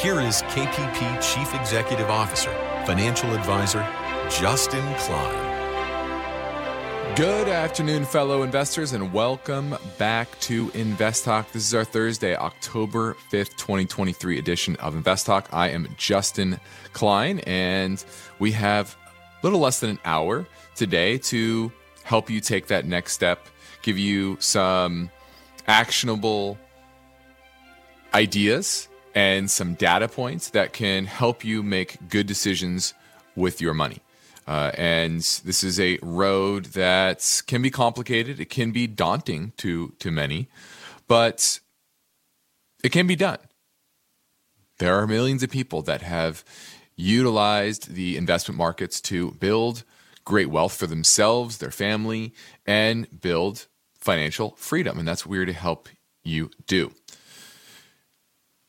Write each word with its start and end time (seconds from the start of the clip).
Here 0.00 0.20
is 0.20 0.42
KPP 0.42 1.20
Chief 1.20 1.60
Executive 1.60 2.08
Officer, 2.08 2.52
Financial 2.86 3.34
Advisor, 3.34 3.84
Justin 4.30 4.94
Klein. 4.94 5.56
Good 7.16 7.48
afternoon, 7.48 8.04
fellow 8.04 8.44
investors, 8.44 8.92
and 8.92 9.12
welcome 9.12 9.74
back 9.98 10.38
to 10.42 10.70
Invest 10.74 11.24
Talk. 11.24 11.50
This 11.50 11.66
is 11.66 11.74
our 11.74 11.82
Thursday, 11.82 12.36
October 12.36 13.16
5th, 13.32 13.56
2023 13.56 14.38
edition 14.38 14.76
of 14.76 14.94
Invest 14.94 15.26
Talk. 15.26 15.48
I 15.52 15.70
am 15.70 15.88
Justin 15.96 16.60
Klein, 16.92 17.40
and 17.40 18.04
we 18.38 18.52
have 18.52 18.96
a 19.42 19.44
little 19.44 19.58
less 19.58 19.80
than 19.80 19.90
an 19.90 19.98
hour 20.04 20.46
today 20.76 21.18
to 21.18 21.72
help 22.04 22.30
you 22.30 22.40
take 22.40 22.68
that 22.68 22.86
next 22.86 23.14
step, 23.14 23.48
give 23.82 23.98
you 23.98 24.36
some 24.38 25.10
actionable 25.66 26.56
ideas 28.14 28.88
and 29.18 29.50
some 29.50 29.74
data 29.74 30.06
points 30.06 30.50
that 30.50 30.72
can 30.72 31.04
help 31.06 31.44
you 31.44 31.60
make 31.60 32.08
good 32.08 32.24
decisions 32.24 32.94
with 33.34 33.60
your 33.60 33.74
money. 33.74 33.98
Uh, 34.46 34.70
and 34.74 35.22
this 35.44 35.64
is 35.64 35.80
a 35.80 35.98
road 36.02 36.66
that 36.66 37.42
can 37.48 37.60
be 37.60 37.68
complicated. 37.68 38.38
It 38.38 38.48
can 38.48 38.70
be 38.70 38.86
daunting 38.86 39.52
to 39.56 39.92
to 39.98 40.12
many, 40.12 40.46
but 41.08 41.58
it 42.84 42.92
can 42.92 43.08
be 43.08 43.16
done. 43.16 43.40
There 44.78 44.94
are 44.94 45.06
millions 45.08 45.42
of 45.42 45.50
people 45.50 45.82
that 45.82 46.02
have 46.02 46.44
utilized 46.94 47.94
the 47.94 48.16
investment 48.16 48.56
markets 48.56 49.00
to 49.00 49.32
build 49.32 49.82
great 50.24 50.48
wealth 50.48 50.76
for 50.76 50.86
themselves, 50.86 51.58
their 51.58 51.72
family, 51.72 52.32
and 52.64 53.20
build 53.20 53.66
financial 53.98 54.54
freedom. 54.56 54.96
And 54.96 55.08
that's 55.08 55.26
what 55.26 55.32
we're 55.32 55.44
to 55.44 55.52
help 55.52 55.88
you 56.22 56.50
do. 56.68 56.92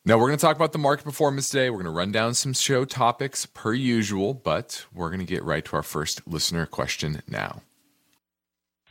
Now, 0.09 0.17
we're 0.17 0.25
going 0.25 0.39
to 0.39 0.41
talk 0.41 0.55
about 0.55 0.71
the 0.71 0.79
market 0.79 1.03
performance 1.03 1.49
today. 1.49 1.69
We're 1.69 1.83
going 1.83 1.85
to 1.85 1.91
run 1.91 2.11
down 2.11 2.33
some 2.33 2.53
show 2.53 2.83
topics 2.83 3.45
per 3.45 3.75
usual, 3.75 4.33
but 4.33 4.87
we're 4.91 5.09
going 5.09 5.19
to 5.19 5.25
get 5.25 5.43
right 5.43 5.63
to 5.63 5.75
our 5.75 5.83
first 5.83 6.27
listener 6.27 6.65
question 6.65 7.21
now. 7.27 7.61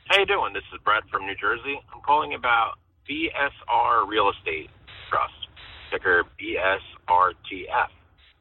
How 0.04 0.20
you 0.20 0.26
doing? 0.26 0.52
This 0.52 0.62
is 0.72 0.78
Brett 0.84 1.02
from 1.10 1.26
New 1.26 1.34
Jersey. 1.34 1.80
I'm 1.92 2.02
calling 2.02 2.34
about 2.34 2.74
BSR 3.10 4.06
Real 4.06 4.30
Estate 4.30 4.70
Trust, 5.10 5.48
ticker 5.90 6.22
BSRTF. 6.40 7.88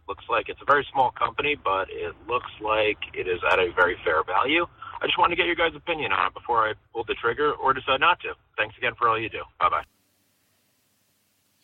Looks 0.08 0.26
like 0.30 0.48
it's 0.48 0.62
a 0.62 0.66
very 0.66 0.86
small 0.94 1.10
company, 1.10 1.56
but 1.56 1.88
it 1.90 2.14
looks 2.28 2.52
like 2.62 3.00
it 3.16 3.28
is 3.28 3.40
at 3.52 3.58
a 3.58 3.72
very 3.76 3.98
fair 4.06 4.24
value. 4.24 4.68
I 5.02 5.08
just 5.08 5.18
wanted 5.18 5.36
to 5.36 5.38
get 5.38 5.48
your 5.48 5.56
guys' 5.56 5.76
opinion 5.76 6.12
on 6.12 6.28
it 6.28 6.36
before 6.36 6.70
I 6.70 6.74
pull 6.94 7.06
the 7.06 7.16
trigger 7.16 7.54
or 7.54 7.74
decide 7.74 8.02
not 8.02 8.20
to. 8.20 8.34
Thanks 8.56 8.78
again 8.78 8.94
for 9.00 9.10
all 9.10 9.20
you 9.20 9.30
do. 9.30 9.42
Bye 9.60 9.70
bye. 9.70 9.97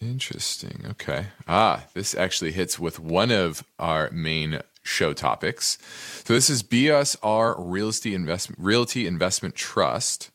Interesting. 0.10 0.86
Okay. 0.92 1.28
Ah, 1.48 1.86
this 1.94 2.14
actually 2.14 2.52
hits 2.52 2.78
with 2.78 3.00
one 3.00 3.32
of 3.32 3.64
our 3.80 4.10
main 4.12 4.60
show 4.84 5.14
topics. 5.14 5.78
So 6.26 6.34
this 6.34 6.50
is 6.50 6.62
BSR 6.62 7.56
Realty 7.58 8.14
Investment 8.14 8.60
Realty 8.62 9.08
Investment 9.08 9.56
Trust. 9.56 10.30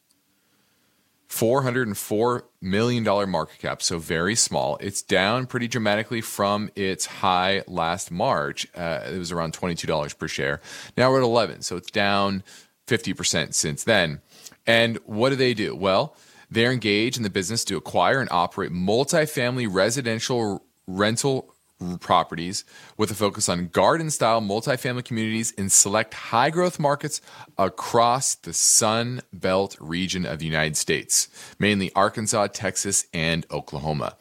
$404 1.29 2.43
million 2.63 3.05
market 3.31 3.59
cap, 3.59 3.83
so 3.83 3.99
very 3.99 4.35
small. 4.35 4.79
It's 4.81 5.03
down 5.03 5.47
pretty 5.47 5.69
dramatically 5.69 6.23
from 6.23 6.71
its 6.75 7.05
high 7.05 7.63
last 7.67 8.11
March. 8.11 8.67
Uh, 8.75 9.01
it 9.05 9.19
was 9.19 9.31
around 9.31 9.53
$22 9.53 10.17
per 10.17 10.27
share. 10.27 10.63
Now 10.97 11.11
we're 11.11 11.19
at 11.19 11.25
11, 11.25 11.63
so 11.63 11.77
it's 11.77 11.91
down 11.91 12.43
50% 12.87 13.53
since 13.53 13.85
then. 13.85 14.23
And 14.67 14.97
what 15.05 15.29
do 15.29 15.37
they 15.37 15.53
do? 15.53 15.77
Well, 15.77 16.17
they're 16.51 16.73
engaged 16.73 17.17
in 17.17 17.23
the 17.23 17.31
business 17.31 17.65
to 17.65 17.77
acquire 17.77 18.21
and 18.21 18.29
operate 18.31 18.73
multifamily 18.73 19.69
residential 19.71 20.65
rental 20.87 21.55
properties 22.01 22.65
with 22.97 23.11
a 23.11 23.15
focus 23.15 23.49
on 23.49 23.69
garden 23.69 24.11
style 24.11 24.41
multifamily 24.41 25.05
communities 25.05 25.53
in 25.53 25.69
select 25.69 26.15
high 26.15 26.51
growth 26.51 26.79
markets 26.79 27.21
across 27.57 28.35
the 28.35 28.53
Sun 28.53 29.21
Belt 29.33 29.77
region 29.81 30.27
of 30.27 30.39
the 30.39 30.47
United 30.47 30.77
States, 30.77 31.29
mainly 31.59 31.93
Arkansas, 31.95 32.49
Texas, 32.49 33.07
and 33.13 33.47
Oklahoma. 33.51 34.17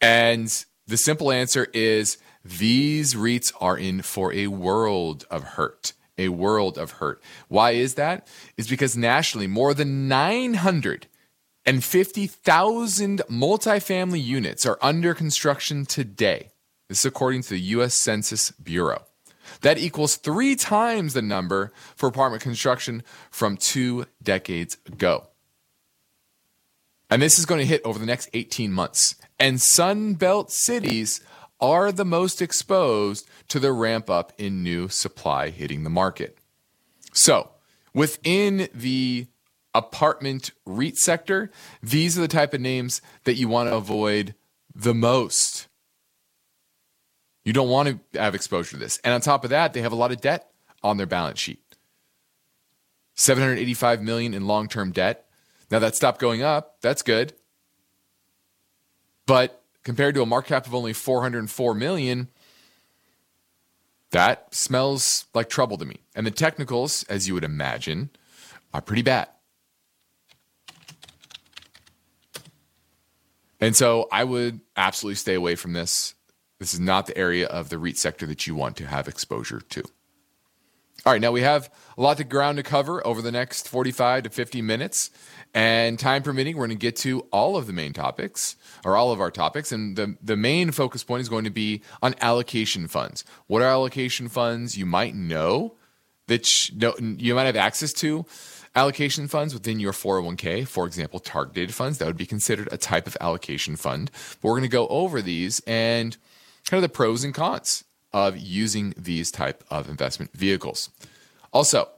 And 0.00 0.64
the 0.86 0.96
simple 0.96 1.30
answer 1.30 1.68
is 1.72 2.18
these 2.44 3.14
REITs 3.14 3.52
are 3.60 3.76
in 3.76 4.02
for 4.02 4.32
a 4.32 4.48
world 4.48 5.24
of 5.30 5.44
hurt. 5.44 5.92
A 6.18 6.28
world 6.30 6.78
of 6.78 6.92
hurt. 6.92 7.22
Why 7.48 7.72
is 7.72 7.94
that? 7.94 8.26
Is 8.56 8.68
because 8.68 8.96
nationally, 8.96 9.46
more 9.46 9.74
than 9.74 10.08
900 10.08 11.08
and 11.66 11.82
50,000 11.82 13.22
multifamily 13.28 14.24
units 14.24 14.64
are 14.64 14.78
under 14.80 15.12
construction 15.14 15.84
today. 15.84 16.50
This 16.88 17.00
is 17.00 17.06
according 17.06 17.42
to 17.42 17.50
the 17.50 17.60
US 17.60 17.94
Census 17.94 18.52
Bureau. 18.52 19.02
That 19.62 19.78
equals 19.78 20.16
three 20.16 20.54
times 20.54 21.12
the 21.12 21.22
number 21.22 21.72
for 21.96 22.08
apartment 22.08 22.42
construction 22.42 23.02
from 23.30 23.56
two 23.56 24.06
decades 24.22 24.78
ago. 24.86 25.28
And 27.10 27.22
this 27.22 27.38
is 27.38 27.46
going 27.46 27.60
to 27.60 27.66
hit 27.66 27.82
over 27.84 27.98
the 27.98 28.06
next 28.06 28.28
18 28.32 28.72
months. 28.72 29.16
And 29.38 29.60
Sun 29.60 30.14
Belt 30.14 30.50
cities 30.50 31.20
are 31.60 31.92
the 31.92 32.04
most 32.04 32.42
exposed 32.42 33.28
to 33.48 33.58
the 33.58 33.72
ramp 33.72 34.10
up 34.10 34.32
in 34.38 34.62
new 34.62 34.88
supply 34.88 35.50
hitting 35.50 35.84
the 35.84 35.90
market. 35.90 36.38
So, 37.12 37.50
within 37.94 38.68
the 38.74 39.28
apartment 39.76 40.50
REIT 40.64 40.96
sector, 40.96 41.50
these 41.82 42.16
are 42.16 42.22
the 42.22 42.28
type 42.28 42.54
of 42.54 42.60
names 42.60 43.02
that 43.24 43.34
you 43.34 43.48
want 43.48 43.68
to 43.68 43.76
avoid 43.76 44.34
the 44.74 44.94
most. 44.94 45.68
You 47.44 47.52
don't 47.52 47.68
want 47.68 47.88
to 48.12 48.18
have 48.18 48.34
exposure 48.34 48.72
to 48.72 48.76
this. 48.76 48.98
And 49.04 49.14
on 49.14 49.20
top 49.20 49.44
of 49.44 49.50
that, 49.50 49.72
they 49.72 49.82
have 49.82 49.92
a 49.92 49.96
lot 49.96 50.12
of 50.12 50.20
debt 50.20 50.50
on 50.82 50.96
their 50.96 51.06
balance 51.06 51.38
sheet. 51.38 51.60
785 53.14 54.02
million 54.02 54.34
in 54.34 54.46
long-term 54.46 54.92
debt. 54.92 55.26
Now 55.70 55.78
that 55.78 55.94
stopped 55.94 56.20
going 56.20 56.42
up. 56.42 56.76
That's 56.80 57.02
good. 57.02 57.32
But 59.26 59.62
compared 59.84 60.14
to 60.16 60.22
a 60.22 60.26
market 60.26 60.48
cap 60.48 60.66
of 60.66 60.74
only 60.74 60.92
404 60.92 61.74
million, 61.74 62.28
that 64.10 64.54
smells 64.54 65.26
like 65.34 65.48
trouble 65.48 65.78
to 65.78 65.84
me. 65.84 66.00
And 66.14 66.26
the 66.26 66.30
technicals, 66.30 67.04
as 67.04 67.26
you 67.26 67.34
would 67.34 67.44
imagine, 67.44 68.10
are 68.72 68.80
pretty 68.80 69.02
bad. 69.02 69.28
And 73.60 73.74
so 73.74 74.08
I 74.12 74.24
would 74.24 74.60
absolutely 74.76 75.16
stay 75.16 75.34
away 75.34 75.54
from 75.54 75.72
this. 75.72 76.14
This 76.58 76.74
is 76.74 76.80
not 76.80 77.06
the 77.06 77.16
area 77.16 77.46
of 77.46 77.68
the 77.68 77.78
REIT 77.78 77.98
sector 77.98 78.26
that 78.26 78.46
you 78.46 78.54
want 78.54 78.76
to 78.78 78.86
have 78.86 79.08
exposure 79.08 79.60
to. 79.60 79.82
All 81.04 81.12
right, 81.12 81.20
now 81.20 81.30
we 81.30 81.42
have 81.42 81.70
a 81.96 82.02
lot 82.02 82.18
of 82.18 82.28
ground 82.28 82.56
to 82.56 82.62
cover 82.62 83.06
over 83.06 83.22
the 83.22 83.30
next 83.30 83.68
45 83.68 84.24
to 84.24 84.30
50 84.30 84.62
minutes. 84.62 85.10
And 85.54 85.98
time 85.98 86.22
permitting, 86.22 86.56
we're 86.56 86.66
going 86.66 86.76
to 86.76 86.80
get 86.80 86.96
to 86.96 87.20
all 87.30 87.56
of 87.56 87.66
the 87.66 87.72
main 87.72 87.92
topics 87.92 88.56
or 88.84 88.96
all 88.96 89.12
of 89.12 89.20
our 89.20 89.30
topics. 89.30 89.70
And 89.70 89.96
the, 89.96 90.16
the 90.20 90.36
main 90.36 90.72
focus 90.72 91.04
point 91.04 91.20
is 91.20 91.28
going 91.28 91.44
to 91.44 91.50
be 91.50 91.82
on 92.02 92.14
allocation 92.20 92.88
funds. 92.88 93.24
What 93.46 93.62
are 93.62 93.68
allocation 93.68 94.28
funds? 94.28 94.76
You 94.76 94.84
might 94.84 95.14
know 95.14 95.76
that 96.26 96.70
you 96.70 97.34
might 97.34 97.44
have 97.44 97.56
access 97.56 97.92
to 97.94 98.26
allocation 98.76 99.26
funds 99.26 99.54
within 99.54 99.80
your 99.80 99.92
401k, 99.92 100.68
for 100.68 100.86
example, 100.86 101.18
targeted 101.18 101.74
funds, 101.74 101.98
that 101.98 102.06
would 102.06 102.16
be 102.16 102.26
considered 102.26 102.68
a 102.70 102.76
type 102.76 103.06
of 103.06 103.16
allocation 103.20 103.74
fund. 103.74 104.10
But 104.40 104.48
we're 104.48 104.58
going 104.58 104.62
to 104.62 104.68
go 104.68 104.86
over 104.88 105.22
these 105.22 105.60
and 105.66 106.16
kind 106.66 106.78
of 106.78 106.82
the 106.82 106.94
pros 106.94 107.24
and 107.24 107.34
cons 107.34 107.84
of 108.12 108.36
using 108.36 108.94
these 108.96 109.30
type 109.30 109.64
of 109.70 109.88
investment 109.88 110.32
vehicles. 110.32 110.90
Also, 111.52 111.88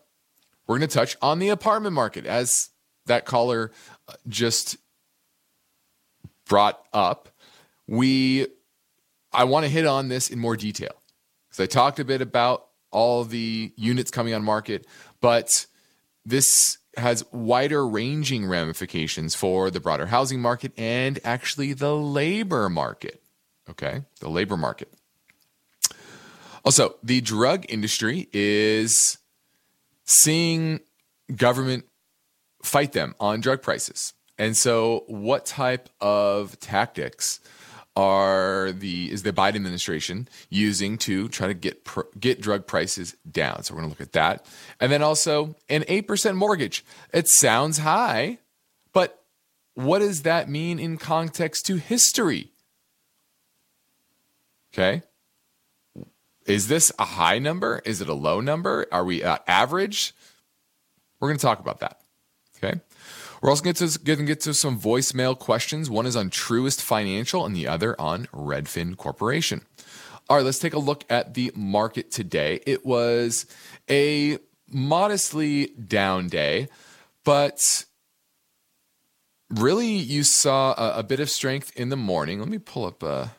we're 0.67 0.79
going 0.79 0.89
to 0.89 0.95
touch 0.95 1.17
on 1.21 1.39
the 1.39 1.49
apartment 1.49 1.95
market 1.95 2.27
as 2.27 2.71
that 3.07 3.25
caller 3.25 3.73
uh, 4.07 4.15
just 4.29 4.77
brought 6.47 6.81
up. 6.93 7.29
We 7.87 8.47
I 9.33 9.45
want 9.45 9.65
to 9.65 9.71
hit 9.71 9.87
on 9.87 10.09
this 10.09 10.31
in 10.31 10.39
more 10.39 10.57
detail 10.57 11.03
because 11.49 11.61
I 11.61 11.67
talked 11.67 11.99
a 11.99 12.05
bit 12.05 12.23
about 12.23 12.67
all 12.91 13.25
the 13.25 13.73
units 13.77 14.11
coming 14.11 14.35
on 14.35 14.43
market, 14.43 14.87
but 15.21 15.67
this 16.29 16.79
has 16.97 17.25
wider 17.33 17.87
ranging 17.87 18.47
ramifications 18.47 19.35
for 19.35 19.71
the 19.71 19.81
broader 19.81 20.07
housing 20.07 20.41
market 20.41 20.73
and 20.77 21.19
actually 21.25 21.73
the 21.73 21.95
labor 21.95 22.69
market. 22.69 23.23
Okay, 23.71 24.03
the 24.21 24.29
labor 24.29 24.57
market. 24.57 24.93
Also, 26.65 26.97
the 27.03 27.21
drug 27.21 27.65
industry 27.69 28.29
is 28.33 29.19
seeing 30.05 30.81
government 31.35 31.85
fight 32.63 32.93
them 32.93 33.15
on 33.21 33.41
drug 33.41 33.63
prices. 33.63 34.15
And 34.37 34.57
so, 34.57 35.05
what 35.07 35.47
type 35.47 35.89
of 36.01 36.59
tactics 36.61 37.41
are 37.99 38.71
the 38.71 39.11
is 39.11 39.25
the 39.25 39.33
Biden 39.33 39.57
administration 39.57 40.29
using 40.51 40.99
to 40.99 41.29
try 41.29 41.49
to 41.49 41.55
get 41.55 41.85
pr- 41.85 42.03
get 42.19 42.41
drug 42.41 42.65
prices 42.65 43.17
down? 43.29 43.65
So 43.65 43.75
we're 43.75 43.81
going 43.81 43.91
to 43.93 43.99
look 43.99 44.07
at 44.07 44.13
that, 44.13 44.47
and 44.79 44.93
then 44.93 45.03
also 45.03 45.57
an 45.69 45.85
eight 45.89 46.07
percent 46.07 46.37
mortgage. 46.37 46.85
It 47.13 47.27
sounds 47.27 47.79
high, 47.79 48.39
but 48.93 49.21
what 49.75 49.99
does 49.99 50.23
that 50.23 50.49
mean 50.49 50.79
in 50.79 50.97
context 50.97 51.67
to 51.67 51.77
history? 51.77 52.53
Okay, 54.73 55.03
is 56.47 56.69
this 56.69 56.93
a 57.01 57.05
high 57.05 57.41
number? 57.41 57.83
Is 57.85 58.01
it 58.01 58.09
a 58.09 58.15
low 58.15 58.41
number? 58.41 58.87
Are 58.93 59.05
we 59.05 59.25
uh, 59.25 59.39
average? 59.49 60.15
We're 61.19 61.31
going 61.31 61.39
to 61.39 61.45
talk 61.45 61.59
about 61.59 61.81
that. 61.81 62.01
Okay. 62.63 62.81
We're 63.41 63.51
also 63.51 63.63
going 63.63 63.75
to 63.75 63.99
get, 64.01 64.25
get 64.27 64.41
to 64.41 64.55
some 64.55 64.79
voicemail 64.79 65.39
questions. 65.39 65.89
One 65.89 66.07
is 66.07 66.17
on 66.17 66.31
Truist 66.31 66.81
Financial 66.81 67.47
and 67.47 67.55
the 67.55 67.69
other 67.69 67.99
on 68.01 68.27
Redfin 68.27 68.97
Corporation. 68.97 69.63
All 70.29 70.37
right, 70.37 70.45
let's 70.45 70.59
take 70.59 70.75
a 70.75 70.79
look 70.79 71.05
at 71.09 71.35
the 71.35 71.53
market 71.55 72.11
today. 72.11 72.61
It 72.67 72.85
was 72.85 73.47
a 73.89 74.39
modestly 74.71 75.69
down 75.69 76.29
day, 76.29 76.69
but 77.25 77.85
really 79.49 79.89
you 79.89 80.23
saw 80.23 80.73
a, 80.73 80.99
a 80.99 81.03
bit 81.03 81.21
of 81.21 81.31
strength 81.31 81.73
in 81.77 81.89
the 81.89 81.97
morning. 81.97 82.41
Let 82.41 82.49
me 82.49 82.59
pull 82.59 82.85
up 82.85 83.03
a 83.03 83.33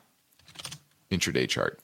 intraday 1.11 1.47
chart. 1.47 1.79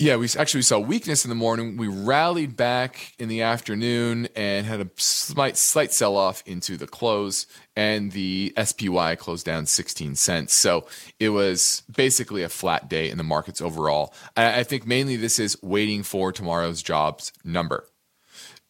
Yeah, 0.00 0.14
we 0.14 0.28
actually 0.38 0.62
saw 0.62 0.78
weakness 0.78 1.24
in 1.24 1.28
the 1.28 1.34
morning. 1.34 1.76
We 1.76 1.88
rallied 1.88 2.56
back 2.56 3.14
in 3.18 3.28
the 3.28 3.42
afternoon 3.42 4.28
and 4.36 4.64
had 4.64 4.80
a 4.80 4.88
slight 4.94 5.56
slight 5.56 5.92
sell 5.92 6.16
off 6.16 6.40
into 6.46 6.76
the 6.76 6.86
close, 6.86 7.46
and 7.74 8.12
the 8.12 8.54
SPY 8.56 9.16
closed 9.16 9.44
down 9.44 9.66
16 9.66 10.14
cents. 10.14 10.56
So 10.58 10.86
it 11.18 11.30
was 11.30 11.82
basically 11.90 12.44
a 12.44 12.48
flat 12.48 12.88
day 12.88 13.10
in 13.10 13.18
the 13.18 13.24
markets 13.24 13.60
overall. 13.60 14.14
I, 14.36 14.60
I 14.60 14.62
think 14.62 14.86
mainly 14.86 15.16
this 15.16 15.40
is 15.40 15.60
waiting 15.64 16.04
for 16.04 16.30
tomorrow's 16.30 16.80
jobs 16.80 17.32
number. 17.42 17.84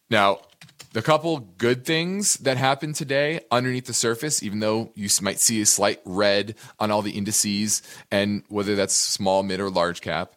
Now, 0.09 0.39
the 0.93 1.03
couple 1.03 1.37
good 1.59 1.85
things 1.85 2.33
that 2.39 2.57
happened 2.57 2.95
today 2.95 3.41
underneath 3.51 3.85
the 3.85 3.93
surface, 3.93 4.41
even 4.41 4.61
though 4.61 4.91
you 4.95 5.07
might 5.21 5.39
see 5.39 5.61
a 5.61 5.65
slight 5.67 5.99
red 6.05 6.55
on 6.79 6.89
all 6.89 7.03
the 7.03 7.11
indices, 7.11 7.83
and 8.09 8.41
whether 8.47 8.75
that's 8.75 8.95
small, 8.95 9.43
mid, 9.43 9.59
or 9.59 9.69
large 9.69 10.01
cap. 10.01 10.33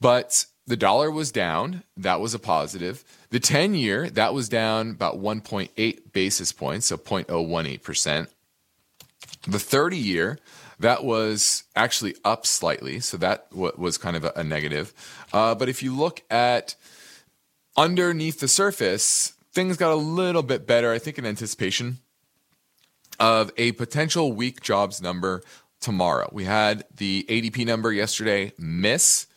But 0.00 0.46
the 0.66 0.76
dollar 0.76 1.10
was 1.10 1.32
down. 1.32 1.82
That 1.96 2.20
was 2.20 2.34
a 2.34 2.38
positive. 2.38 3.04
The 3.30 3.40
10 3.40 3.74
year, 3.74 4.10
that 4.10 4.34
was 4.34 4.48
down 4.48 4.90
about 4.90 5.18
1.8 5.18 6.12
basis 6.12 6.52
points, 6.52 6.86
so 6.86 6.96
0.018%. 6.96 8.28
The 9.46 9.58
30 9.58 9.96
year, 9.96 10.38
that 10.78 11.04
was 11.04 11.64
actually 11.74 12.14
up 12.24 12.46
slightly, 12.46 13.00
so 13.00 13.16
that 13.16 13.46
was 13.52 13.98
kind 13.98 14.16
of 14.16 14.24
a, 14.36 14.44
negative. 14.44 14.92
Uh, 15.32 15.54
but 15.54 15.68
if 15.68 15.82
you 15.82 15.94
look 15.94 16.22
at 16.30 16.76
underneath 17.76 18.40
the 18.40 18.48
surface, 18.48 19.32
things 19.52 19.76
got 19.76 19.92
a 19.92 19.96
little 19.96 20.42
bit 20.42 20.66
better, 20.66 20.92
I 20.92 20.98
think, 20.98 21.18
in 21.18 21.26
anticipation 21.26 21.98
of 23.18 23.50
a 23.56 23.72
potential 23.72 24.32
weak 24.32 24.60
jobs 24.60 25.00
number 25.00 25.42
tomorrow. 25.80 26.28
We 26.32 26.44
had 26.44 26.84
the 26.94 27.24
ADP 27.28 27.64
number 27.66 27.92
yesterday 27.92 28.52
miss. 28.58 29.27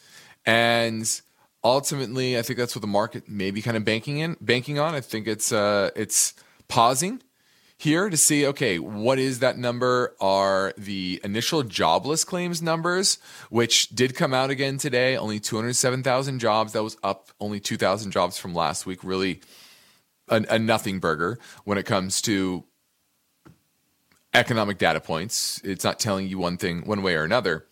And 0.45 1.07
ultimately, 1.63 2.37
I 2.37 2.41
think 2.41 2.57
that's 2.57 2.75
what 2.75 2.81
the 2.81 2.87
market 2.87 3.29
may 3.29 3.51
be 3.51 3.61
kind 3.61 3.77
of 3.77 3.85
banking 3.85 4.19
in, 4.19 4.37
banking 4.41 4.79
on. 4.79 4.95
I 4.95 5.01
think 5.01 5.27
it's 5.27 5.51
uh, 5.51 5.91
it's 5.95 6.33
pausing 6.67 7.21
here 7.81 8.11
to 8.11 8.15
see 8.15 8.45
okay 8.45 8.77
what 8.77 9.17
is 9.17 9.39
that 9.39 9.57
number? 9.57 10.15
Are 10.21 10.73
the 10.77 11.19
initial 11.23 11.63
jobless 11.63 12.23
claims 12.23 12.61
numbers 12.61 13.17
which 13.49 13.89
did 13.89 14.15
come 14.15 14.35
out 14.35 14.51
again 14.51 14.77
today 14.77 15.17
only 15.17 15.39
207000 15.39 16.37
jobs. 16.37 16.73
That 16.73 16.83
was 16.83 16.95
up 17.01 17.29
only 17.39 17.59
2000 17.59 18.11
jobs 18.11 18.37
from 18.37 18.53
last 18.53 18.85
week. 18.85 19.03
Really 19.03 19.41
a, 20.27 20.45
a 20.49 20.59
nothing 20.59 20.99
burger 20.99 21.39
when 21.63 21.79
it 21.79 21.87
comes 21.87 22.21
to 22.21 22.65
economic 24.33 24.77
data 24.77 24.99
points. 24.99 25.59
It's 25.63 25.83
not 25.83 25.99
telling 25.99 26.27
you 26.27 26.37
one 26.37 26.57
thing 26.57 26.85
one 26.85 27.01
way 27.01 27.15
or 27.15 27.23
another 27.23 27.65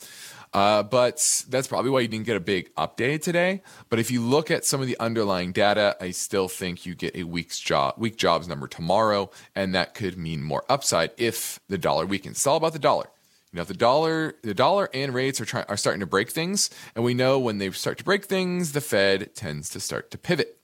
uh, 0.53 0.83
but 0.83 1.21
that's 1.49 1.67
probably 1.67 1.91
why 1.91 1.99
you 1.99 2.07
didn't 2.07 2.25
get 2.25 2.35
a 2.35 2.41
big 2.41 2.73
update 2.75 3.21
today. 3.21 3.61
But 3.89 3.99
if 3.99 4.09
you 4.09 4.21
look 4.21 4.49
at 4.49 4.65
some 4.65 4.81
of 4.81 4.87
the 4.87 4.99
underlying 4.99 5.51
data, 5.51 5.95
I 6.01 6.11
still 6.11 6.47
think 6.47 6.85
you 6.85 6.95
get 6.95 7.15
a 7.15 7.23
week's 7.23 7.59
job, 7.59 7.95
week 7.97 8.17
jobs 8.17 8.47
number 8.47 8.67
tomorrow, 8.67 9.29
and 9.55 9.75
that 9.75 9.93
could 9.93 10.17
mean 10.17 10.41
more 10.41 10.63
upside 10.67 11.11
if 11.17 11.59
the 11.69 11.77
dollar 11.77 12.05
weakens. 12.05 12.37
It's 12.37 12.47
all 12.47 12.57
about 12.57 12.73
the 12.73 12.79
dollar. 12.79 13.09
You 13.51 13.57
know, 13.57 13.63
the 13.63 13.73
dollar, 13.73 14.35
the 14.43 14.53
dollar 14.53 14.89
and 14.93 15.13
rates 15.13 15.41
are 15.41 15.45
trying 15.45 15.65
are 15.69 15.77
starting 15.77 16.01
to 16.01 16.05
break 16.05 16.29
things, 16.29 16.69
and 16.95 17.03
we 17.03 17.13
know 17.13 17.39
when 17.39 17.57
they 17.57 17.71
start 17.71 17.97
to 17.99 18.03
break 18.03 18.25
things, 18.25 18.73
the 18.73 18.81
Fed 18.81 19.35
tends 19.35 19.69
to 19.71 19.79
start 19.79 20.11
to 20.11 20.17
pivot, 20.17 20.57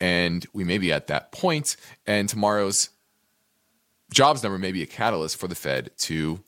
and 0.00 0.46
we 0.52 0.64
may 0.64 0.78
be 0.78 0.92
at 0.92 1.06
that 1.08 1.32
point. 1.32 1.76
And 2.06 2.28
tomorrow's 2.28 2.90
jobs 4.12 4.42
number 4.42 4.58
may 4.58 4.72
be 4.72 4.82
a 4.82 4.86
catalyst 4.86 5.36
for 5.36 5.48
the 5.48 5.54
Fed 5.54 5.90
to 5.98 6.40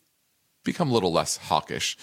become 0.64 0.90
a 0.90 0.94
little 0.94 1.12
less 1.12 1.36
hawkish. 1.36 1.96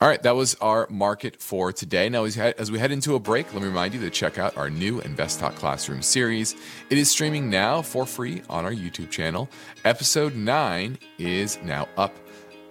All 0.00 0.06
right, 0.06 0.22
that 0.22 0.36
was 0.36 0.54
our 0.60 0.86
market 0.90 1.42
for 1.42 1.72
today. 1.72 2.08
Now, 2.08 2.22
as 2.22 2.70
we 2.70 2.78
head 2.78 2.92
into 2.92 3.16
a 3.16 3.18
break, 3.18 3.52
let 3.52 3.62
me 3.62 3.66
remind 3.66 3.94
you 3.94 4.00
to 4.02 4.10
check 4.10 4.38
out 4.38 4.56
our 4.56 4.70
new 4.70 5.00
Invest 5.00 5.40
Talk 5.40 5.56
Classroom 5.56 6.02
series. 6.02 6.54
It 6.88 6.98
is 6.98 7.10
streaming 7.10 7.50
now 7.50 7.82
for 7.82 8.06
free 8.06 8.42
on 8.48 8.64
our 8.64 8.70
YouTube 8.70 9.10
channel. 9.10 9.48
Episode 9.84 10.36
9 10.36 11.00
is 11.18 11.58
now 11.64 11.88
up. 11.96 12.14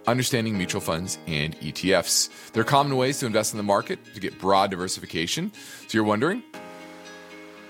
Understanding 0.08 0.56
mutual 0.56 0.80
funds 0.80 1.20
and 1.28 1.54
ETFs. 1.60 2.30
There 2.54 2.62
are 2.62 2.64
common 2.64 2.96
ways 2.96 3.20
to 3.20 3.26
invest 3.26 3.52
in 3.52 3.58
the 3.58 3.64
market 3.64 4.00
to 4.14 4.22
get 4.22 4.40
broad 4.40 4.72
diversification. 4.72 5.52
So 5.54 5.98
you're 5.98 6.06
wondering, 6.06 6.44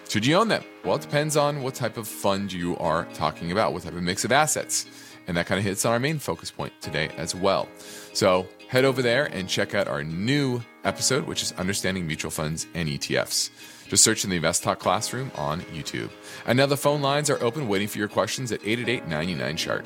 should 0.07 0.23
you 0.23 0.35
own 0.35 0.49
them? 0.49 0.63
Well, 0.85 0.97
it 0.97 1.01
depends 1.01 1.35
on 1.35 1.63
what 1.63 1.73
type 1.73 1.97
of 1.97 2.07
fund 2.07 2.53
you 2.53 2.77
are 2.77 3.05
talking 3.15 3.51
about, 3.51 3.73
what 3.73 3.81
type 3.81 3.95
of 3.95 4.03
mix 4.03 4.23
of 4.23 4.31
assets. 4.31 4.85
And 5.25 5.35
that 5.35 5.47
kind 5.47 5.57
of 5.57 5.65
hits 5.65 5.83
on 5.83 5.93
our 5.93 5.99
main 5.99 6.19
focus 6.19 6.51
point 6.51 6.73
today 6.79 7.09
as 7.17 7.33
well. 7.33 7.67
So 8.13 8.47
head 8.67 8.85
over 8.85 9.01
there 9.01 9.25
and 9.25 9.47
check 9.47 9.73
out 9.73 9.87
our 9.87 10.03
new 10.03 10.61
episode, 10.83 11.25
which 11.25 11.41
is 11.41 11.51
Understanding 11.53 12.05
Mutual 12.05 12.31
Funds 12.31 12.67
and 12.73 12.87
ETFs. 12.87 13.49
Just 13.87 14.03
search 14.03 14.23
in 14.23 14.29
the 14.29 14.35
Invest 14.35 14.63
Talk 14.63 14.79
Classroom 14.79 15.31
on 15.35 15.61
YouTube. 15.61 16.09
And 16.45 16.57
now 16.57 16.65
the 16.65 16.77
phone 16.77 17.01
lines 17.01 17.29
are 17.29 17.41
open, 17.41 17.67
waiting 17.67 17.87
for 17.87 17.97
your 17.97 18.09
questions 18.09 18.51
at 18.51 18.59
888 18.65 19.07
99 19.07 19.57
Chart. 19.57 19.85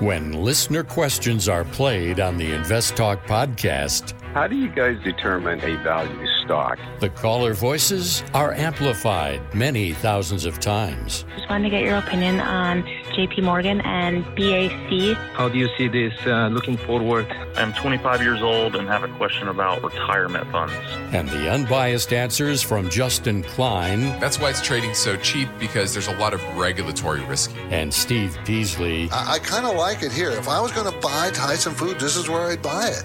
When 0.00 0.32
listener 0.32 0.82
questions 0.82 1.48
are 1.48 1.64
played 1.64 2.18
on 2.18 2.36
the 2.36 2.52
Invest 2.52 2.96
Talk 2.96 3.24
podcast, 3.26 4.14
how 4.34 4.46
do 4.46 4.56
you 4.56 4.68
guys 4.68 4.96
determine 5.04 5.60
a 5.60 5.76
value 5.84 6.26
stock? 6.42 6.78
The 7.00 7.10
caller 7.10 7.54
voices 7.54 8.24
are 8.32 8.52
amplified 8.54 9.54
many 9.54 9.92
thousands 9.92 10.46
of 10.46 10.58
times. 10.58 11.24
Just 11.36 11.50
wanted 11.50 11.64
to 11.64 11.70
get 11.70 11.84
your 11.84 11.98
opinion 11.98 12.40
on 12.40 12.82
JP 13.12 13.44
Morgan 13.44 13.80
and 13.82 14.24
BAC. 14.34 15.16
How 15.34 15.48
do 15.48 15.58
you 15.58 15.68
see 15.76 15.88
this 15.88 16.14
uh, 16.26 16.48
looking 16.48 16.76
forward? 16.76 17.26
I'm 17.56 17.72
25 17.74 18.22
years 18.22 18.42
old 18.42 18.76
and 18.76 18.88
have 18.88 19.04
a 19.04 19.08
question 19.08 19.48
about 19.48 19.82
retirement 19.82 20.50
funds. 20.50 20.74
And 21.12 21.28
the 21.28 21.50
unbiased 21.50 22.12
answers 22.12 22.62
from 22.62 22.88
Justin 22.88 23.42
Klein. 23.42 24.00
That's 24.20 24.38
why 24.40 24.50
it's 24.50 24.62
trading 24.62 24.94
so 24.94 25.16
cheap 25.16 25.48
because 25.58 25.92
there's 25.92 26.08
a 26.08 26.16
lot 26.16 26.34
of 26.34 26.42
regulatory 26.56 27.20
risk. 27.24 27.54
And 27.70 27.92
Steve 27.92 28.38
Peasley. 28.44 29.10
I, 29.10 29.34
I 29.34 29.38
kind 29.38 29.66
of 29.66 29.76
like 29.76 30.02
it 30.02 30.12
here. 30.12 30.30
If 30.30 30.48
I 30.48 30.60
was 30.60 30.72
going 30.72 30.90
to 30.90 30.98
buy 31.00 31.30
Tyson 31.30 31.72
Food, 31.72 32.00
this 32.00 32.16
is 32.16 32.28
where 32.28 32.42
I'd 32.42 32.62
buy 32.62 32.88
it 32.88 33.04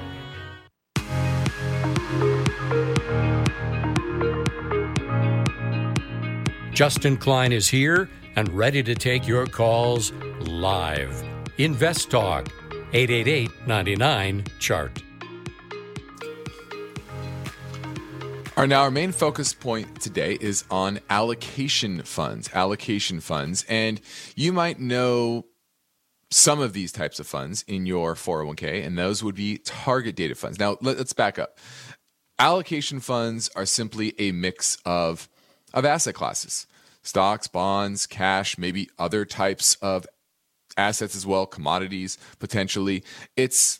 Justin 6.81 7.15
Klein 7.15 7.51
is 7.51 7.69
here 7.69 8.09
and 8.35 8.49
ready 8.49 8.81
to 8.81 8.95
take 8.95 9.27
your 9.27 9.45
calls 9.45 10.11
live. 10.39 11.23
Invest 11.59 12.09
Talk, 12.09 12.47
888 12.93 13.51
99 13.67 14.45
Chart. 14.57 15.03
Our 18.57 18.65
now 18.65 18.81
our 18.81 18.89
main 18.89 19.11
focus 19.11 19.53
point 19.53 20.01
today 20.01 20.39
is 20.41 20.63
on 20.71 20.99
allocation 21.11 22.01
funds. 22.01 22.49
Allocation 22.51 23.19
funds, 23.19 23.63
and 23.69 24.01
you 24.35 24.51
might 24.51 24.79
know 24.79 25.45
some 26.31 26.59
of 26.59 26.73
these 26.73 26.91
types 26.91 27.19
of 27.19 27.27
funds 27.27 27.63
in 27.67 27.85
your 27.85 28.15
401k, 28.15 28.83
and 28.83 28.97
those 28.97 29.23
would 29.23 29.35
be 29.35 29.59
target 29.59 30.15
date 30.15 30.35
funds. 30.35 30.57
Now 30.57 30.77
let, 30.81 30.97
us 30.97 31.13
back 31.13 31.37
up. 31.37 31.59
Allocation 32.39 32.99
funds 32.99 33.51
are 33.55 33.67
simply 33.67 34.15
a 34.17 34.31
mix 34.31 34.79
of 34.83 35.29
of 35.75 35.85
asset 35.85 36.15
classes: 36.15 36.65
stocks, 37.01 37.47
bonds, 37.47 38.05
cash, 38.05 38.57
maybe 38.57 38.89
other 38.99 39.25
types 39.25 39.75
of 39.81 40.05
assets 40.77 41.15
as 41.15 41.25
well, 41.25 41.45
commodities 41.45 42.17
potentially. 42.39 43.03
It's 43.35 43.79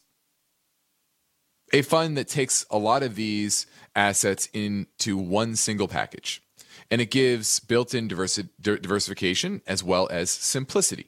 a 1.73 1.81
fund 1.81 2.17
that 2.17 2.27
takes 2.27 2.65
a 2.69 2.77
lot 2.77 3.03
of 3.03 3.15
these 3.15 3.65
assets 3.95 4.49
into 4.53 5.17
one 5.17 5.55
single 5.55 5.87
package. 5.87 6.41
And 6.89 6.99
it 6.99 7.09
gives 7.09 7.59
built 7.59 7.93
in 7.93 8.09
diversi- 8.09 8.49
diversification 8.61 9.61
as 9.65 9.83
well 9.83 10.09
as 10.11 10.29
simplicity. 10.29 11.07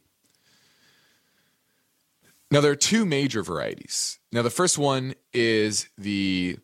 Now, 2.49 2.61
there 2.61 2.71
are 2.71 2.75
two 2.75 3.05
major 3.05 3.41
varieties. 3.41 4.19
Now, 4.31 4.43
the 4.43 4.49
first 4.49 4.77
one 4.77 5.15
is 5.33 5.89
the 5.97 6.57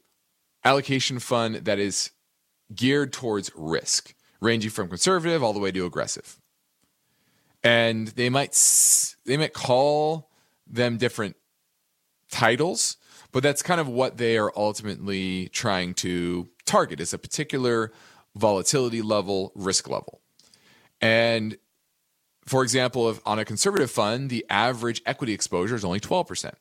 allocation 0.63 1.19
fund 1.19 1.55
that 1.55 1.79
is 1.79 2.11
geared 2.73 3.11
towards 3.11 3.51
risk, 3.55 4.13
ranging 4.41 4.71
from 4.71 4.87
conservative 4.87 5.43
all 5.43 5.53
the 5.53 5.59
way 5.59 5.71
to 5.71 5.85
aggressive. 5.85 6.39
And 7.63 8.07
they 8.09 8.29
might 8.29 8.57
they 9.25 9.37
might 9.37 9.53
call 9.53 10.29
them 10.65 10.97
different 10.97 11.35
titles, 12.31 12.97
but 13.31 13.43
that's 13.43 13.61
kind 13.61 13.81
of 13.81 13.87
what 13.87 14.17
they 14.17 14.37
are 14.37 14.51
ultimately 14.55 15.49
trying 15.49 15.93
to 15.95 16.47
target 16.65 16.99
is 16.99 17.13
a 17.13 17.17
particular 17.17 17.91
volatility 18.35 19.01
level, 19.01 19.51
risk 19.55 19.89
level. 19.89 20.21
And 21.01 21.57
for 22.45 22.63
example, 22.63 23.09
if 23.09 23.19
on 23.25 23.39
a 23.39 23.45
conservative 23.45 23.91
fund, 23.91 24.29
the 24.29 24.45
average 24.49 25.01
equity 25.05 25.33
exposure 25.33 25.75
is 25.75 25.85
only 25.85 25.99
12%. 25.99 26.53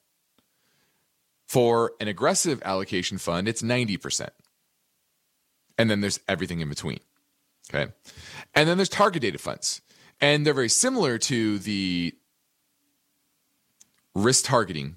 For 1.47 1.93
an 1.99 2.09
aggressive 2.09 2.61
allocation 2.63 3.17
fund, 3.17 3.49
it's 3.49 3.63
90%. 3.63 4.29
And 5.79 5.91
then 5.91 6.03
there's 6.03 6.21
everything 6.29 6.61
in 6.61 6.69
between. 6.69 7.01
Okay. 7.73 7.93
And 8.55 8.69
then 8.69 8.79
there's 8.79 8.89
target 8.89 9.23
dated 9.23 9.41
funds. 9.41 9.81
And 10.21 10.45
they're 10.45 10.55
very 10.55 10.69
similar 10.69 11.19
to 11.19 11.59
the 11.59 12.15
risk 14.15 14.45
targeting 14.47 14.97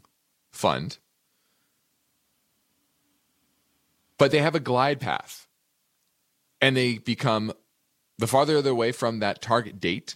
fund 0.52 0.98
but 4.22 4.30
they 4.30 4.38
have 4.38 4.54
a 4.54 4.60
glide 4.60 5.00
path 5.00 5.48
and 6.62 6.78
they 6.78 7.00
become 7.00 7.52
the 8.20 8.28
farther 8.28 8.62
they're 8.62 8.72
away 8.72 8.92
from 8.92 9.18
that 9.18 9.42
target 9.42 9.80
date 9.80 10.16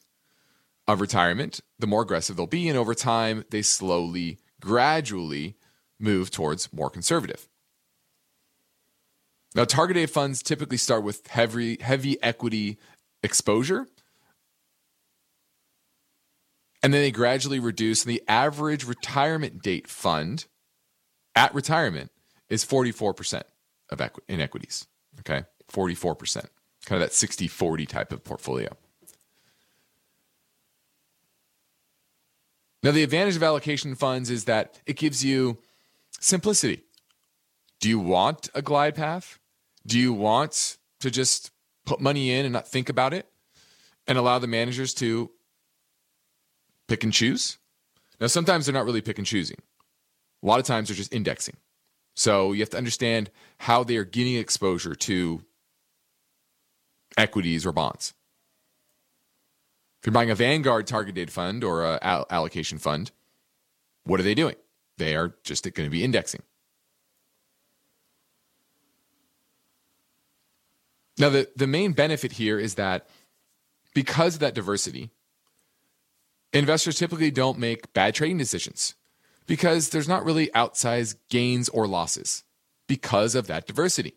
of 0.87 1.01
retirement, 1.01 1.59
the 1.79 1.87
more 1.87 2.03
aggressive 2.03 2.35
they'll 2.35 2.45
be. 2.45 2.69
And 2.69 2.77
over 2.77 2.93
time, 2.93 3.45
they 3.49 3.63
slowly, 3.63 4.37
gradually 4.61 5.57
move 5.97 6.29
towards 6.29 6.71
more 6.71 6.91
conservative. 6.91 7.47
Now, 9.55 9.63
target 9.63 9.95
date 9.95 10.09
funds 10.09 10.43
typically 10.43 10.75
start 10.75 11.03
with 11.03 11.25
heavy, 11.27 11.77
heavy 11.79 12.21
equity 12.21 12.77
exposure. 13.23 13.87
And 16.83 16.93
then 16.93 17.01
they 17.01 17.11
gradually 17.11 17.59
reduce. 17.59 18.03
And 18.03 18.11
the 18.11 18.21
average 18.27 18.83
retirement 18.83 19.63
date 19.63 19.87
fund 19.87 20.45
at 21.35 21.55
retirement 21.55 22.11
is 22.49 22.65
44% 22.65 23.43
of 23.89 24.01
equi-. 24.01 24.21
Okay, 25.21 25.45
44%, 25.71 26.45
kind 26.85 27.01
of 27.01 27.07
that 27.07 27.13
60 27.13 27.47
40 27.47 27.85
type 27.85 28.11
of 28.11 28.25
portfolio. 28.25 28.75
Now, 32.83 32.91
the 32.91 33.03
advantage 33.03 33.37
of 33.37 33.41
allocation 33.41 33.95
funds 33.95 34.29
is 34.29 34.43
that 34.43 34.79
it 34.85 34.97
gives 34.97 35.23
you 35.23 35.57
simplicity. 36.19 36.83
Do 37.79 37.87
you 37.89 37.99
want 37.99 38.49
a 38.53 38.61
glide 38.61 38.95
path? 38.95 39.39
Do 39.85 39.99
you 39.99 40.13
want 40.13 40.77
to 40.99 41.11
just 41.11 41.51
put 41.85 42.01
money 42.01 42.31
in 42.31 42.45
and 42.45 42.53
not 42.53 42.67
think 42.67 42.89
about 42.89 43.13
it 43.13 43.27
and 44.07 44.17
allow 44.17 44.39
the 44.39 44.47
managers 44.47 44.93
to 44.95 45.31
pick 46.87 47.03
and 47.03 47.13
choose? 47.13 47.57
Now, 48.19 48.27
sometimes 48.27 48.65
they're 48.65 48.73
not 48.73 48.85
really 48.85 49.01
pick 49.01 49.17
and 49.17 49.27
choosing. 49.27 49.57
A 50.41 50.45
lot 50.45 50.59
of 50.59 50.65
times 50.65 50.87
they're 50.87 50.95
just 50.95 51.13
indexing. 51.13 51.57
So 52.15 52.53
you 52.53 52.61
have 52.61 52.69
to 52.69 52.77
understand 52.77 53.29
how 53.59 53.83
they 53.83 53.97
are 53.97 54.05
getting 54.05 54.35
exposure 54.35 54.95
to 54.95 55.43
equities 57.17 57.65
or 57.65 57.71
bonds. 57.71 58.13
If 60.01 60.07
you're 60.07 60.13
buying 60.13 60.31
a 60.31 60.35
Vanguard 60.35 60.87
target 60.87 61.15
date 61.15 61.29
fund 61.29 61.63
or 61.63 61.83
a 61.83 62.25
allocation 62.29 62.77
fund, 62.77 63.11
what 64.03 64.19
are 64.19 64.23
they 64.23 64.35
doing? 64.35 64.55
They 64.97 65.15
are 65.15 65.35
just 65.43 65.63
going 65.63 65.87
to 65.87 65.89
be 65.89 66.03
indexing. 66.03 66.43
Now, 71.17 71.29
the, 71.29 71.49
the 71.55 71.67
main 71.67 71.93
benefit 71.93 72.33
here 72.33 72.59
is 72.59 72.75
that 72.75 73.07
because 73.93 74.35
of 74.35 74.39
that 74.41 74.53
diversity, 74.53 75.11
investors 76.51 76.97
typically 76.97 77.31
don't 77.31 77.57
make 77.57 77.93
bad 77.93 78.15
trading 78.15 78.37
decisions 78.37 78.95
because 79.47 79.89
there's 79.89 80.07
not 80.07 80.25
really 80.25 80.47
outsized 80.47 81.15
gains 81.29 81.69
or 81.69 81.87
losses 81.87 82.43
because 82.87 83.35
of 83.35 83.47
that 83.47 83.65
diversity. 83.65 84.15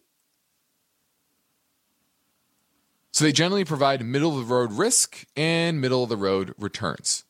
So 3.13 3.25
they 3.25 3.33
generally 3.33 3.65
provide 3.65 4.05
middle 4.05 4.39
of 4.39 4.47
the 4.47 4.55
road 4.55 4.73
risk 4.73 5.25
and 5.37 5.81
middle 5.81 6.03
of 6.03 6.09
the 6.09 6.17
road 6.17 6.55
returns. 6.59 7.25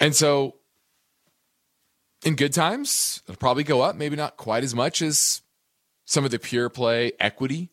And 0.00 0.14
so 0.16 0.56
in 2.24 2.36
good 2.36 2.52
times, 2.52 3.22
it'll 3.26 3.38
probably 3.38 3.64
go 3.64 3.82
up, 3.82 3.96
maybe 3.96 4.16
not 4.16 4.36
quite 4.36 4.64
as 4.64 4.74
much 4.74 5.02
as 5.02 5.42
some 6.04 6.24
of 6.24 6.30
the 6.30 6.38
pure 6.38 6.68
play 6.68 7.12
equity 7.20 7.70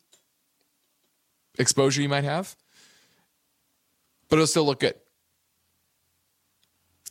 exposure 1.58 2.02
you 2.02 2.08
might 2.08 2.24
have, 2.24 2.56
but 4.28 4.36
it'll 4.36 4.46
still 4.46 4.64
look 4.64 4.80
good. 4.80 4.94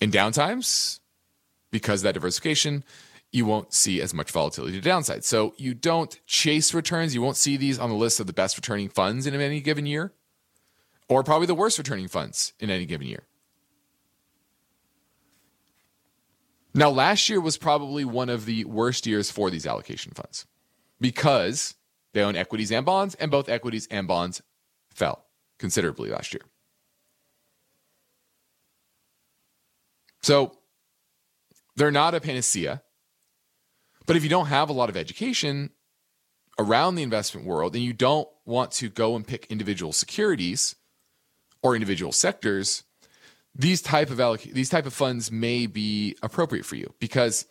In 0.01 0.11
downtimes, 0.11 0.99
because 1.71 2.01
that 2.01 2.13
diversification, 2.13 2.83
you 3.31 3.45
won't 3.45 3.73
see 3.73 4.01
as 4.01 4.13
much 4.13 4.31
volatility 4.31 4.73
to 4.73 4.81
downside. 4.81 5.23
So 5.23 5.53
you 5.57 5.73
don't 5.73 6.19
chase 6.25 6.73
returns. 6.73 7.13
You 7.13 7.21
won't 7.21 7.37
see 7.37 7.57
these 7.57 7.77
on 7.77 7.89
the 7.89 7.95
list 7.95 8.19
of 8.19 8.27
the 8.27 8.33
best 8.33 8.57
returning 8.57 8.89
funds 8.89 9.27
in 9.27 9.35
any 9.35 9.61
given 9.61 9.85
year, 9.85 10.13
or 11.07 11.23
probably 11.23 11.47
the 11.47 11.55
worst 11.55 11.77
returning 11.77 12.07
funds 12.07 12.53
in 12.59 12.69
any 12.69 12.85
given 12.85 13.07
year. 13.07 13.23
Now, 16.73 16.89
last 16.89 17.29
year 17.29 17.41
was 17.41 17.57
probably 17.57 18.05
one 18.05 18.29
of 18.29 18.45
the 18.45 18.63
worst 18.63 19.05
years 19.05 19.29
for 19.29 19.49
these 19.49 19.65
allocation 19.65 20.13
funds 20.13 20.45
because 20.99 21.75
they 22.13 22.21
own 22.21 22.35
equities 22.35 22.71
and 22.71 22.85
bonds, 22.85 23.15
and 23.15 23.31
both 23.31 23.49
equities 23.49 23.87
and 23.91 24.07
bonds 24.07 24.41
fell 24.89 25.25
considerably 25.59 26.09
last 26.09 26.33
year. 26.33 26.41
So 30.21 30.57
they're 31.75 31.91
not 31.91 32.15
a 32.15 32.19
panacea. 32.19 32.83
But 34.05 34.15
if 34.15 34.23
you 34.23 34.29
don't 34.29 34.47
have 34.47 34.69
a 34.69 34.73
lot 34.73 34.89
of 34.89 34.97
education 34.97 35.69
around 36.57 36.95
the 36.95 37.03
investment 37.03 37.45
world 37.45 37.75
and 37.75 37.83
you 37.83 37.93
don't 37.93 38.27
want 38.45 38.71
to 38.71 38.89
go 38.89 39.15
and 39.15 39.25
pick 39.25 39.45
individual 39.49 39.93
securities 39.93 40.75
or 41.61 41.75
individual 41.75 42.11
sectors, 42.11 42.83
these 43.55 43.81
type 43.81 44.09
of 44.09 44.17
alloc- 44.17 44.51
these 44.51 44.69
type 44.69 44.85
of 44.85 44.93
funds 44.93 45.31
may 45.31 45.67
be 45.67 46.15
appropriate 46.21 46.65
for 46.65 46.75
you 46.75 46.93
because 46.99 47.45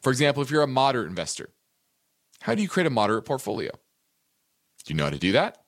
for 0.00 0.10
example, 0.10 0.42
if 0.42 0.50
you're 0.50 0.62
a 0.62 0.66
moderate 0.66 1.08
investor, 1.08 1.50
how 2.42 2.54
do 2.54 2.62
you 2.62 2.68
create 2.68 2.86
a 2.86 2.90
moderate 2.90 3.24
portfolio? 3.24 3.70
Do 4.84 4.92
you 4.92 4.96
know 4.96 5.04
how 5.04 5.10
to 5.10 5.18
do 5.18 5.32
that? 5.32 5.62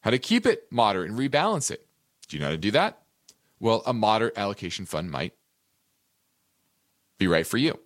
How 0.00 0.10
to 0.10 0.18
keep 0.18 0.46
it 0.46 0.66
moderate 0.70 1.10
and 1.10 1.18
rebalance 1.18 1.70
it? 1.70 1.86
Do 2.28 2.36
you 2.36 2.40
know 2.40 2.46
how 2.46 2.52
to 2.52 2.58
do 2.58 2.70
that? 2.72 3.02
Well, 3.58 3.82
a 3.86 3.92
moderate 3.92 4.36
allocation 4.36 4.86
fund 4.86 5.10
might 5.10 5.32
be 7.18 7.26
right 7.26 7.46
for 7.46 7.56
you. 7.56 7.78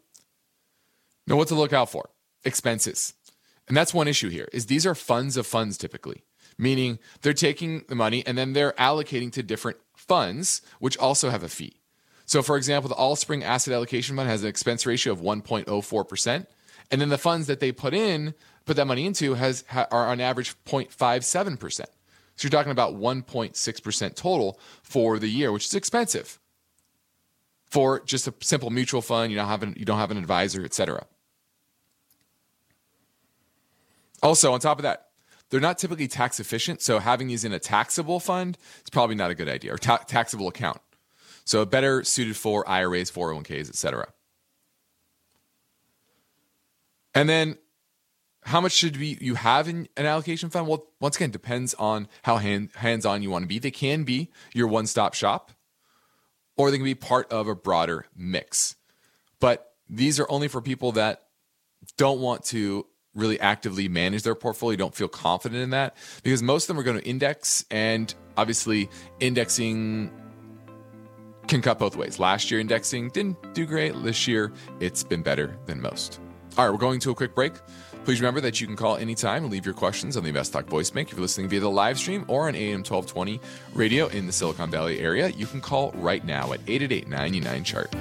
Know 1.26 1.36
what 1.36 1.48
to 1.48 1.54
look 1.54 1.72
out 1.72 1.90
for. 1.90 2.10
Expenses. 2.44 3.14
And 3.66 3.76
that's 3.76 3.92
one 3.92 4.08
issue 4.08 4.30
here 4.30 4.48
is 4.52 4.66
these 4.66 4.86
are 4.86 4.94
funds 4.94 5.36
of 5.36 5.46
funds 5.46 5.76
typically, 5.76 6.24
meaning 6.56 6.98
they're 7.20 7.34
taking 7.34 7.84
the 7.88 7.94
money 7.94 8.26
and 8.26 8.36
then 8.36 8.54
they're 8.54 8.72
allocating 8.72 9.30
to 9.32 9.42
different 9.42 9.78
funds 9.94 10.62
which 10.78 10.96
also 10.98 11.30
have 11.30 11.42
a 11.42 11.48
fee. 11.48 11.80
So 12.24 12.42
for 12.42 12.56
example, 12.56 12.88
the 12.88 12.94
Allspring 12.94 13.42
Asset 13.42 13.74
Allocation 13.74 14.16
Fund 14.16 14.28
has 14.28 14.42
an 14.42 14.48
expense 14.48 14.86
ratio 14.86 15.12
of 15.12 15.20
1.04%, 15.20 16.46
and 16.90 17.00
then 17.00 17.08
the 17.08 17.18
funds 17.18 17.46
that 17.46 17.60
they 17.60 17.72
put 17.72 17.94
in, 17.94 18.34
put 18.64 18.76
that 18.76 18.86
money 18.86 19.06
into 19.06 19.34
has 19.34 19.64
are 19.72 20.08
on 20.08 20.20
average 20.20 20.54
0.57%. 20.64 21.60
So 21.70 21.86
you're 22.42 22.50
talking 22.50 22.72
about 22.72 22.94
1.6% 22.94 24.14
total 24.14 24.60
for 24.82 25.18
the 25.18 25.28
year, 25.28 25.50
which 25.50 25.66
is 25.66 25.74
expensive 25.74 26.38
for 27.66 28.00
just 28.00 28.28
a 28.28 28.34
simple 28.40 28.70
mutual 28.70 29.02
fund. 29.02 29.32
You 29.32 29.38
don't 29.38 29.48
have 29.48 29.62
an, 29.62 29.74
you 29.76 29.84
don't 29.84 29.98
have 29.98 30.10
an 30.10 30.18
advisor, 30.18 30.64
etc. 30.64 31.06
Also, 34.22 34.52
on 34.52 34.60
top 34.60 34.78
of 34.78 34.84
that, 34.84 35.08
they're 35.50 35.60
not 35.60 35.78
typically 35.78 36.08
tax 36.08 36.40
efficient. 36.40 36.82
So 36.82 36.98
having 36.98 37.28
these 37.28 37.44
in 37.44 37.52
a 37.52 37.58
taxable 37.58 38.20
fund 38.20 38.58
is 38.84 38.90
probably 38.90 39.16
not 39.16 39.30
a 39.30 39.34
good 39.34 39.48
idea 39.48 39.74
or 39.74 39.78
ta- 39.78 40.04
taxable 40.06 40.48
account. 40.48 40.80
So 41.44 41.64
better 41.64 42.04
suited 42.04 42.36
for 42.36 42.68
IRAs, 42.68 43.10
401ks, 43.10 43.68
etc. 43.70 44.08
And 47.14 47.28
then 47.28 47.58
how 48.42 48.60
much 48.60 48.72
should 48.72 48.96
we, 48.96 49.18
you 49.20 49.34
have 49.34 49.68
in 49.68 49.88
an 49.96 50.06
allocation 50.06 50.50
fund? 50.50 50.66
Well, 50.66 50.86
once 51.00 51.16
again, 51.16 51.30
depends 51.30 51.74
on 51.74 52.08
how 52.22 52.36
hand, 52.36 52.70
hands-on 52.74 53.22
you 53.22 53.30
want 53.30 53.42
to 53.42 53.48
be. 53.48 53.58
They 53.58 53.70
can 53.70 54.04
be 54.04 54.30
your 54.54 54.68
one-stop 54.68 55.14
shop 55.14 55.52
or 56.56 56.70
they 56.70 56.78
can 56.78 56.84
be 56.84 56.94
part 56.94 57.30
of 57.32 57.48
a 57.48 57.54
broader 57.54 58.06
mix. 58.16 58.76
But 59.40 59.72
these 59.88 60.18
are 60.18 60.30
only 60.30 60.48
for 60.48 60.60
people 60.60 60.92
that 60.92 61.22
don't 61.96 62.20
want 62.20 62.44
to 62.46 62.86
really 63.14 63.40
actively 63.40 63.88
manage 63.88 64.22
their 64.22 64.34
portfolio, 64.34 64.76
don't 64.76 64.94
feel 64.94 65.08
confident 65.08 65.62
in 65.62 65.70
that 65.70 65.96
because 66.22 66.42
most 66.42 66.64
of 66.64 66.68
them 66.68 66.78
are 66.78 66.84
going 66.84 67.00
to 67.00 67.06
index 67.06 67.64
and 67.70 68.14
obviously 68.36 68.88
indexing 69.20 70.10
can 71.48 71.62
cut 71.62 71.78
both 71.78 71.96
ways. 71.96 72.18
Last 72.18 72.50
year 72.50 72.60
indexing 72.60 73.10
didn't 73.10 73.54
do 73.54 73.66
great. 73.66 73.94
This 74.02 74.28
year 74.28 74.52
it's 74.80 75.02
been 75.02 75.22
better 75.22 75.56
than 75.66 75.80
most. 75.80 76.20
All 76.58 76.64
right, 76.64 76.72
we're 76.72 76.78
going 76.78 76.98
to 77.00 77.12
a 77.12 77.14
quick 77.14 77.36
break. 77.36 77.52
Please 78.04 78.20
remember 78.20 78.40
that 78.40 78.60
you 78.60 78.66
can 78.66 78.74
call 78.74 78.96
anytime 78.96 79.44
and 79.44 79.52
leave 79.52 79.64
your 79.64 79.76
questions 79.76 80.16
on 80.16 80.24
the 80.24 80.30
Invest 80.30 80.52
Talk 80.52 80.66
voice 80.66 80.90
bank. 80.90 81.06
If 81.06 81.14
you're 81.14 81.22
listening 81.22 81.48
via 81.48 81.60
the 81.60 81.70
live 81.70 81.96
stream 81.96 82.24
or 82.26 82.48
on 82.48 82.56
AM 82.56 82.80
1220 82.80 83.40
radio 83.74 84.08
in 84.08 84.26
the 84.26 84.32
Silicon 84.32 84.68
Valley 84.68 84.98
area, 84.98 85.28
you 85.28 85.46
can 85.46 85.60
call 85.60 85.92
right 85.92 86.24
now 86.24 86.52
at 86.52 86.58
888 86.66 87.06
99 87.06 87.62
chart. 87.62 87.94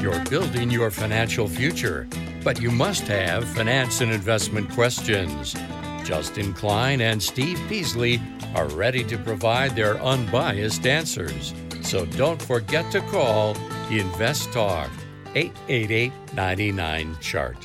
You're 0.00 0.24
building 0.26 0.70
your 0.70 0.92
financial 0.92 1.48
future, 1.48 2.06
but 2.44 2.60
you 2.60 2.70
must 2.70 3.02
have 3.08 3.44
finance 3.48 4.00
and 4.00 4.12
investment 4.12 4.70
questions. 4.70 5.56
Justin 6.04 6.52
Klein 6.52 7.00
and 7.00 7.20
Steve 7.20 7.58
Peasley 7.68 8.20
are 8.54 8.68
ready 8.68 9.02
to 9.04 9.16
provide 9.16 9.74
their 9.74 9.96
unbiased 10.02 10.86
answers. 10.86 11.54
So 11.82 12.04
don't 12.04 12.40
forget 12.40 12.90
to 12.92 13.00
call 13.00 13.56
Invest 13.90 14.52
Talk 14.52 14.90
888 15.34 16.12
99 16.34 17.16
Chart. 17.20 17.56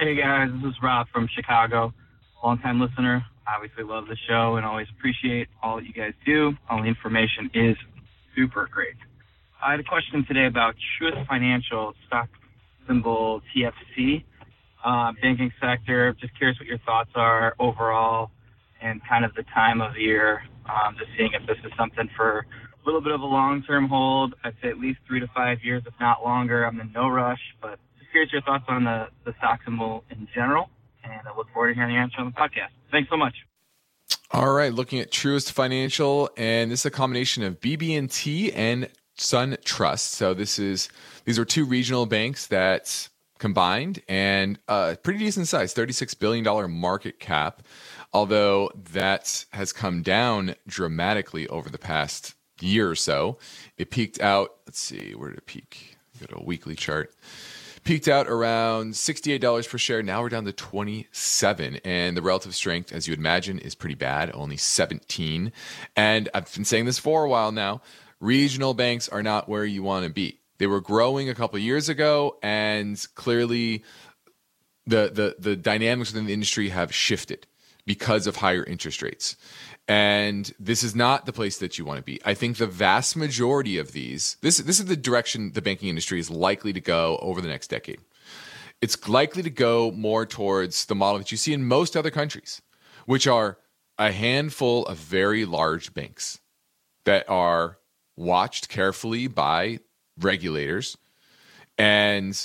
Hey 0.00 0.16
guys, 0.16 0.50
this 0.60 0.72
is 0.72 0.76
Rob 0.82 1.06
from 1.12 1.28
Chicago. 1.28 1.94
Longtime 2.42 2.80
listener. 2.80 3.24
Obviously 3.46 3.84
love 3.84 4.06
the 4.08 4.16
show 4.28 4.56
and 4.56 4.66
always 4.66 4.88
appreciate 4.98 5.48
all 5.62 5.76
that 5.76 5.86
you 5.86 5.92
guys 5.92 6.14
do. 6.26 6.54
All 6.68 6.82
the 6.82 6.88
information 6.88 7.50
is 7.54 7.76
super 8.34 8.68
great. 8.70 8.96
I 9.62 9.72
had 9.72 9.80
a 9.80 9.84
question 9.84 10.24
today 10.26 10.46
about 10.46 10.74
Truist 10.98 11.26
Financial 11.26 11.94
stock 12.06 12.28
symbol 12.86 13.42
TFC, 13.54 14.24
uh, 14.84 15.12
banking 15.20 15.52
sector. 15.60 16.14
Just 16.20 16.36
curious 16.36 16.58
what 16.58 16.66
your 16.66 16.78
thoughts 16.78 17.10
are 17.14 17.54
overall 17.58 18.30
and 18.80 19.00
kind 19.08 19.24
of 19.24 19.34
the 19.34 19.44
time 19.54 19.80
of 19.80 19.96
year. 19.96 20.42
Um, 20.66 20.96
just 20.98 21.10
seeing 21.16 21.32
if 21.32 21.46
this 21.46 21.58
is 21.64 21.72
something 21.76 22.08
for 22.16 22.46
a 22.82 22.86
little 22.86 23.00
bit 23.00 23.12
of 23.12 23.20
a 23.20 23.26
long-term 23.26 23.88
hold. 23.88 24.34
I'd 24.44 24.54
say 24.62 24.68
at 24.68 24.78
least 24.78 25.00
three 25.06 25.20
to 25.20 25.28
five 25.34 25.58
years, 25.62 25.82
if 25.86 25.94
not 26.00 26.24
longer. 26.24 26.64
I'm 26.64 26.80
in 26.80 26.92
no 26.92 27.08
rush, 27.08 27.40
but 27.60 27.78
just 27.98 28.10
curious 28.10 28.32
your 28.32 28.42
thoughts 28.42 28.64
on 28.68 28.84
the, 28.84 29.08
the 29.24 29.34
stock 29.38 29.60
symbol 29.64 30.04
in 30.10 30.28
general. 30.34 30.70
And 31.04 31.26
I 31.26 31.36
look 31.36 31.48
forward 31.52 31.70
to 31.70 31.74
hearing 31.74 31.94
the 31.94 32.00
answer 32.00 32.18
on 32.18 32.26
the 32.26 32.32
podcast. 32.32 32.70
Thanks 32.90 33.10
so 33.10 33.16
much. 33.16 33.34
All 34.32 34.52
right, 34.52 34.72
looking 34.72 35.00
at 35.00 35.10
Truist 35.10 35.50
Financial, 35.50 36.30
and 36.36 36.70
this 36.70 36.80
is 36.80 36.86
a 36.86 36.90
combination 36.90 37.42
of 37.42 37.60
BB&T 37.60 38.52
and 38.52 38.88
SunTrust. 39.18 40.00
So 40.00 40.34
this 40.34 40.58
is 40.58 40.88
these 41.24 41.38
are 41.38 41.44
two 41.44 41.64
regional 41.64 42.06
banks 42.06 42.46
that 42.46 43.08
combined 43.40 44.00
and 44.08 44.58
a 44.68 44.96
pretty 45.02 45.18
decent 45.18 45.48
size, 45.48 45.74
$36 45.74 46.16
billion 46.18 46.70
market 46.70 47.18
cap, 47.18 47.62
although 48.12 48.70
that 48.92 49.44
has 49.52 49.72
come 49.72 50.02
down 50.02 50.54
dramatically 50.68 51.48
over 51.48 51.68
the 51.68 51.78
past 51.78 52.34
year 52.60 52.88
or 52.88 52.94
so. 52.94 53.38
It 53.76 53.90
peaked 53.90 54.20
out, 54.20 54.50
let's 54.66 54.78
see, 54.78 55.14
where 55.16 55.30
did 55.30 55.38
it 55.38 55.46
peak? 55.46 55.96
Go 56.20 56.26
to 56.26 56.42
a 56.42 56.44
weekly 56.44 56.76
chart. 56.76 57.12
Peaked 57.82 58.08
out 58.08 58.28
around 58.28 58.92
$68 58.92 59.68
per 59.68 59.78
share. 59.78 60.02
Now 60.02 60.20
we're 60.20 60.28
down 60.28 60.44
to 60.44 60.52
27 60.52 61.80
and 61.82 62.14
the 62.14 62.20
relative 62.20 62.54
strength 62.54 62.92
as 62.92 63.08
you 63.08 63.14
imagine 63.14 63.58
is 63.58 63.74
pretty 63.74 63.94
bad, 63.94 64.30
only 64.34 64.58
17. 64.58 65.50
And 65.96 66.28
I've 66.34 66.54
been 66.54 66.66
saying 66.66 66.84
this 66.84 66.98
for 66.98 67.24
a 67.24 67.28
while 67.28 67.52
now 67.52 67.80
regional 68.20 68.74
banks 68.74 69.08
are 69.08 69.22
not 69.22 69.48
where 69.48 69.64
you 69.64 69.82
want 69.82 70.04
to 70.04 70.10
be. 70.10 70.40
They 70.60 70.66
were 70.66 70.82
growing 70.82 71.30
a 71.30 71.34
couple 71.34 71.58
years 71.58 71.88
ago, 71.88 72.36
and 72.42 73.02
clearly, 73.14 73.82
the 74.86 75.10
the 75.10 75.36
the 75.38 75.56
dynamics 75.56 76.12
within 76.12 76.26
the 76.26 76.34
industry 76.34 76.68
have 76.68 76.94
shifted 76.94 77.46
because 77.86 78.26
of 78.26 78.36
higher 78.36 78.62
interest 78.62 79.00
rates. 79.00 79.36
And 79.88 80.52
this 80.60 80.82
is 80.82 80.94
not 80.94 81.24
the 81.24 81.32
place 81.32 81.56
that 81.58 81.78
you 81.78 81.86
want 81.86 81.96
to 81.96 82.04
be. 82.04 82.20
I 82.26 82.34
think 82.34 82.58
the 82.58 82.66
vast 82.66 83.16
majority 83.16 83.78
of 83.78 83.92
these, 83.92 84.36
this 84.42 84.58
this 84.58 84.78
is 84.78 84.84
the 84.84 84.98
direction 84.98 85.52
the 85.52 85.62
banking 85.62 85.88
industry 85.88 86.20
is 86.20 86.28
likely 86.28 86.74
to 86.74 86.80
go 86.80 87.18
over 87.22 87.40
the 87.40 87.48
next 87.48 87.68
decade. 87.68 88.00
It's 88.82 89.08
likely 89.08 89.42
to 89.42 89.50
go 89.50 89.90
more 89.90 90.26
towards 90.26 90.84
the 90.84 90.94
model 90.94 91.20
that 91.20 91.32
you 91.32 91.38
see 91.38 91.54
in 91.54 91.64
most 91.64 91.96
other 91.96 92.10
countries, 92.10 92.60
which 93.06 93.26
are 93.26 93.56
a 93.98 94.12
handful 94.12 94.84
of 94.84 94.98
very 94.98 95.46
large 95.46 95.94
banks 95.94 96.38
that 97.04 97.24
are 97.30 97.78
watched 98.14 98.68
carefully 98.68 99.26
by 99.26 99.80
regulators. 100.18 100.96
And 101.78 102.40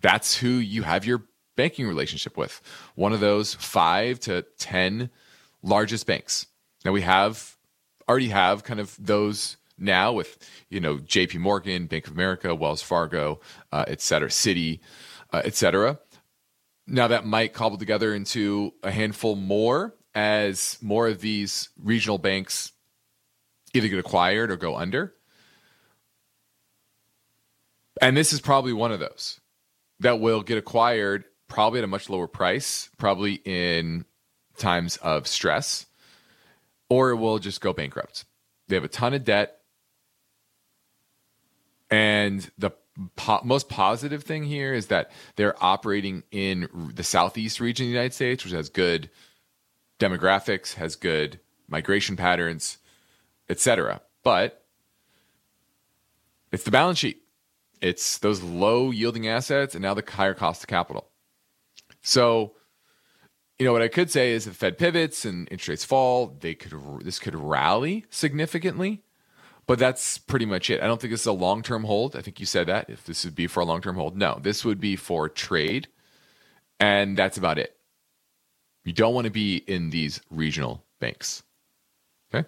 that's 0.00 0.36
who 0.36 0.48
you 0.48 0.82
have 0.82 1.04
your 1.04 1.24
banking 1.56 1.86
relationship 1.86 2.36
with. 2.36 2.60
One 2.94 3.12
of 3.12 3.20
those 3.20 3.54
five 3.54 4.20
to 4.20 4.42
10 4.58 5.10
largest 5.62 6.06
banks. 6.06 6.46
Now 6.84 6.92
we 6.92 7.02
have 7.02 7.56
already 8.08 8.28
have 8.28 8.62
kind 8.62 8.78
of 8.78 8.96
those 8.98 9.56
now 9.78 10.12
with, 10.12 10.38
you 10.70 10.80
know, 10.80 10.96
JP 10.98 11.40
Morgan, 11.40 11.86
Bank 11.86 12.06
of 12.06 12.12
America, 12.12 12.54
Wells 12.54 12.82
Fargo, 12.82 13.40
uh, 13.72 13.84
et 13.88 14.00
cetera, 14.00 14.28
Citi, 14.28 14.80
uh, 15.32 15.42
et 15.44 15.54
cetera. 15.54 15.98
Now 16.86 17.08
that 17.08 17.26
might 17.26 17.52
cobble 17.52 17.78
together 17.78 18.14
into 18.14 18.72
a 18.82 18.90
handful 18.90 19.34
more 19.34 19.94
as 20.14 20.78
more 20.80 21.08
of 21.08 21.20
these 21.20 21.68
regional 21.82 22.18
banks 22.18 22.72
either 23.74 23.88
get 23.88 23.98
acquired 23.98 24.50
or 24.50 24.56
go 24.56 24.76
under. 24.76 25.14
And 28.00 28.16
this 28.16 28.32
is 28.32 28.40
probably 28.40 28.72
one 28.72 28.92
of 28.92 29.00
those 29.00 29.40
that 30.00 30.20
will 30.20 30.42
get 30.42 30.58
acquired 30.58 31.24
probably 31.48 31.78
at 31.78 31.84
a 31.84 31.88
much 31.88 32.10
lower 32.10 32.26
price, 32.26 32.90
probably 32.98 33.40
in 33.44 34.04
times 34.58 34.96
of 34.98 35.26
stress, 35.26 35.86
or 36.88 37.10
it 37.10 37.16
will 37.16 37.38
just 37.38 37.60
go 37.60 37.72
bankrupt. 37.72 38.24
They 38.68 38.76
have 38.76 38.84
a 38.84 38.88
ton 38.88 39.14
of 39.14 39.24
debt. 39.24 39.60
And 41.90 42.50
the 42.58 42.72
po- 43.14 43.42
most 43.44 43.68
positive 43.68 44.24
thing 44.24 44.44
here 44.44 44.74
is 44.74 44.88
that 44.88 45.10
they're 45.36 45.62
operating 45.62 46.24
in 46.30 46.68
the 46.94 47.04
southeast 47.04 47.60
region 47.60 47.84
of 47.84 47.88
the 47.88 47.92
United 47.92 48.14
States, 48.14 48.44
which 48.44 48.52
has 48.52 48.68
good 48.68 49.08
demographics, 49.98 50.74
has 50.74 50.96
good 50.96 51.38
migration 51.68 52.16
patterns, 52.16 52.78
etc. 53.48 54.00
But 54.24 54.64
it's 56.50 56.64
the 56.64 56.70
balance 56.70 56.98
sheet. 56.98 57.22
It's 57.80 58.18
those 58.18 58.42
low 58.42 58.90
yielding 58.90 59.28
assets 59.28 59.74
and 59.74 59.82
now 59.82 59.94
the 59.94 60.04
higher 60.08 60.34
cost 60.34 60.62
of 60.62 60.68
capital. 60.68 61.08
So, 62.02 62.54
you 63.58 63.66
know 63.66 63.72
what 63.72 63.82
I 63.82 63.88
could 63.88 64.10
say 64.10 64.32
is 64.32 64.46
if 64.46 64.54
the 64.54 64.58
Fed 64.58 64.78
pivots 64.78 65.24
and 65.24 65.48
interest 65.50 65.68
rates 65.68 65.84
fall, 65.84 66.36
they 66.40 66.54
could 66.54 66.72
this 67.02 67.18
could 67.18 67.34
rally 67.34 68.04
significantly, 68.10 69.02
but 69.66 69.78
that's 69.78 70.18
pretty 70.18 70.46
much 70.46 70.70
it. 70.70 70.82
I 70.82 70.86
don't 70.86 71.00
think 71.00 71.12
this 71.12 71.22
is 71.22 71.26
a 71.26 71.32
long 71.32 71.62
term 71.62 71.84
hold. 71.84 72.14
I 72.14 72.20
think 72.20 72.38
you 72.38 72.46
said 72.46 72.66
that 72.68 72.90
if 72.90 73.04
this 73.04 73.24
would 73.24 73.34
be 73.34 73.46
for 73.46 73.60
a 73.60 73.64
long 73.64 73.80
term 73.80 73.96
hold, 73.96 74.16
no, 74.16 74.38
this 74.42 74.64
would 74.64 74.80
be 74.80 74.94
for 74.94 75.28
trade, 75.28 75.88
and 76.78 77.16
that's 77.16 77.38
about 77.38 77.58
it. 77.58 77.76
You 78.84 78.92
don't 78.92 79.14
want 79.14 79.24
to 79.24 79.32
be 79.32 79.56
in 79.56 79.90
these 79.90 80.20
regional 80.30 80.84
banks. 81.00 81.42
Okay. 82.32 82.46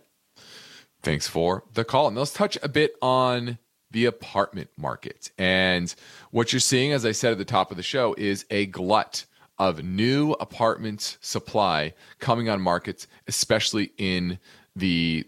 Thanks 1.02 1.26
for 1.26 1.64
the 1.72 1.84
call. 1.84 2.08
And 2.08 2.16
let's 2.16 2.32
touch 2.32 2.56
a 2.62 2.68
bit 2.68 2.94
on 3.02 3.58
the 3.90 4.04
apartment 4.04 4.70
market. 4.76 5.30
And 5.38 5.94
what 6.30 6.52
you're 6.52 6.60
seeing, 6.60 6.92
as 6.92 7.06
I 7.06 7.12
said 7.12 7.32
at 7.32 7.38
the 7.38 7.44
top 7.44 7.70
of 7.70 7.76
the 7.76 7.82
show, 7.82 8.14
is 8.18 8.44
a 8.50 8.66
glut 8.66 9.24
of 9.58 9.82
new 9.82 10.32
apartment 10.32 11.18
supply 11.20 11.94
coming 12.18 12.48
on 12.48 12.60
markets, 12.60 13.06
especially 13.26 13.92
in 13.98 14.38
the 14.76 15.26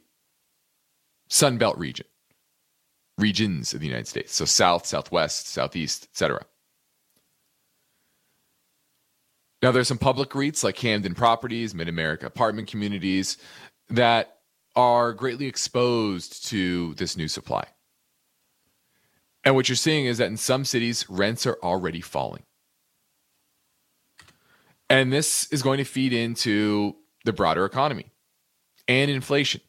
Sun 1.29 1.59
Belt 1.59 1.79
region, 1.79 2.07
regions 3.19 3.75
of 3.75 3.81
the 3.81 3.87
United 3.87 4.09
States. 4.09 4.35
So 4.35 4.45
south, 4.45 4.87
southwest, 4.87 5.49
southeast, 5.49 6.09
etc. 6.13 6.45
Now 9.63 9.73
there's 9.73 9.89
some 9.89 9.99
public 9.99 10.31
REITs 10.31 10.65
like 10.65 10.77
Camden 10.77 11.15
Properties, 11.15 11.75
Mid 11.75 11.89
America 11.89 12.27
Apartment 12.27 12.69
Communities 12.69 13.37
that 13.89 14.39
are 14.77 15.13
greatly 15.13 15.47
exposed 15.47 16.47
to 16.47 16.95
this 16.95 17.17
new 17.17 17.29
supply. 17.29 17.67
And 19.45 19.55
what 19.55 19.69
you're 19.69 19.77
seeing 19.77 20.07
is 20.07 20.19
that 20.19 20.27
in 20.27 20.37
some 20.37 20.65
cities, 20.65 21.09
rents 21.09 21.47
are 21.47 21.59
already 21.63 22.01
falling. 22.01 22.43
And 24.89 25.13
this 25.13 25.47
is 25.53 25.63
going 25.63 25.79
to 25.79 25.85
feed 25.85 26.13
into 26.13 26.97
the 27.25 27.33
broader 27.33 27.65
economy 27.65 28.11
and 28.89 29.11
inflation. 29.11 29.61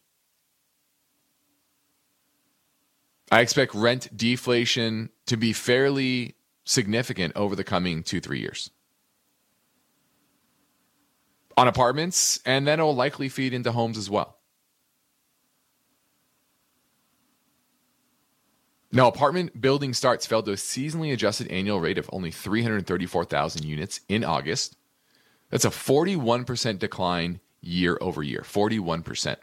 I 3.32 3.42
expect 3.42 3.74
rent 3.74 4.10
deflation 4.16 5.10
to 5.28 5.38
be 5.38 5.54
fairly 5.54 6.36
significant 6.66 7.34
over 7.36 7.56
the 7.56 7.64
coming 7.64 8.04
two, 8.04 8.20
three 8.20 8.40
years 8.40 8.72
on 11.58 11.68
apartments, 11.68 12.40
and 12.46 12.68
then 12.68 12.80
it'll 12.80 12.96
likely 12.96 13.30
feed 13.30 13.54
into 13.54 13.72
homes 13.72 13.98
as 13.98 14.10
well. 14.10 14.38
Now, 18.92 19.08
apartment 19.08 19.62
building 19.62 19.94
starts 19.94 20.26
fell 20.26 20.44
to 20.44 20.52
a 20.52 20.56
seasonally 20.56 21.14
adjusted 21.14 21.48
annual 21.48 21.80
rate 21.80 21.98
of 21.98 22.10
only 22.12 22.32
334,000 22.32 23.64
units 23.64 24.02
in 24.10 24.24
August. 24.24 24.76
That's 25.50 25.66
a 25.66 25.70
41% 25.70 26.80
decline 26.80 27.40
year 27.62 27.98
over 28.02 28.22
year. 28.22 28.42
41%. 28.42 29.38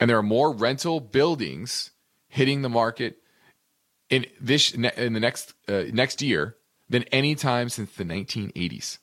And 0.00 0.10
there 0.10 0.18
are 0.18 0.22
more 0.22 0.52
rental 0.52 1.00
buildings 1.00 1.90
hitting 2.28 2.62
the 2.62 2.68
market 2.68 3.18
in 4.10 4.26
this 4.40 4.72
in 4.72 4.82
the 5.12 5.20
next 5.20 5.54
uh, 5.68 5.84
next 5.92 6.20
year 6.20 6.56
than 6.88 7.04
any 7.04 7.34
time 7.34 7.68
since 7.68 7.92
the 7.92 8.04
1980s. 8.04 8.98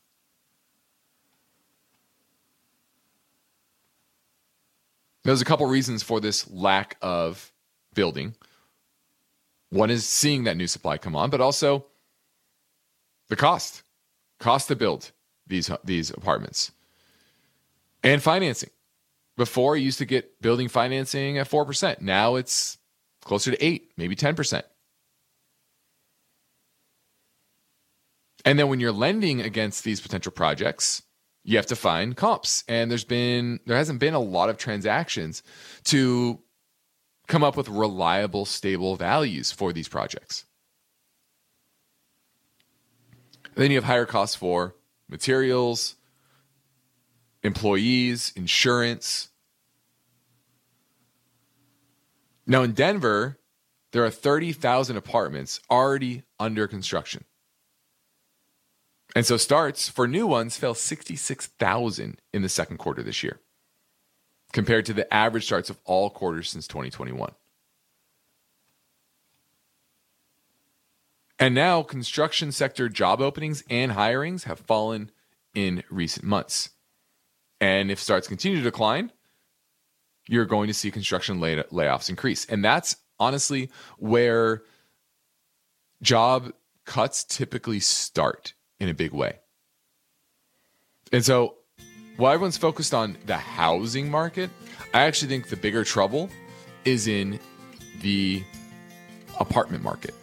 There's 5.24 5.42
a 5.42 5.46
couple 5.46 5.66
reasons 5.68 6.02
for 6.02 6.20
this 6.20 6.50
lack 6.50 6.98
of 7.02 7.52
building. 7.94 8.36
One 9.70 9.90
is 9.90 10.06
seeing 10.06 10.46
that 10.46 10.58
new 10.58 10.68
supply 10.68 10.98
come 10.98 11.16
on, 11.16 11.30
but 11.30 11.42
also 11.42 11.86
the 13.30 13.36
cost, 13.36 13.84
cost 14.40 14.68
to 14.68 14.76
build 14.76 15.12
these 15.48 15.70
these 15.84 16.10
apartments, 16.10 16.72
and 18.04 18.22
financing. 18.22 18.72
Before, 19.38 19.78
you 19.78 19.86
used 19.86 20.00
to 20.00 20.06
get 20.06 20.42
building 20.42 20.68
financing 20.68 21.38
at 21.38 21.48
four 21.48 21.66
percent. 21.66 22.02
Now 22.02 22.36
it's 22.36 22.78
closer 23.24 23.52
to 23.52 23.64
eight, 23.64 23.92
maybe 23.98 24.16
ten 24.16 24.36
percent. 24.36 24.66
And 28.44 28.58
then 28.58 28.70
when 28.70 28.80
you're 28.80 28.92
lending 28.92 29.40
against 29.40 29.84
these 29.84 30.02
potential 30.02 30.32
projects, 30.32 31.04
you 31.44 31.58
have 31.58 31.66
to 31.68 31.76
find 31.76 32.16
comps 32.16 32.64
and 32.68 32.92
there's 32.92 33.04
been 33.04 33.60
there 33.66 33.78
hasn't 33.78 34.00
been 34.00 34.14
a 34.14 34.20
lot 34.20 34.50
of 34.50 34.58
transactions 34.58 35.42
to 35.84 36.40
come 37.28 37.44
up 37.44 37.58
with 37.58 37.70
reliable 37.70 38.46
stable 38.46 38.96
values 38.96 39.52
for 39.52 39.74
these 39.74 39.88
projects. 39.88 40.46
Then 43.56 43.72
you 43.72 43.78
have 43.78 43.84
higher 43.86 44.06
costs 44.06 44.36
for 44.36 44.76
materials 45.10 45.96
employees 47.44 48.32
insurance. 48.36 49.30
Now 52.46 52.62
in 52.62 52.74
denver 52.74 53.40
there 53.92 54.06
are 54.06 54.10
30,000 54.10 54.96
apartments 54.96 55.60
already 55.70 56.24
under 56.40 56.68
construction 56.68 57.26
and 59.16 59.26
so 59.26 59.38
starts 59.38 59.90
for 59.90 60.08
new 60.08 60.26
ones 60.26 60.58
fell 60.58 60.74
66,000 60.74 62.22
in 62.34 62.42
the 62.42 62.50
second 62.50 62.78
quarter 62.78 63.04
this 63.04 63.24
year, 63.24 63.40
compared 64.54 64.86
to 64.86 64.94
the 64.94 65.12
average 65.14 65.46
starts 65.46 65.70
of 65.70 65.80
all 65.86 66.10
quarters 66.10 66.50
since 66.50 66.68
2021. 66.68 67.32
And 71.40 71.56
now 71.56 71.82
construction 71.82 72.52
sector 72.52 72.88
job 72.88 73.20
openings 73.20 73.64
and 73.70 73.94
hirings 73.94 74.44
have 74.44 74.60
fallen 74.60 75.10
in 75.56 75.84
recent 75.90 76.24
months. 76.24 76.70
And 77.60 77.90
if 77.90 78.00
starts 78.00 78.28
continue 78.28 78.60
to 78.60 78.64
decline, 78.64 79.12
you're 80.28 80.46
going 80.46 80.68
to 80.68 80.74
see 80.74 80.92
construction 80.92 81.40
lay- 81.40 81.64
layoffs 81.64 82.10
increase. 82.10 82.46
And 82.46 82.64
that's 82.64 82.96
honestly 83.20 83.72
where 83.98 84.62
job 86.02 86.54
cuts 86.86 87.24
typically 87.24 87.80
start 87.80 88.54
in 88.82 88.90
a 88.90 88.94
big 88.96 89.14
way. 89.14 89.38
And 91.14 91.24
so, 91.24 91.56
while 92.18 92.34
everyone's 92.34 92.58
focused 92.58 92.94
on 92.94 93.16
the 93.28 93.38
housing 93.38 94.10
market, 94.10 94.50
I 94.94 95.04
actually 95.04 95.30
think 95.30 95.50
the 95.50 95.56
bigger 95.56 95.84
trouble 95.84 96.30
is 96.84 97.08
in 97.08 97.40
the 98.02 98.44
apartment 99.40 99.84
market. 99.84 100.16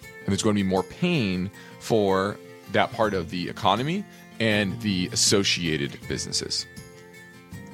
And 0.00 0.28
there's 0.28 0.42
going 0.42 0.54
to 0.54 0.62
be 0.62 0.68
more 0.68 0.82
pain 0.82 1.50
for 1.80 2.38
that 2.72 2.92
part 2.92 3.14
of 3.14 3.30
the 3.30 3.48
economy 3.48 4.04
and 4.38 4.78
the 4.82 5.08
associated 5.12 5.98
businesses. 6.06 6.66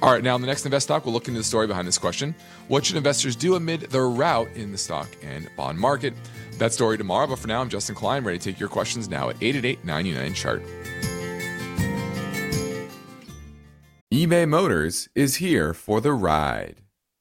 All 0.02 0.10
right, 0.10 0.24
now 0.24 0.34
in 0.34 0.40
the 0.40 0.46
next 0.46 0.64
Invest 0.64 0.88
Talk, 0.88 1.04
we'll 1.04 1.12
look 1.12 1.28
into 1.28 1.40
the 1.40 1.44
story 1.44 1.66
behind 1.66 1.86
this 1.86 1.98
question. 1.98 2.34
What 2.68 2.86
should 2.86 2.96
investors 2.96 3.36
do 3.36 3.56
amid 3.56 3.82
the 3.82 4.00
rout 4.00 4.48
in 4.54 4.72
the 4.72 4.78
stock 4.78 5.10
and 5.22 5.50
bond 5.58 5.78
market? 5.78 6.14
That 6.56 6.72
story 6.72 6.96
tomorrow, 6.96 7.26
but 7.26 7.38
for 7.38 7.48
now, 7.48 7.60
I'm 7.60 7.68
Justin 7.68 7.94
Klein, 7.94 8.24
ready 8.24 8.38
to 8.38 8.44
take 8.50 8.58
your 8.58 8.70
questions 8.70 9.10
now 9.10 9.28
at 9.28 9.36
888 9.42 9.84
99 9.84 10.32
chart. 10.32 10.62
eBay 14.10 14.48
Motors 14.48 15.10
is 15.14 15.36
here 15.36 15.74
for 15.74 16.00
the 16.00 16.14
ride. 16.14 16.80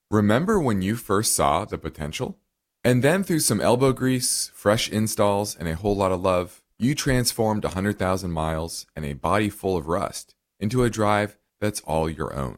Remember 0.10 0.58
when 0.58 0.82
you 0.82 0.96
first 0.96 1.36
saw 1.36 1.66
the 1.66 1.78
potential? 1.78 2.40
And 2.86 3.04
then 3.04 3.26
through 3.26 3.42
some 3.42 3.60
elbow 3.60 3.92
grease, 3.92 4.52
fresh 4.54 4.90
installs, 4.90 5.54
and 5.54 5.68
a 5.68 5.76
whole 5.76 5.98
lot 5.98 6.14
of 6.14 6.22
love, 6.22 6.64
you 6.78 6.96
transformed 6.96 7.66
100,000 7.66 8.32
miles 8.32 8.86
and 8.96 9.04
a 9.04 9.12
body 9.12 9.50
full 9.50 9.76
of 9.76 9.88
rust 9.88 10.34
into 10.62 10.86
a 10.86 10.90
drive 10.90 11.38
that's 11.60 11.82
all 11.82 12.10
your 12.10 12.34
own. 12.34 12.58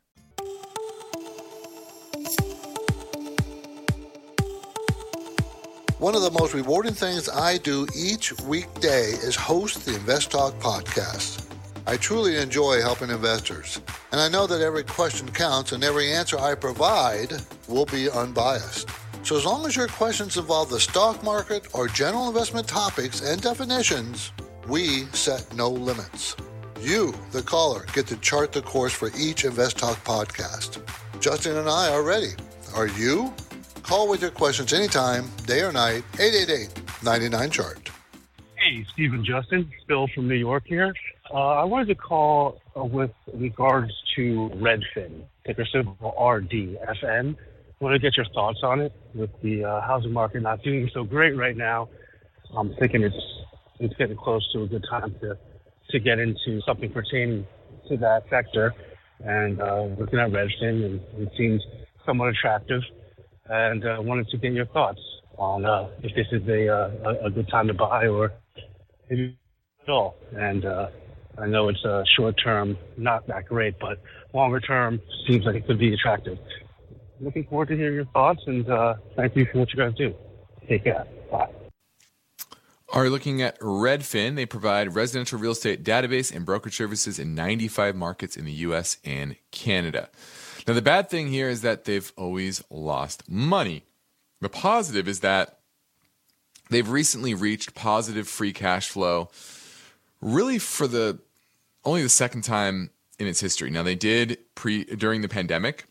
One 6.01 6.15
of 6.15 6.23
the 6.23 6.31
most 6.31 6.55
rewarding 6.55 6.95
things 6.95 7.29
I 7.29 7.59
do 7.59 7.85
each 7.95 8.33
weekday 8.41 9.11
is 9.11 9.35
host 9.35 9.85
the 9.85 9.93
Invest 9.93 10.31
Talk 10.31 10.55
podcast. 10.55 11.45
I 11.85 11.95
truly 11.95 12.37
enjoy 12.37 12.81
helping 12.81 13.11
investors, 13.11 13.79
and 14.11 14.19
I 14.19 14.27
know 14.27 14.47
that 14.47 14.61
every 14.61 14.83
question 14.83 15.29
counts 15.29 15.73
and 15.73 15.83
every 15.83 16.11
answer 16.11 16.39
I 16.39 16.55
provide 16.55 17.33
will 17.67 17.85
be 17.85 18.09
unbiased. 18.09 18.89
So, 19.21 19.37
as 19.37 19.45
long 19.45 19.63
as 19.67 19.75
your 19.75 19.89
questions 19.89 20.37
involve 20.37 20.71
the 20.71 20.79
stock 20.79 21.23
market 21.23 21.67
or 21.71 21.87
general 21.87 22.29
investment 22.29 22.67
topics 22.67 23.21
and 23.21 23.39
definitions, 23.39 24.31
we 24.67 25.05
set 25.13 25.55
no 25.55 25.69
limits. 25.69 26.35
You, 26.79 27.13
the 27.31 27.43
caller, 27.43 27.85
get 27.93 28.07
to 28.07 28.17
chart 28.17 28.53
the 28.53 28.63
course 28.63 28.91
for 28.93 29.11
each 29.15 29.45
Invest 29.45 29.77
Talk 29.77 30.03
podcast. 30.03 30.81
Justin 31.19 31.57
and 31.57 31.69
I 31.69 31.93
are 31.93 32.01
ready. 32.01 32.31
Are 32.73 32.87
you? 32.87 33.31
Call 33.91 34.07
with 34.07 34.21
your 34.21 34.31
questions 34.31 34.71
anytime, 34.71 35.29
day 35.45 35.63
or 35.63 35.73
night, 35.73 36.05
888 36.17 37.03
99 37.03 37.49
Chart. 37.49 37.89
Hey, 38.55 38.85
Stephen 38.93 39.25
Justin, 39.25 39.69
Bill 39.85 40.07
from 40.15 40.29
New 40.29 40.35
York 40.35 40.63
here. 40.65 40.93
Uh, 41.29 41.35
I 41.35 41.65
wanted 41.65 41.89
to 41.89 41.95
call 41.95 42.61
uh, 42.73 42.85
with 42.85 43.11
regards 43.33 43.91
to 44.15 44.49
Redfin, 44.55 45.23
ticker 45.45 45.65
symbol 45.65 46.15
RDFN. 46.17 47.35
want 47.81 47.93
to 47.93 47.99
get 47.99 48.15
your 48.15 48.27
thoughts 48.27 48.59
on 48.63 48.79
it. 48.79 48.93
With 49.13 49.29
the 49.41 49.65
uh, 49.65 49.81
housing 49.81 50.13
market 50.13 50.41
not 50.41 50.63
doing 50.63 50.89
so 50.93 51.03
great 51.03 51.35
right 51.35 51.57
now, 51.57 51.89
I'm 52.55 52.73
thinking 52.75 53.03
it's 53.03 53.43
it's 53.81 53.93
getting 53.97 54.15
close 54.15 54.49
to 54.53 54.63
a 54.63 54.67
good 54.67 54.85
time 54.89 55.13
to 55.19 55.37
to 55.89 55.99
get 55.99 56.17
into 56.17 56.61
something 56.65 56.93
pertaining 56.93 57.45
to 57.89 57.97
that 57.97 58.23
sector. 58.29 58.73
And 59.19 59.59
uh, 59.59 59.83
looking 59.99 60.17
at 60.17 60.29
Redfin, 60.29 60.85
and 60.85 61.01
it 61.17 61.33
seems 61.35 61.61
somewhat 62.05 62.29
attractive. 62.29 62.83
And 63.51 63.85
uh, 63.85 63.97
wanted 63.99 64.29
to 64.29 64.37
get 64.37 64.53
your 64.53 64.65
thoughts 64.67 65.01
on 65.37 65.65
uh, 65.65 65.89
if 66.03 66.15
this 66.15 66.27
is 66.31 66.47
a, 66.47 66.69
uh, 66.69 67.25
a 67.25 67.29
good 67.29 67.49
time 67.49 67.67
to 67.67 67.73
buy 67.73 68.07
or 68.07 68.31
at 69.09 69.89
all. 69.89 70.15
And 70.35 70.63
uh, 70.65 70.87
I 71.37 71.47
know 71.47 71.69
it's 71.69 71.83
a 71.83 72.03
short 72.15 72.35
term, 72.41 72.77
not 72.97 73.27
that 73.27 73.47
great, 73.47 73.77
but 73.79 73.99
longer 74.33 74.59
term 74.59 75.01
seems 75.27 75.45
like 75.45 75.55
it 75.55 75.67
could 75.67 75.79
be 75.79 75.93
attractive. 75.93 76.37
Looking 77.19 77.43
forward 77.45 77.67
to 77.69 77.75
hearing 77.75 77.95
your 77.95 78.05
thoughts, 78.05 78.41
and 78.47 78.67
uh, 78.69 78.95
thank 79.15 79.35
you 79.35 79.45
for 79.51 79.59
what 79.59 79.73
you 79.73 79.79
guys 79.79 79.93
do. 79.95 80.13
Take 80.67 80.85
care. 80.85 81.05
Bye. 81.29 81.49
Are 82.93 83.09
looking 83.09 83.41
at 83.41 83.57
Redfin. 83.59 84.35
They 84.35 84.45
provide 84.45 84.95
residential 84.95 85.39
real 85.39 85.51
estate 85.51 85.83
database 85.83 86.35
and 86.35 86.45
brokerage 86.45 86.75
services 86.75 87.19
in 87.19 87.35
95 87.35 87.95
markets 87.95 88.35
in 88.35 88.45
the 88.45 88.51
US 88.51 88.97
and 89.05 89.35
Canada. 89.51 90.09
Now, 90.67 90.73
the 90.73 90.81
bad 90.81 91.09
thing 91.09 91.27
here 91.27 91.49
is 91.49 91.61
that 91.61 91.85
they've 91.85 92.11
always 92.15 92.63
lost 92.69 93.29
money. 93.29 93.83
The 94.41 94.49
positive 94.49 95.07
is 95.07 95.21
that 95.21 95.59
they've 96.69 96.89
recently 96.89 97.33
reached 97.33 97.73
positive 97.73 98.27
free 98.27 98.53
cash 98.53 98.89
flow, 98.89 99.29
really 100.21 100.59
for 100.59 100.87
the 100.87 101.19
only 101.83 102.03
the 102.03 102.09
second 102.09 102.43
time 102.43 102.91
in 103.19 103.27
its 103.27 103.39
history. 103.39 103.69
Now, 103.69 103.83
they 103.83 103.95
did 103.95 104.37
pre 104.55 104.83
during 104.85 105.21
the 105.21 105.29
pandemic. 105.29 105.85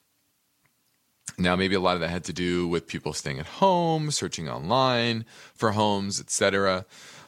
Now, 1.38 1.56
maybe 1.56 1.74
a 1.74 1.80
lot 1.80 1.94
of 1.94 2.00
that 2.00 2.10
had 2.10 2.24
to 2.24 2.32
do 2.32 2.68
with 2.68 2.86
people 2.86 3.12
staying 3.12 3.38
at 3.38 3.46
home, 3.46 4.10
searching 4.10 4.48
online 4.48 5.24
for 5.54 5.72
homes, 5.72 6.20
etc. 6.20 6.84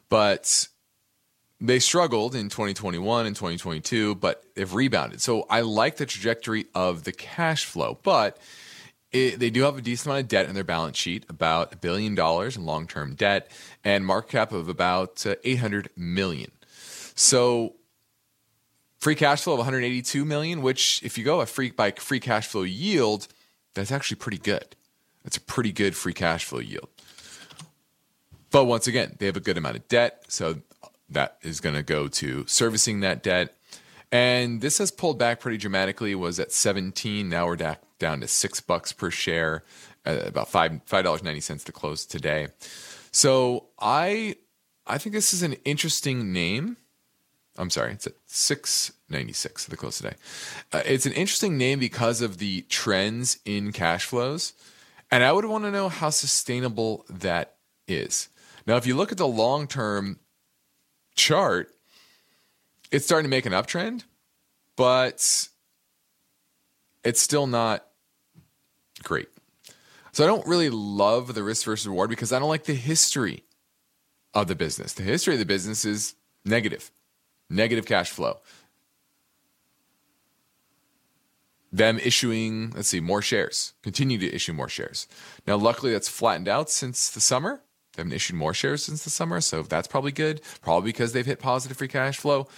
But 0.08 0.68
they 1.62 1.78
struggled 1.78 2.34
in 2.34 2.48
2021 2.48 3.24
and 3.24 3.36
2022, 3.36 4.16
but 4.16 4.44
they've 4.54 4.74
rebounded. 4.74 5.20
So 5.20 5.46
I 5.48 5.60
like 5.60 5.96
the 5.96 6.06
trajectory 6.06 6.66
of 6.74 7.04
the 7.04 7.12
cash 7.12 7.64
flow, 7.64 7.98
but 8.02 8.36
it, 9.12 9.38
they 9.38 9.48
do 9.48 9.62
have 9.62 9.78
a 9.78 9.80
decent 9.80 10.06
amount 10.06 10.22
of 10.22 10.28
debt 10.28 10.48
in 10.48 10.56
their 10.56 10.64
balance 10.64 10.96
sheet, 10.96 11.24
about 11.28 11.72
a 11.72 11.76
billion 11.76 12.16
dollars 12.16 12.56
in 12.56 12.66
long-term 12.66 13.14
debt, 13.14 13.48
and 13.84 14.04
market 14.04 14.32
cap 14.32 14.52
of 14.52 14.68
about 14.68 15.24
uh, 15.24 15.36
800 15.44 15.90
million. 15.96 16.50
So 17.14 17.74
free 18.98 19.14
cash 19.14 19.42
flow 19.42 19.52
of 19.52 19.60
182 19.60 20.24
million, 20.24 20.62
which 20.62 21.00
if 21.04 21.16
you 21.16 21.24
go 21.24 21.40
a 21.40 21.46
free 21.46 21.70
by 21.70 21.92
free 21.92 22.20
cash 22.20 22.48
flow 22.48 22.62
yield, 22.62 23.28
that's 23.74 23.92
actually 23.92 24.16
pretty 24.16 24.38
good. 24.38 24.74
That's 25.22 25.36
a 25.36 25.40
pretty 25.40 25.70
good 25.70 25.94
free 25.94 26.14
cash 26.14 26.44
flow 26.44 26.58
yield. 26.58 26.88
But 28.50 28.64
once 28.64 28.88
again, 28.88 29.14
they 29.18 29.26
have 29.26 29.36
a 29.36 29.40
good 29.40 29.56
amount 29.56 29.76
of 29.76 29.86
debt, 29.86 30.24
so 30.28 30.56
that 31.12 31.38
is 31.42 31.60
going 31.60 31.74
to 31.74 31.82
go 31.82 32.08
to 32.08 32.44
servicing 32.46 33.00
that 33.00 33.22
debt. 33.22 33.54
And 34.10 34.60
this 34.60 34.78
has 34.78 34.90
pulled 34.90 35.18
back 35.18 35.40
pretty 35.40 35.56
dramatically. 35.56 36.12
It 36.12 36.16
was 36.16 36.38
at 36.38 36.52
17. 36.52 37.28
Now 37.28 37.46
we're 37.46 37.56
down 38.02 38.20
to 38.20 38.28
six 38.28 38.60
bucks 38.60 38.92
per 38.92 39.10
share, 39.10 39.64
uh, 40.04 40.18
about 40.26 40.48
five 40.48 40.80
five 40.84 41.04
dollars 41.04 41.22
ninety 41.22 41.40
cents 41.40 41.64
to 41.64 41.72
close 41.72 42.04
today. 42.04 42.48
So 43.12 43.68
I 43.78 44.36
I 44.86 44.98
think 44.98 45.14
this 45.14 45.32
is 45.32 45.42
an 45.42 45.54
interesting 45.64 46.32
name. 46.32 46.76
I'm 47.56 47.70
sorry, 47.70 47.92
it's 47.92 48.06
at 48.06 48.14
six 48.26 48.92
ninety 49.08 49.32
six 49.32 49.64
at 49.64 49.70
the 49.70 49.76
close 49.76 49.98
today. 49.98 50.16
Uh, 50.72 50.82
it's 50.84 51.06
an 51.06 51.12
interesting 51.12 51.56
name 51.56 51.78
because 51.78 52.20
of 52.20 52.38
the 52.38 52.62
trends 52.62 53.38
in 53.44 53.72
cash 53.72 54.04
flows, 54.04 54.52
and 55.10 55.22
I 55.22 55.32
would 55.32 55.44
want 55.44 55.64
to 55.64 55.70
know 55.70 55.88
how 55.88 56.10
sustainable 56.10 57.06
that 57.08 57.54
is. 57.86 58.28
Now, 58.66 58.76
if 58.76 58.86
you 58.86 58.96
look 58.96 59.12
at 59.12 59.18
the 59.18 59.26
long 59.28 59.68
term 59.68 60.18
chart, 61.14 61.70
it's 62.90 63.04
starting 63.04 63.24
to 63.24 63.30
make 63.30 63.46
an 63.46 63.52
uptrend, 63.52 64.04
but 64.76 65.48
it's 67.04 67.20
still 67.20 67.46
not 67.46 67.86
great. 69.02 69.28
So 70.12 70.24
I 70.24 70.26
don't 70.26 70.46
really 70.46 70.70
love 70.70 71.34
the 71.34 71.42
risk 71.42 71.64
versus 71.64 71.86
reward 71.86 72.10
because 72.10 72.32
I 72.32 72.38
don't 72.38 72.48
like 72.48 72.64
the 72.64 72.74
history 72.74 73.44
of 74.34 74.46
the 74.46 74.54
business. 74.54 74.92
The 74.92 75.02
history 75.02 75.34
of 75.34 75.40
the 75.40 75.46
business 75.46 75.84
is 75.84 76.14
negative, 76.44 76.90
negative 77.48 77.86
cash 77.86 78.10
flow. 78.10 78.38
Them 81.72 81.98
issuing, 81.98 82.72
let's 82.76 82.88
see, 82.88 83.00
more 83.00 83.22
shares, 83.22 83.72
continue 83.82 84.18
to 84.18 84.34
issue 84.34 84.52
more 84.52 84.68
shares. 84.68 85.08
Now, 85.46 85.56
luckily, 85.56 85.92
that's 85.92 86.08
flattened 86.08 86.48
out 86.48 86.68
since 86.68 87.08
the 87.08 87.20
summer. 87.20 87.62
They 87.94 88.00
haven't 88.00 88.14
issued 88.14 88.36
more 88.36 88.54
shares 88.54 88.84
since 88.84 89.04
the 89.04 89.10
summer, 89.10 89.40
so 89.40 89.62
that's 89.62 89.88
probably 89.88 90.12
good. 90.12 90.40
Probably 90.62 90.88
because 90.88 91.12
they've 91.12 91.26
hit 91.26 91.38
positive 91.38 91.76
free 91.76 91.88
cash 91.88 92.18
flow. 92.18 92.48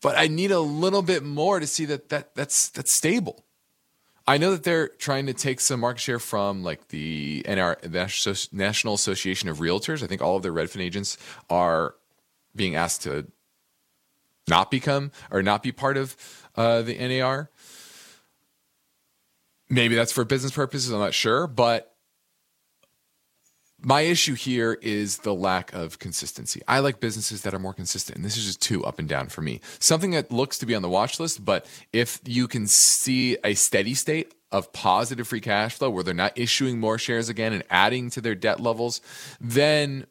But 0.00 0.16
I 0.16 0.28
need 0.28 0.50
a 0.50 0.60
little 0.60 1.02
bit 1.02 1.22
more 1.22 1.60
to 1.60 1.66
see 1.66 1.84
that, 1.86 2.08
that 2.08 2.34
that's 2.34 2.68
that's 2.70 2.96
stable. 2.96 3.44
I 4.26 4.36
know 4.36 4.50
that 4.50 4.62
they're 4.62 4.88
trying 4.88 5.24
to 5.26 5.32
take 5.32 5.58
some 5.58 5.80
market 5.80 6.00
share 6.00 6.18
from 6.18 6.62
like 6.62 6.88
the 6.88 7.42
NR, 7.46 7.80
the 7.80 8.48
National 8.52 8.94
Association 8.94 9.48
of 9.48 9.58
Realtors. 9.58 10.02
I 10.02 10.06
think 10.06 10.20
all 10.20 10.36
of 10.36 10.42
their 10.42 10.52
Redfin 10.52 10.82
agents 10.82 11.16
are 11.48 11.94
being 12.54 12.76
asked 12.76 13.02
to 13.04 13.26
not 14.46 14.70
become 14.70 15.12
or 15.30 15.42
not 15.42 15.62
be 15.62 15.72
part 15.72 15.96
of 15.96 16.14
uh, 16.56 16.82
the 16.82 16.94
NAR. 16.96 17.50
Maybe 19.70 19.94
that's 19.94 20.12
for 20.12 20.24
business 20.24 20.52
purposes. 20.52 20.90
I'm 20.90 21.00
not 21.00 21.14
sure, 21.14 21.46
but 21.46 21.94
my 23.80 24.00
issue 24.00 24.34
here 24.34 24.78
is 24.82 25.18
the 25.18 25.34
lack 25.34 25.72
of 25.72 25.98
consistency. 25.98 26.60
I 26.66 26.80
like 26.80 26.98
businesses 26.98 27.42
that 27.42 27.54
are 27.54 27.60
more 27.60 27.74
consistent, 27.74 28.16
and 28.16 28.24
this 28.24 28.36
is 28.36 28.46
just 28.46 28.60
too 28.60 28.84
up 28.84 28.98
and 28.98 29.08
down 29.08 29.28
for 29.28 29.40
me. 29.40 29.60
Something 29.78 30.10
that 30.12 30.32
looks 30.32 30.58
to 30.58 30.66
be 30.66 30.74
on 30.74 30.82
the 30.82 30.88
watch 30.88 31.20
list, 31.20 31.44
but 31.44 31.66
if 31.92 32.20
you 32.24 32.48
can 32.48 32.66
see 32.66 33.36
a 33.44 33.54
steady 33.54 33.94
state 33.94 34.34
of 34.50 34.72
positive 34.72 35.28
free 35.28 35.40
cash 35.40 35.74
flow 35.76 35.90
where 35.90 36.02
they're 36.02 36.14
not 36.14 36.36
issuing 36.36 36.80
more 36.80 36.98
shares 36.98 37.28
again 37.28 37.52
and 37.52 37.62
adding 37.70 38.10
to 38.10 38.20
their 38.20 38.34
debt 38.34 38.58
levels, 38.60 39.00
then 39.40 40.06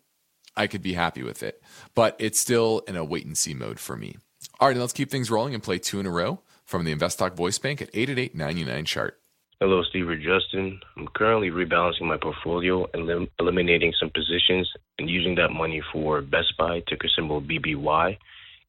I 0.55 0.67
could 0.67 0.81
be 0.81 0.93
happy 0.93 1.23
with 1.23 1.43
it. 1.43 1.61
But 1.93 2.15
it's 2.19 2.39
still 2.39 2.83
in 2.87 2.95
a 2.95 3.03
wait 3.03 3.25
and 3.25 3.37
see 3.37 3.53
mode 3.53 3.79
for 3.79 3.97
me. 3.97 4.17
All 4.59 4.69
right, 4.69 4.77
let's 4.77 4.93
keep 4.93 5.11
things 5.11 5.29
rolling 5.29 5.53
and 5.53 5.61
play 5.61 5.77
two 5.77 5.99
in 5.99 6.05
a 6.05 6.11
row 6.11 6.41
from 6.63 6.85
the 6.85 6.95
InvestTalk 6.95 7.35
Voice 7.35 7.57
Bank 7.57 7.81
at 7.81 7.89
888 7.93 8.35
99 8.35 8.85
chart. 8.85 9.19
Hello, 9.59 9.81
Steve 9.89 10.07
or 10.07 10.15
Justin. 10.15 10.79
I'm 10.95 11.07
currently 11.15 11.49
rebalancing 11.49 12.03
my 12.03 12.17
portfolio 12.17 12.85
and 12.93 13.07
lim- 13.07 13.27
eliminating 13.39 13.91
some 13.99 14.11
positions 14.11 14.71
and 14.99 15.09
using 15.09 15.33
that 15.35 15.49
money 15.49 15.81
for 15.91 16.21
Best 16.21 16.53
Buy, 16.59 16.83
ticker 16.87 17.07
symbol 17.15 17.41
BBY, 17.41 18.17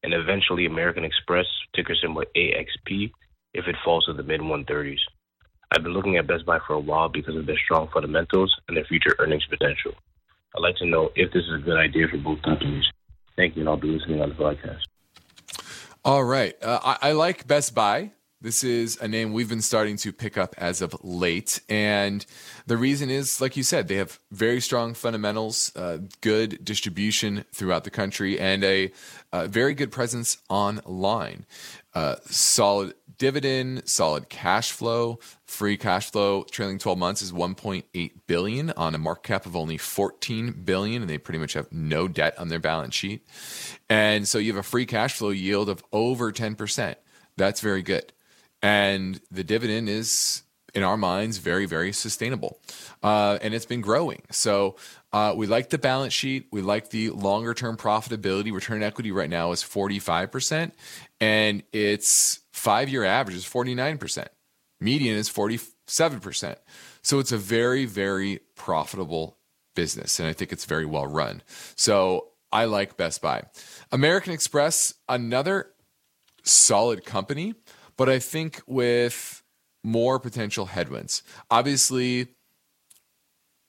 and 0.01 0.13
eventually 0.15 0.65
American 0.65 1.03
Express, 1.03 1.45
ticker 1.75 1.93
symbol 2.01 2.23
AXP, 2.35 3.11
if 3.53 3.67
it 3.67 3.75
falls 3.85 4.05
to 4.05 4.13
the 4.13 4.23
mid 4.23 4.41
130s. 4.41 4.97
I've 5.71 5.83
been 5.83 5.93
looking 5.93 6.17
at 6.17 6.25
Best 6.25 6.47
Buy 6.47 6.57
for 6.65 6.73
a 6.73 6.79
while 6.79 7.07
because 7.07 7.35
of 7.35 7.45
their 7.45 7.59
strong 7.63 7.87
fundamentals 7.93 8.51
and 8.67 8.75
their 8.75 8.85
future 8.85 9.15
earnings 9.19 9.45
potential. 9.47 9.93
I'd 10.55 10.61
like 10.63 10.77
to 10.77 10.87
know 10.87 11.11
if 11.15 11.31
this 11.31 11.43
is 11.43 11.53
a 11.53 11.63
good 11.63 11.77
idea 11.77 12.07
for 12.07 12.17
both 12.17 12.41
companies. 12.41 12.85
Thank 13.35 13.55
you, 13.55 13.61
and 13.61 13.69
I'll 13.69 13.77
be 13.77 13.89
listening 13.89 14.21
on 14.21 14.29
the 14.29 14.35
podcast. 14.35 14.81
All 16.03 16.23
right. 16.23 16.55
Uh, 16.63 16.79
I-, 16.83 17.09
I 17.09 17.11
like 17.11 17.45
Best 17.45 17.75
Buy. 17.75 18.13
This 18.41 18.63
is 18.63 18.97
a 19.01 19.07
name 19.09 19.33
we've 19.33 19.49
been 19.49 19.61
starting 19.61 19.97
to 19.97 20.13
pick 20.13 20.37
up 20.37 20.55
as 20.57 20.81
of 20.81 20.95
late. 21.03 21.59
And 21.67 22.25
the 22.67 22.77
reason 22.77 23.09
is, 23.09 23.41
like 23.41 23.57
you 23.57 23.63
said, 23.63 23.89
they 23.89 23.97
have 23.97 24.17
very 24.31 24.61
strong 24.61 24.93
fundamentals, 24.93 25.75
uh, 25.75 25.97
good 26.21 26.63
distribution 26.63 27.43
throughout 27.53 27.83
the 27.83 27.89
country, 27.89 28.39
and 28.39 28.63
a, 28.63 28.93
a 29.33 29.49
very 29.49 29.73
good 29.73 29.91
presence 29.91 30.37
online. 30.47 31.45
Uh, 31.93 32.15
solid 32.27 32.93
dividend, 33.17 33.83
solid 33.89 34.29
cash 34.29 34.71
flow, 34.71 35.19
free 35.45 35.75
cash 35.75 36.09
flow 36.09 36.43
trailing 36.43 36.79
12 36.79 36.97
months 36.97 37.21
is 37.21 37.33
1.8 37.33 38.11
billion 38.25 38.69
on 38.71 38.95
a 38.95 38.97
market 38.97 39.23
cap 39.23 39.45
of 39.47 39.57
only 39.57 39.77
14 39.77 40.61
billion 40.63 41.01
and 41.01 41.09
they 41.09 41.17
pretty 41.17 41.39
much 41.39 41.55
have 41.55 41.69
no 41.73 42.07
debt 42.07 42.39
on 42.39 42.47
their 42.47 42.59
balance 42.59 42.95
sheet. 42.95 43.27
And 43.89 44.25
so 44.25 44.37
you 44.37 44.53
have 44.53 44.59
a 44.59 44.63
free 44.63 44.85
cash 44.85 45.15
flow 45.15 45.31
yield 45.31 45.67
of 45.67 45.83
over 45.91 46.31
10%. 46.31 46.95
That's 47.35 47.59
very 47.59 47.83
good 47.83 48.13
and 48.61 49.21
the 49.31 49.43
dividend 49.43 49.89
is 49.89 50.43
in 50.75 50.83
our 50.83 50.97
minds 50.97 51.37
very 51.37 51.65
very 51.65 51.91
sustainable. 51.91 52.59
Uh, 53.01 53.39
and 53.41 53.53
it's 53.53 53.65
been 53.65 53.81
growing. 53.81 54.21
So 54.29 54.75
uh, 55.11 55.33
we 55.35 55.47
like 55.47 55.69
the 55.69 55.77
balance 55.77 56.13
sheet. 56.13 56.47
We 56.51 56.61
like 56.61 56.89
the 56.89 57.09
longer 57.09 57.53
term 57.53 57.77
profitability. 57.77 58.53
Return 58.53 58.83
equity 58.83 59.11
right 59.11 59.29
now 59.29 59.51
is 59.51 59.63
45% 59.63 60.71
and 61.19 61.63
its 61.73 62.39
five 62.51 62.89
year 62.89 63.03
average 63.03 63.35
is 63.35 63.45
49% 63.45 64.27
median 64.79 65.17
is 65.17 65.29
47% 65.29 66.55
so 67.01 67.19
it's 67.19 67.31
a 67.31 67.37
very 67.37 67.85
very 67.85 68.39
profitable 68.55 69.37
business 69.75 70.19
and 70.19 70.27
i 70.27 70.33
think 70.33 70.51
it's 70.51 70.65
very 70.65 70.85
well 70.85 71.07
run. 71.07 71.41
So 71.75 72.27
i 72.51 72.65
like 72.65 72.97
best 72.97 73.21
buy. 73.21 73.43
American 73.91 74.33
express 74.33 74.93
another 75.07 75.71
solid 76.43 77.05
company 77.05 77.55
but 77.99 78.07
I 78.07 78.19
think 78.19 78.61
with 78.65 79.43
more 79.83 80.19
potential 80.19 80.67
headwinds. 80.67 81.21
Obviously, 81.51 82.29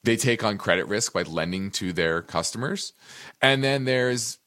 they 0.04 0.16
take 0.16 0.44
on 0.44 0.56
credit 0.56 0.86
risk 0.86 1.12
by 1.12 1.22
lending 1.22 1.72
to 1.72 1.92
their 1.92 2.22
customers. 2.22 2.92
And 3.42 3.64
then 3.64 3.86
there's 3.86 4.38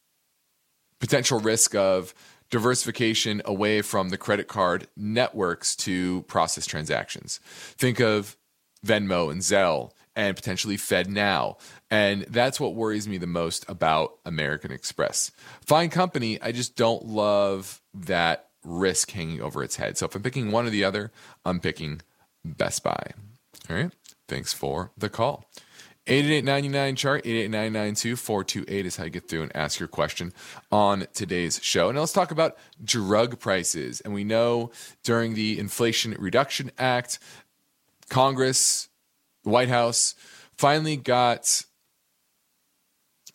potential 1.01 1.37
risk 1.41 1.75
of 1.75 2.13
diversification 2.49 3.41
away 3.43 3.81
from 3.81 4.07
the 4.07 4.17
credit 4.17 4.47
card 4.47 4.87
networks 4.95 5.75
to 5.75 6.21
process 6.23 6.65
transactions. 6.65 7.41
Think 7.77 7.99
of 7.99 8.37
Venmo 8.87 9.29
and 9.29 9.41
Zelle 9.41 9.91
and 10.15 10.33
potentially 10.33 10.77
FedNow. 10.77 11.59
And 11.91 12.21
that's 12.29 12.57
what 12.57 12.73
worries 12.73 13.05
me 13.05 13.17
the 13.17 13.27
most 13.27 13.65
about 13.67 14.13
American 14.23 14.71
Express. 14.71 15.31
Fine 15.65 15.89
company, 15.89 16.41
I 16.41 16.53
just 16.53 16.77
don't 16.77 17.03
love 17.03 17.81
that 17.93 18.47
risk 18.63 19.11
hanging 19.11 19.41
over 19.41 19.63
its 19.63 19.75
head. 19.77 19.97
So 19.97 20.05
if 20.05 20.15
I'm 20.15 20.21
picking 20.21 20.51
one 20.51 20.65
or 20.65 20.69
the 20.69 20.83
other, 20.83 21.11
I'm 21.45 21.59
picking 21.59 22.01
Best 22.43 22.83
Buy. 22.83 23.11
All 23.69 23.75
right. 23.75 23.91
Thanks 24.27 24.53
for 24.53 24.91
the 24.97 25.09
call. 25.09 25.45
8899 26.05 26.95
chart 26.97 27.25
888 27.25 28.85
is 28.85 28.97
how 28.97 29.05
you 29.05 29.09
get 29.09 29.29
through 29.29 29.43
and 29.43 29.55
ask 29.55 29.79
your 29.79 29.87
question 29.87 30.33
on 30.69 31.07
today's 31.13 31.61
show. 31.63 31.89
Now 31.91 32.01
let's 32.01 32.11
talk 32.11 32.31
about 32.31 32.57
drug 32.83 33.39
prices. 33.39 34.01
And 34.01 34.13
we 34.13 34.25
know 34.25 34.71
during 35.03 35.33
the 35.33 35.57
Inflation 35.57 36.13
Reduction 36.19 36.71
Act, 36.77 37.19
Congress, 38.09 38.89
the 39.45 39.49
White 39.49 39.69
House 39.69 40.15
finally 40.57 40.97
got 40.97 41.63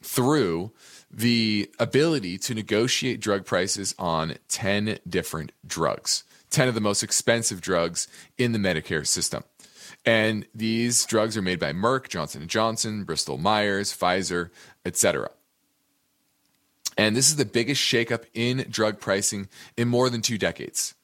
through 0.03 0.73
the 1.11 1.71
ability 1.79 2.39
to 2.39 2.55
negotiate 2.55 3.21
drug 3.21 3.47
prices 3.47 3.95
on 3.99 4.37
10 4.49 4.99
different 5.09 5.53
drugs, 5.67 6.25
10 6.51 6.69
of 6.69 6.75
the 6.75 6.81
most 6.81 7.03
expensive 7.03 7.61
drugs 7.61 8.09
in 8.37 8.53
the 8.53 8.59
Medicare 8.59 9.07
system. 9.07 9.45
And 10.05 10.47
these 10.55 11.05
drugs 11.05 11.37
are 11.37 11.43
made 11.43 11.59
by 11.59 11.73
Merck, 11.73 12.09
Johnson 12.09 12.47
& 12.47 12.49
Johnson, 12.49 13.05
Bristol 13.05 13.39
Myers, 13.39 13.93
Pfizer, 13.93 14.51
etc. 14.85 15.31
And 16.97 17.17
this 17.17 17.29
is 17.29 17.37
the 17.37 17.45
biggest 17.45 17.83
shakeup 17.83 18.25
in 18.35 18.67
drug 18.69 19.01
pricing 19.01 19.49
in 19.77 19.89
more 19.89 20.11
than 20.11 20.21
two 20.21 20.39
decades. 20.39 20.95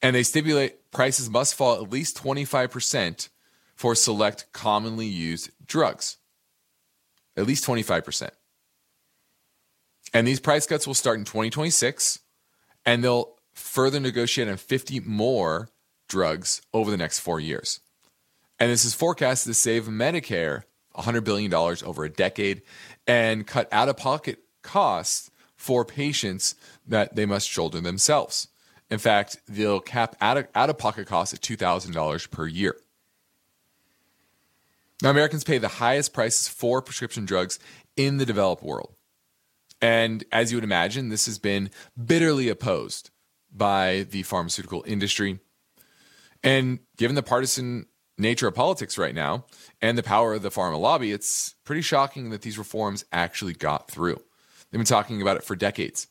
And 0.00 0.14
they 0.14 0.22
stipulate 0.22 0.90
prices 0.90 1.28
must 1.28 1.54
fall 1.54 1.74
at 1.74 1.90
least 1.90 2.22
25% 2.22 3.28
for 3.74 3.94
select 3.94 4.46
commonly 4.52 5.06
used 5.06 5.50
drugs. 5.66 6.16
At 7.36 7.46
least 7.46 7.64
25%. 7.66 8.30
And 10.12 10.26
these 10.26 10.40
price 10.40 10.66
cuts 10.66 10.86
will 10.86 10.94
start 10.94 11.18
in 11.18 11.24
2026, 11.24 12.20
and 12.86 13.04
they'll 13.04 13.36
further 13.52 14.00
negotiate 14.00 14.48
on 14.48 14.56
50 14.56 15.00
more 15.00 15.68
drugs 16.08 16.62
over 16.72 16.90
the 16.90 16.96
next 16.96 17.20
four 17.20 17.40
years. 17.40 17.80
And 18.58 18.70
this 18.70 18.84
is 18.84 18.94
forecast 18.94 19.44
to 19.44 19.54
save 19.54 19.84
Medicare 19.84 20.62
$100 20.96 21.24
billion 21.24 21.52
over 21.52 22.04
a 22.04 22.08
decade 22.08 22.62
and 23.06 23.46
cut 23.46 23.68
out 23.70 23.88
of 23.88 23.96
pocket 23.96 24.40
costs 24.62 25.30
for 25.56 25.84
patients 25.84 26.54
that 26.86 27.14
they 27.14 27.26
must 27.26 27.48
shoulder 27.48 27.80
themselves. 27.80 28.48
In 28.90 28.98
fact, 28.98 29.38
they'll 29.46 29.80
cap 29.80 30.16
out 30.20 30.38
of, 30.38 30.48
out 30.54 30.70
of 30.70 30.78
pocket 30.78 31.06
costs 31.06 31.34
at 31.34 31.40
$2,000 31.40 32.30
per 32.30 32.46
year. 32.46 32.76
Now, 35.02 35.10
Americans 35.10 35.44
pay 35.44 35.58
the 35.58 35.68
highest 35.68 36.12
prices 36.12 36.48
for 36.48 36.82
prescription 36.82 37.24
drugs 37.24 37.58
in 37.96 38.16
the 38.16 38.26
developed 38.26 38.62
world. 38.62 38.94
And 39.80 40.24
as 40.32 40.50
you 40.50 40.56
would 40.56 40.64
imagine, 40.64 41.08
this 41.08 41.26
has 41.26 41.38
been 41.38 41.70
bitterly 42.02 42.48
opposed 42.48 43.10
by 43.52 44.06
the 44.10 44.22
pharmaceutical 44.24 44.84
industry. 44.86 45.38
And 46.42 46.80
given 46.96 47.16
the 47.16 47.22
partisan 47.22 47.86
nature 48.16 48.48
of 48.48 48.54
politics 48.54 48.98
right 48.98 49.14
now 49.14 49.44
and 49.80 49.96
the 49.96 50.02
power 50.02 50.34
of 50.34 50.42
the 50.42 50.50
pharma 50.50 50.78
lobby, 50.78 51.12
it's 51.12 51.54
pretty 51.64 51.82
shocking 51.82 52.30
that 52.30 52.42
these 52.42 52.58
reforms 52.58 53.04
actually 53.12 53.52
got 53.52 53.90
through. 53.90 54.20
They've 54.70 54.78
been 54.78 54.84
talking 54.84 55.22
about 55.22 55.36
it 55.36 55.44
for 55.44 55.56
decades. 55.56 56.08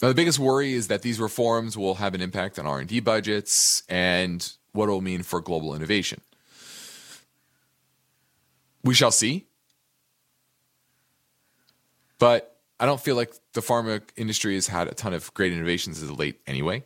Now, 0.00 0.08
the 0.08 0.14
biggest 0.14 0.38
worry 0.38 0.72
is 0.74 0.88
that 0.88 1.02
these 1.02 1.20
reforms 1.20 1.78
will 1.78 1.94
have 1.94 2.14
an 2.14 2.20
impact 2.20 2.58
on 2.58 2.66
R&D 2.66 3.00
budgets 3.00 3.84
and 3.88 4.52
what 4.72 4.88
it 4.88 4.92
will 4.92 5.00
mean 5.00 5.22
for 5.22 5.40
global 5.40 5.76
innovation. 5.76 6.20
We 8.84 8.94
shall 8.94 9.10
see. 9.10 9.46
But 12.18 12.56
I 12.78 12.86
don't 12.86 13.00
feel 13.00 13.16
like 13.16 13.32
the 13.52 13.60
pharma 13.60 14.02
industry 14.16 14.54
has 14.54 14.66
had 14.66 14.88
a 14.88 14.94
ton 14.94 15.12
of 15.12 15.32
great 15.34 15.52
innovations 15.52 16.02
as 16.02 16.10
of 16.10 16.18
late 16.18 16.40
anyway. 16.46 16.84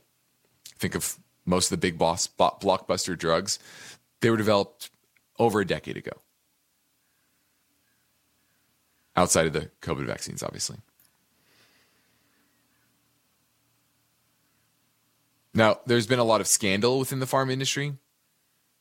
Think 0.79 0.95
of 0.95 1.19
most 1.45 1.67
of 1.67 1.79
the 1.79 1.81
big 1.81 1.99
boss 1.99 2.27
blockbuster 2.27 3.17
drugs. 3.17 3.59
They 4.21 4.31
were 4.31 4.37
developed 4.37 4.91
over 5.39 5.61
a 5.61 5.67
decade 5.67 5.97
ago. 5.97 6.13
Outside 9.15 9.47
of 9.47 9.53
the 9.55 9.71
COVID 9.81 10.07
vaccines, 10.07 10.43
obviously. 10.43 10.77
Now, 15.55 15.81
there's 15.87 16.07
been 16.07 16.19
a 16.19 16.25
lot 16.25 16.43
of 16.43 16.47
scandal 16.47 16.99
within 16.99 17.19
the 17.19 17.27
pharma 17.27 17.53
industry. 17.53 17.95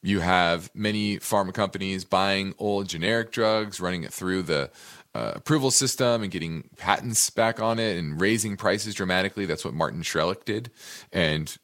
You 0.05 0.19
have 0.19 0.69
many 0.75 1.17
pharma 1.17 1.51
companies 1.51 2.05
buying 2.05 2.53
old 2.59 2.87
generic 2.87 3.31
drugs, 3.31 3.79
running 3.79 4.03
it 4.03 4.13
through 4.13 4.43
the 4.43 4.69
uh, 5.15 5.31
approval 5.33 5.71
system 5.71 6.21
and 6.21 6.31
getting 6.31 6.69
patents 6.77 7.31
back 7.31 7.59
on 7.59 7.79
it 7.79 7.97
and 7.97 8.21
raising 8.21 8.55
prices 8.55 8.93
dramatically. 8.93 9.47
That's 9.47 9.65
what 9.65 9.73
Martin 9.73 10.03
Shkreli 10.03 10.45
did. 10.45 10.69
And 11.11 11.57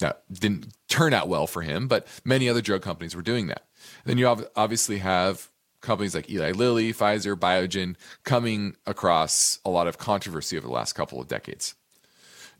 that 0.00 0.24
didn't 0.30 0.74
turn 0.86 1.14
out 1.14 1.28
well 1.28 1.46
for 1.46 1.62
him, 1.62 1.88
but 1.88 2.06
many 2.26 2.46
other 2.46 2.60
drug 2.60 2.82
companies 2.82 3.16
were 3.16 3.22
doing 3.22 3.46
that. 3.46 3.62
Then 4.04 4.18
you 4.18 4.26
obviously 4.54 4.98
have 4.98 5.48
companies 5.80 6.14
like 6.14 6.28
Eli 6.28 6.50
Lilly, 6.50 6.92
Pfizer, 6.92 7.36
Biogen 7.36 7.96
coming 8.24 8.76
across 8.84 9.60
a 9.64 9.70
lot 9.70 9.86
of 9.86 9.96
controversy 9.96 10.58
over 10.58 10.66
the 10.66 10.72
last 10.74 10.92
couple 10.92 11.22
of 11.22 11.26
decades. 11.26 11.74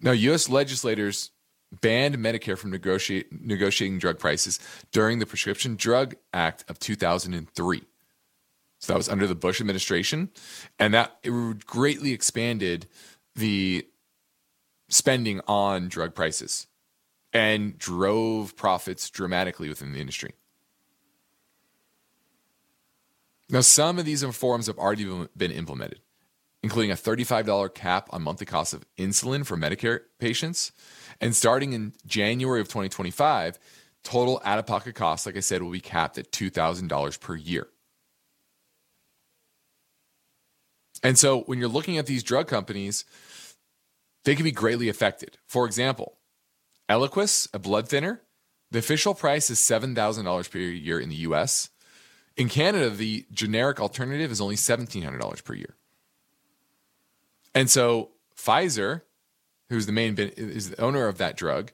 Now, 0.01 0.13
U.S. 0.13 0.49
legislators 0.49 1.33
banned 1.81 2.17
Medicare 2.17 2.57
from 2.57 2.71
negotiate, 2.71 3.29
negotiating 3.33 3.99
drug 3.99 4.19
prices 4.19 4.59
during 4.93 5.19
the 5.19 5.27
Prescription 5.27 5.77
Drug 5.77 6.15
Act 6.33 6.65
of 6.69 6.79
2003. 6.79 7.83
So 8.79 8.93
that 8.93 8.97
was 8.97 9.09
under 9.09 9.27
the 9.27 9.35
Bush 9.35 9.61
administration, 9.61 10.31
and 10.79 10.93
that 10.95 11.17
it 11.23 11.67
greatly 11.67 12.13
expanded 12.13 12.87
the 13.35 13.87
spending 14.89 15.41
on 15.49 15.89
drug 15.89 16.15
prices 16.15 16.67
and 17.33 17.77
drove 17.79 18.57
profits 18.57 19.11
dramatically 19.11 19.69
within 19.69 19.93
the 19.93 20.01
industry. 20.01 20.33
Now, 23.49 23.61
some 23.61 23.99
of 23.99 24.05
these 24.05 24.25
reforms 24.25 24.67
have 24.67 24.79
already 24.79 25.05
been 25.37 25.53
implemented 25.53 26.01
including 26.63 26.91
a 26.91 26.95
$35 26.95 27.75
cap 27.75 28.09
on 28.11 28.23
monthly 28.23 28.47
costs 28.47 28.73
of 28.73 28.85
insulin 28.99 29.45
for 29.47 29.57
Medicare 29.57 30.01
patients. 30.19 30.73
And 31.21 31.35
starting 31.35 31.73
in 31.73 31.93
January 32.07 32.61
of 32.61 32.69
2025, 32.69 33.59
total 34.03 34.41
out 34.45 34.59
of 34.59 34.67
pocket 34.67 34.95
costs, 34.95 35.27
like 35.27 35.37
I 35.37 35.41
said, 35.41 35.63
will 35.63 35.71
be 35.71 35.81
capped 35.81 36.19
at 36.19 36.33
$2,000 36.33 37.21
per 37.21 37.37
year. 37.37 37.69
And 41.03 41.19
so 41.19 41.43
when 41.43 41.59
you're 41.59 41.69
looking 41.69 41.99
at 41.99 42.07
these 42.07 42.23
drug 42.23 42.49
companies, 42.49 43.05
they 44.25 44.35
can 44.35 44.45
be 44.45 44.53
greatly 44.53 44.89
affected. 44.89 45.39
For 45.47 45.67
example, 45.67 46.19
Eliquis, 46.89 47.49
a 47.55 47.59
blood 47.59 47.89
thinner, 47.89 48.23
the 48.71 48.79
official 48.81 49.15
price 49.15 49.51
is 49.51 49.65
$7,000 49.71 50.51
per 50.51 50.59
year 50.59 50.99
in 50.99 51.09
the 51.09 51.17
US. 51.17 51.71
In 52.37 52.49
Canada, 52.49 52.91
the 52.91 53.27
generic 53.33 53.81
alternative 53.81 54.31
is 54.31 54.41
only 54.41 54.57
$1,700 54.57 55.45
per 55.45 55.55
year. 55.55 55.77
And 57.57 57.71
so 57.71 58.11
Pfizer, 58.37 59.01
who's 59.71 59.87
the 59.87 59.93
main 59.93 60.15
is 60.19 60.71
the 60.71 60.81
owner 60.81 61.09
of 61.09 61.17
that 61.17 61.39
drug, 61.39 61.73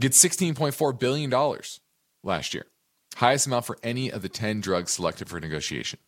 gets 0.00 0.24
16.4 0.24 0.98
billion 0.98 1.28
dollars 1.28 1.80
last 2.22 2.54
year, 2.54 2.64
highest 3.16 3.46
amount 3.46 3.66
for 3.66 3.76
any 3.82 4.10
of 4.10 4.22
the 4.22 4.30
10 4.30 4.62
drugs 4.62 4.92
selected 4.92 5.28
for 5.28 5.38
negotiation. 5.38 5.98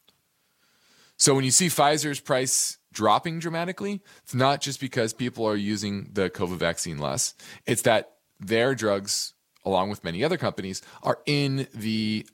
So 1.18 1.34
when 1.34 1.44
you 1.44 1.50
see 1.50 1.66
Pfizer's 1.66 2.18
price 2.18 2.78
dropping 2.94 3.40
dramatically, 3.40 4.00
it's 4.22 4.34
not 4.34 4.62
just 4.62 4.80
because 4.80 5.12
people 5.12 5.46
are 5.46 5.54
using 5.54 6.08
the 6.14 6.30
COVID 6.30 6.56
vaccine 6.56 6.96
less. 6.96 7.34
It's 7.66 7.82
that 7.82 8.12
their 8.40 8.74
drugs, 8.74 9.34
along 9.66 9.90
with 9.90 10.02
many 10.02 10.24
other 10.24 10.38
companies, 10.38 10.80
are 11.02 11.18
in 11.26 11.68
the 11.74 12.26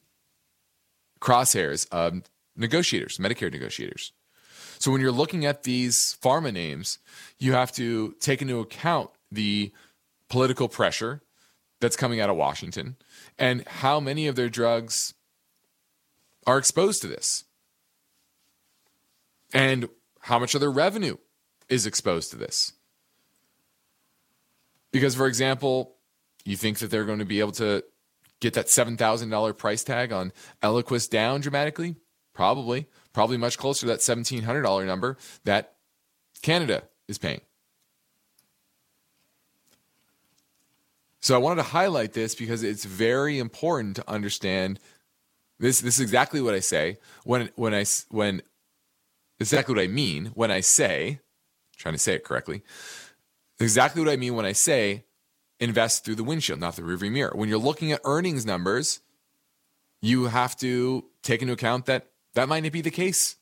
crosshairs 1.20 1.88
of 1.90 2.22
negotiators, 2.56 3.18
Medicare 3.18 3.50
negotiators. 3.50 4.12
So 4.82 4.90
when 4.90 5.00
you're 5.00 5.12
looking 5.12 5.44
at 5.44 5.62
these 5.62 6.16
pharma 6.20 6.52
names, 6.52 6.98
you 7.38 7.52
have 7.52 7.70
to 7.74 8.16
take 8.18 8.42
into 8.42 8.58
account 8.58 9.10
the 9.30 9.70
political 10.28 10.68
pressure 10.68 11.22
that's 11.78 11.94
coming 11.94 12.18
out 12.18 12.28
of 12.28 12.34
Washington 12.34 12.96
and 13.38 13.64
how 13.68 14.00
many 14.00 14.26
of 14.26 14.34
their 14.34 14.48
drugs 14.48 15.14
are 16.48 16.58
exposed 16.58 17.00
to 17.02 17.06
this 17.06 17.44
and 19.54 19.88
how 20.18 20.40
much 20.40 20.52
of 20.56 20.60
their 20.60 20.68
revenue 20.68 21.16
is 21.68 21.86
exposed 21.86 22.32
to 22.32 22.36
this. 22.36 22.72
Because, 24.90 25.14
for 25.14 25.28
example, 25.28 25.94
you 26.44 26.56
think 26.56 26.80
that 26.80 26.90
they're 26.90 27.04
going 27.04 27.20
to 27.20 27.24
be 27.24 27.38
able 27.38 27.52
to 27.52 27.84
get 28.40 28.54
that 28.54 28.66
$7,000 28.66 29.56
price 29.56 29.84
tag 29.84 30.12
on 30.12 30.32
Eliquis 30.60 31.08
down 31.08 31.40
dramatically? 31.40 31.94
Probably. 32.34 32.88
Probably 33.12 33.36
much 33.36 33.58
closer 33.58 33.80
to 33.80 33.86
that 33.86 34.00
$1,700 34.00 34.86
number 34.86 35.16
that 35.44 35.74
Canada 36.42 36.84
is 37.08 37.18
paying. 37.18 37.40
So 41.20 41.36
I 41.36 41.38
wanted 41.38 41.62
to 41.62 41.68
highlight 41.68 42.14
this 42.14 42.34
because 42.34 42.64
it's 42.64 42.84
very 42.84 43.38
important 43.38 43.96
to 43.96 44.10
understand 44.10 44.80
this. 45.60 45.80
This 45.80 45.94
is 45.94 46.00
exactly 46.00 46.40
what 46.40 46.54
I 46.54 46.58
say 46.58 46.98
when 47.24 47.50
when 47.54 47.72
I 47.72 47.84
when 48.10 48.42
exactly 49.38 49.72
what 49.72 49.82
I 49.82 49.86
mean 49.86 50.32
when 50.34 50.50
I 50.50 50.60
say, 50.60 51.20
trying 51.76 51.94
to 51.94 51.98
say 51.98 52.14
it 52.14 52.24
correctly, 52.24 52.62
exactly 53.60 54.02
what 54.02 54.10
I 54.10 54.16
mean 54.16 54.34
when 54.34 54.44
I 54.44 54.52
say 54.52 55.04
invest 55.60 56.04
through 56.04 56.16
the 56.16 56.24
windshield, 56.24 56.58
not 56.58 56.74
the 56.74 56.82
rearview 56.82 57.12
mirror. 57.12 57.32
When 57.36 57.48
you're 57.48 57.58
looking 57.58 57.92
at 57.92 58.00
earnings 58.04 58.44
numbers, 58.44 58.98
you 60.00 60.24
have 60.24 60.56
to 60.56 61.04
take 61.22 61.40
into 61.40 61.54
account 61.54 61.86
that 61.86 62.10
that 62.34 62.48
might 62.48 62.62
not 62.62 62.72
be 62.72 62.80
the 62.80 62.90
case 62.90 63.36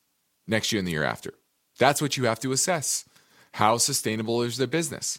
next 0.47 0.73
year 0.73 0.79
and 0.79 0.87
the 0.87 0.93
year 0.93 1.05
after. 1.05 1.35
That's 1.79 2.03
what 2.03 2.17
you 2.17 2.25
have 2.25 2.41
to 2.41 2.53
assess. 2.53 3.05
How 3.55 3.79
sustainable 3.79 4.43
is 4.43 4.57
their 4.57 4.67
business? 4.67 5.19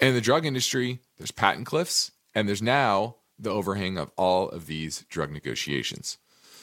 in 0.00 0.14
the 0.14 0.20
drug 0.20 0.44
industry, 0.44 1.00
there's 1.18 1.30
patent 1.30 1.66
cliffs, 1.66 2.12
and 2.34 2.48
there's 2.48 2.62
now 2.62 3.16
the 3.38 3.50
overhang 3.50 3.98
of 3.98 4.10
all 4.16 4.48
of 4.48 4.66
these 4.66 5.04
drug 5.08 5.30
negotiations. 5.30 6.18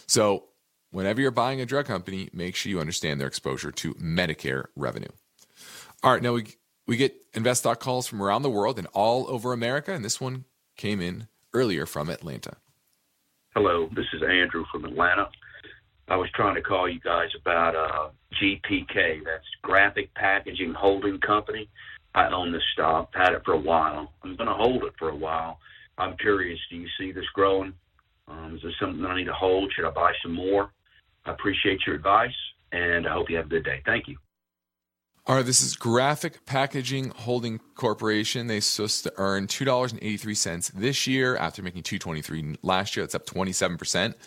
So, 0.07 0.45
whenever 0.91 1.21
you're 1.21 1.31
buying 1.31 1.61
a 1.61 1.65
drug 1.65 1.85
company, 1.85 2.29
make 2.33 2.55
sure 2.55 2.69
you 2.69 2.79
understand 2.79 3.19
their 3.19 3.27
exposure 3.27 3.71
to 3.71 3.93
Medicare 3.95 4.65
revenue. 4.75 5.09
All 6.03 6.11
right, 6.11 6.21
now 6.21 6.33
we 6.33 6.45
we 6.85 6.97
get 6.97 7.15
invest 7.33 7.65
calls 7.79 8.07
from 8.07 8.21
around 8.21 8.41
the 8.41 8.49
world 8.49 8.77
and 8.77 8.87
all 8.93 9.27
over 9.29 9.53
America, 9.53 9.93
and 9.93 10.03
this 10.03 10.19
one 10.19 10.45
came 10.75 11.01
in 11.01 11.27
earlier 11.53 11.85
from 11.85 12.09
Atlanta. 12.09 12.57
Hello, 13.55 13.87
this 13.95 14.07
is 14.15 14.23
Andrew 14.23 14.65
from 14.71 14.83
Atlanta. 14.83 15.29
I 16.07 16.15
was 16.15 16.27
trying 16.33 16.55
to 16.55 16.61
call 16.63 16.89
you 16.89 16.99
guys 16.99 17.29
about 17.39 17.75
uh, 17.75 18.09
GPK, 18.41 19.23
that's 19.23 19.45
Graphic 19.61 20.11
Packaging 20.15 20.73
Holding 20.73 21.19
Company. 21.19 21.69
I 22.15 22.29
own 22.29 22.51
this 22.51 22.63
stock, 22.73 23.11
had 23.13 23.33
it 23.33 23.43
for 23.45 23.53
a 23.53 23.59
while. 23.59 24.11
I'm 24.23 24.35
going 24.35 24.47
to 24.49 24.55
hold 24.55 24.83
it 24.85 24.93
for 24.97 25.09
a 25.09 25.15
while. 25.15 25.59
I'm 25.99 26.17
curious, 26.17 26.57
do 26.71 26.77
you 26.77 26.87
see 26.99 27.11
this 27.11 27.27
growing? 27.35 27.73
Um, 28.27 28.55
is 28.55 28.63
this 28.63 28.73
something 28.81 29.05
I 29.05 29.17
need 29.17 29.25
to 29.25 29.33
hold? 29.33 29.71
Should 29.75 29.85
I 29.85 29.91
buy 29.91 30.13
some 30.23 30.33
more? 30.33 30.71
I 31.25 31.33
appreciate 31.33 31.81
your 31.85 31.95
advice, 31.95 32.33
and 32.71 33.07
I 33.07 33.13
hope 33.13 33.29
you 33.29 33.37
have 33.37 33.45
a 33.45 33.49
good 33.49 33.65
day. 33.65 33.83
Thank 33.85 34.07
you. 34.07 34.17
All 35.25 35.37
right, 35.37 35.45
this 35.45 35.63
is 35.63 35.77
Graphic 35.77 36.45
Packaging 36.45 37.11
Holding 37.15 37.61
Corporation. 37.75 38.47
They 38.47 38.59
supposed 38.59 39.03
to 39.03 39.13
earn 39.15 39.47
two 39.47 39.63
dollars 39.63 39.93
and 39.93 40.03
eighty 40.03 40.17
three 40.17 40.35
cents 40.35 40.67
this 40.75 41.07
year 41.07 41.37
after 41.37 41.61
making 41.61 41.83
two 41.83 41.97
twenty 41.97 42.21
three 42.21 42.57
last 42.61 42.97
year. 42.97 43.05
That's 43.05 43.15
up 43.15 43.25
twenty 43.25 43.53
seven 43.53 43.77
percent. 43.77 44.17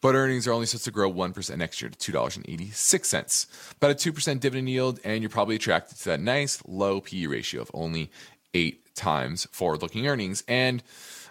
But 0.00 0.14
earnings 0.14 0.46
are 0.46 0.52
only 0.52 0.66
supposed 0.66 0.84
to 0.84 0.92
grow 0.92 1.08
one 1.08 1.32
percent 1.32 1.58
next 1.58 1.82
year 1.82 1.90
to 1.90 1.98
two 1.98 2.12
dollars 2.12 2.36
and 2.36 2.48
eighty 2.48 2.70
six 2.70 3.08
cents. 3.08 3.48
About 3.78 3.90
a 3.90 3.94
two 3.96 4.12
percent 4.12 4.42
dividend 4.42 4.68
yield, 4.68 5.00
and 5.02 5.22
you're 5.22 5.28
probably 5.28 5.56
attracted 5.56 5.98
to 5.98 6.04
that 6.10 6.20
nice 6.20 6.62
low 6.68 7.00
PE 7.00 7.26
ratio 7.26 7.60
of 7.60 7.70
only 7.74 8.12
eight 8.54 8.94
times 8.94 9.48
forward 9.50 9.82
looking 9.82 10.06
earnings. 10.06 10.44
And 10.46 10.84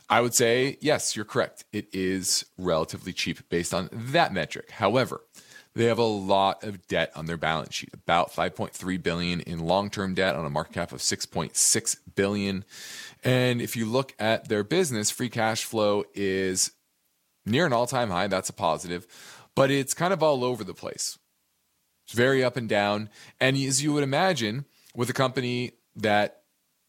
I 0.10 0.20
would 0.20 0.34
say 0.34 0.78
yes, 0.82 1.16
you're 1.16 1.24
correct. 1.24 1.64
It 1.72 1.88
is 1.94 2.44
relatively 2.58 3.14
cheap 3.14 3.48
based 3.48 3.74
on 3.74 3.88
that 3.94 4.34
metric. 4.34 4.72
However 4.72 5.22
they 5.76 5.86
have 5.86 5.98
a 5.98 6.04
lot 6.04 6.64
of 6.64 6.88
debt 6.88 7.12
on 7.16 7.26
their 7.26 7.38
balance 7.38 7.74
sheet, 7.74 7.90
about 7.94 8.32
5.3 8.32 9.02
billion 9.02 9.40
in 9.42 9.60
long-term 9.60 10.14
debt 10.14 10.36
on 10.36 10.46
a 10.46 10.50
market 10.50 10.74
cap 10.74 10.92
of 10.92 11.00
6.6 11.00 11.98
billion. 12.16 12.64
And 13.24 13.62
if 13.62 13.76
you 13.76 13.86
look 13.86 14.14
at 14.20 14.50
their 14.50 14.64
business, 14.64 15.10
free 15.10 15.30
cash 15.30 15.64
flow 15.64 16.04
is 16.14 16.72
near 17.46 17.66
an 17.66 17.74
all-time 17.74 18.10
high. 18.10 18.28
That's 18.28 18.50
a 18.50 18.54
positive, 18.54 19.08
but 19.56 19.72
it's 19.72 19.94
kind 19.94 20.14
of 20.14 20.22
all 20.22 20.44
over 20.44 20.64
the 20.64 20.74
place. 20.74 21.18
It's 22.06 22.14
very 22.14 22.44
up 22.44 22.58
and 22.58 22.70
down. 22.70 23.10
And 23.40 23.58
as 23.58 23.82
you 23.82 23.94
would 23.94 24.04
imagine, 24.04 24.66
with 24.96 25.10
a 25.10 25.14
company 25.14 25.72
that 25.96 26.42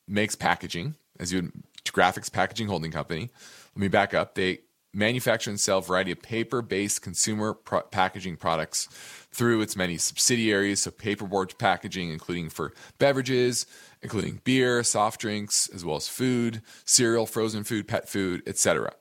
makes 0.06 0.34
packaging, 0.34 0.96
as 1.18 1.32
you 1.32 1.42
would 1.42 1.52
graphics 1.86 2.30
packaging 2.30 2.68
holding 2.68 2.90
company, 2.90 3.30
let 3.74 3.80
me 3.80 3.88
back 3.88 4.12
up. 4.14 4.34
They 4.34 4.60
manufacture 4.94 5.50
and 5.50 5.60
sell 5.60 5.78
a 5.78 5.82
variety 5.82 6.12
of 6.12 6.22
paper-based 6.22 7.02
consumer 7.02 7.52
pro- 7.52 7.82
packaging 7.82 8.36
products 8.36 8.88
through 9.32 9.60
its 9.60 9.76
many 9.76 9.98
subsidiaries. 9.98 10.82
So 10.82 10.90
paperboard 10.90 11.58
packaging, 11.58 12.10
including 12.10 12.50
for 12.50 12.72
beverages, 12.98 13.66
including 14.02 14.40
beer, 14.44 14.82
soft 14.84 15.20
drinks, 15.20 15.68
as 15.74 15.84
well 15.84 15.96
as 15.96 16.08
food, 16.08 16.62
cereal, 16.84 17.26
frozen 17.26 17.64
food, 17.64 17.88
pet 17.88 18.08
food, 18.08 18.42
etc. 18.46 18.92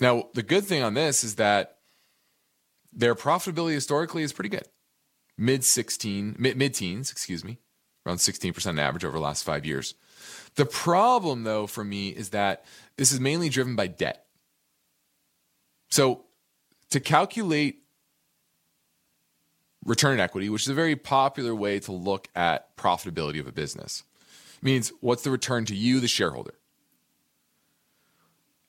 Now, 0.00 0.24
the 0.34 0.42
good 0.42 0.64
thing 0.64 0.82
on 0.82 0.94
this 0.94 1.22
is 1.22 1.36
that 1.36 1.78
their 2.92 3.14
profitability 3.14 3.74
historically 3.74 4.22
is 4.22 4.32
pretty 4.32 4.48
good. 4.48 4.66
Mid 5.36 5.64
16, 5.64 6.36
mid 6.38 6.74
teens, 6.74 7.10
excuse 7.10 7.44
me, 7.44 7.58
around 8.06 8.18
16% 8.18 8.78
average 8.78 9.04
over 9.04 9.16
the 9.16 9.24
last 9.24 9.44
five 9.44 9.64
years. 9.64 9.94
The 10.54 10.66
problem, 10.66 11.44
though, 11.44 11.66
for 11.66 11.84
me 11.84 12.08
is 12.10 12.30
that 12.30 12.64
this 12.96 13.12
is 13.12 13.20
mainly 13.20 13.48
driven 13.48 13.76
by 13.76 13.86
debt. 13.88 14.26
So 15.90 16.24
to 16.90 17.00
calculate 17.00 17.82
return 19.84 20.14
on 20.14 20.20
equity, 20.20 20.48
which 20.48 20.62
is 20.62 20.68
a 20.68 20.74
very 20.74 20.96
popular 20.96 21.54
way 21.54 21.78
to 21.80 21.92
look 21.92 22.28
at 22.34 22.76
profitability 22.76 23.40
of 23.40 23.46
a 23.46 23.52
business, 23.52 24.04
means 24.62 24.92
what's 25.00 25.22
the 25.22 25.30
return 25.30 25.64
to 25.66 25.74
you, 25.74 26.00
the 26.00 26.08
shareholder? 26.08 26.54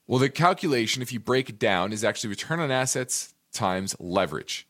Well, 0.08 0.20
the 0.20 0.30
calculation, 0.30 1.02
if 1.02 1.12
you 1.12 1.20
break 1.20 1.50
it 1.50 1.58
down, 1.58 1.92
is 1.92 2.04
actually 2.04 2.30
return 2.30 2.60
on 2.60 2.70
assets 2.70 3.34
times 3.54 3.96
leverage. 4.00 4.68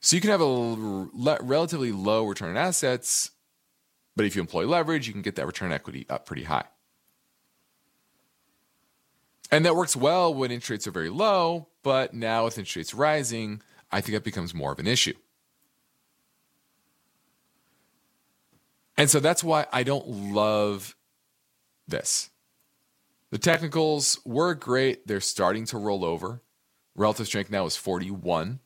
So 0.00 0.16
you 0.16 0.22
can 0.22 0.30
have 0.30 0.40
a 0.40 1.08
relatively 1.42 1.92
low 1.92 2.24
return 2.24 2.50
on 2.50 2.56
assets 2.56 3.30
but 4.16 4.26
if 4.26 4.36
you 4.36 4.40
employ 4.40 4.66
leverage, 4.66 5.06
you 5.06 5.12
can 5.12 5.22
get 5.22 5.36
that 5.36 5.46
return 5.46 5.72
equity 5.72 6.06
up 6.08 6.26
pretty 6.26 6.44
high. 6.44 6.64
And 9.50 9.64
that 9.66 9.76
works 9.76 9.94
well 9.94 10.34
when 10.34 10.50
interest 10.50 10.70
rates 10.70 10.86
are 10.86 10.90
very 10.90 11.10
low, 11.10 11.68
but 11.82 12.14
now 12.14 12.44
with 12.44 12.58
interest 12.58 12.76
rates 12.76 12.94
rising, 12.94 13.62
I 13.92 14.00
think 14.00 14.14
that 14.14 14.24
becomes 14.24 14.54
more 14.54 14.72
of 14.72 14.78
an 14.78 14.86
issue. 14.86 15.14
And 18.96 19.10
so 19.10 19.20
that's 19.20 19.42
why 19.42 19.66
I 19.72 19.82
don't 19.82 20.06
love 20.06 20.96
this. 21.86 22.30
The 23.30 23.38
technicals 23.38 24.20
were 24.24 24.54
great. 24.54 25.06
They're 25.06 25.20
starting 25.20 25.66
to 25.66 25.78
roll 25.78 26.04
over. 26.04 26.40
Relative 26.94 27.26
strength 27.26 27.50
now 27.50 27.66
is 27.66 27.76
41. 27.76 28.60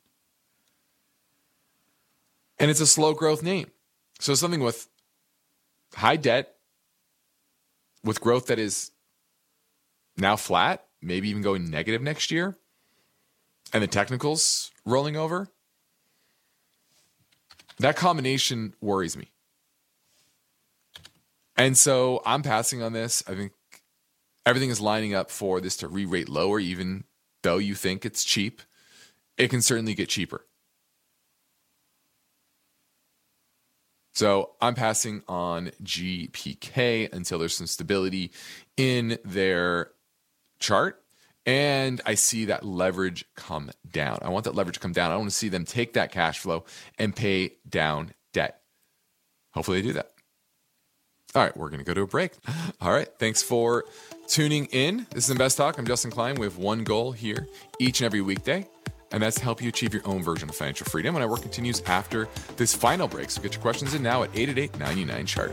And 2.58 2.70
it's 2.70 2.80
a 2.80 2.86
slow 2.86 3.14
growth 3.14 3.42
name. 3.42 3.70
So 4.20 4.34
something 4.34 4.60
with 4.60 4.88
high 5.98 6.16
debt 6.16 6.54
with 8.04 8.20
growth 8.20 8.46
that 8.46 8.58
is 8.58 8.92
now 10.16 10.36
flat, 10.36 10.86
maybe 11.02 11.28
even 11.28 11.42
going 11.42 11.70
negative 11.70 12.02
next 12.02 12.30
year, 12.30 12.56
and 13.72 13.82
the 13.82 13.86
technicals 13.86 14.70
rolling 14.84 15.16
over, 15.16 15.48
that 17.78 17.96
combination 17.96 18.74
worries 18.80 19.16
me. 19.16 19.30
And 21.56 21.76
so 21.76 22.22
I'm 22.24 22.42
passing 22.42 22.82
on 22.82 22.92
this. 22.92 23.22
I 23.26 23.34
think 23.34 23.52
everything 24.46 24.70
is 24.70 24.80
lining 24.80 25.14
up 25.14 25.30
for 25.30 25.60
this 25.60 25.76
to 25.78 25.88
re 25.88 26.04
rate 26.04 26.28
lower, 26.28 26.60
even 26.60 27.04
though 27.42 27.58
you 27.58 27.74
think 27.74 28.06
it's 28.06 28.24
cheap. 28.24 28.62
It 29.36 29.48
can 29.48 29.62
certainly 29.62 29.94
get 29.94 30.08
cheaper. 30.08 30.44
So 34.18 34.50
I'm 34.60 34.74
passing 34.74 35.22
on 35.28 35.70
GPK 35.80 37.12
until 37.12 37.38
there's 37.38 37.54
some 37.54 37.68
stability 37.68 38.32
in 38.76 39.16
their 39.24 39.92
chart. 40.58 41.00
And 41.46 42.00
I 42.04 42.14
see 42.14 42.46
that 42.46 42.64
leverage 42.64 43.26
come 43.36 43.70
down. 43.88 44.18
I 44.22 44.30
want 44.30 44.42
that 44.46 44.56
leverage 44.56 44.74
to 44.74 44.80
come 44.80 44.90
down. 44.90 45.12
I 45.12 45.16
want 45.16 45.30
to 45.30 45.36
see 45.36 45.48
them 45.48 45.64
take 45.64 45.92
that 45.92 46.10
cash 46.10 46.40
flow 46.40 46.64
and 46.98 47.14
pay 47.14 47.58
down 47.68 48.10
debt. 48.32 48.60
Hopefully, 49.52 49.82
they 49.82 49.86
do 49.86 49.92
that. 49.92 50.10
All 51.36 51.42
right, 51.44 51.56
we're 51.56 51.68
going 51.68 51.78
to 51.78 51.84
go 51.84 51.94
to 51.94 52.02
a 52.02 52.06
break. 52.08 52.32
All 52.80 52.90
right, 52.90 53.08
thanks 53.20 53.40
for 53.40 53.84
tuning 54.26 54.64
in. 54.72 55.06
This 55.10 55.26
is 55.26 55.30
Invest 55.30 55.58
Talk. 55.58 55.78
I'm 55.78 55.86
Justin 55.86 56.10
Klein. 56.10 56.34
We 56.34 56.46
have 56.46 56.58
one 56.58 56.82
goal 56.82 57.12
here 57.12 57.46
each 57.78 58.00
and 58.00 58.06
every 58.06 58.22
weekday 58.22 58.66
and 59.12 59.22
that's 59.22 59.36
to 59.36 59.42
help 59.42 59.62
you 59.62 59.68
achieve 59.68 59.92
your 59.92 60.06
own 60.06 60.22
version 60.22 60.48
of 60.48 60.54
financial 60.54 60.86
freedom. 60.86 61.14
And 61.14 61.22
our 61.22 61.30
work 61.30 61.42
continues 61.42 61.82
after 61.82 62.28
this 62.56 62.74
final 62.74 63.08
break. 63.08 63.30
So 63.30 63.42
get 63.42 63.54
your 63.54 63.62
questions 63.62 63.94
in 63.94 64.02
now 64.02 64.22
at 64.22 64.30
888 64.34 65.26
Chart. 65.26 65.52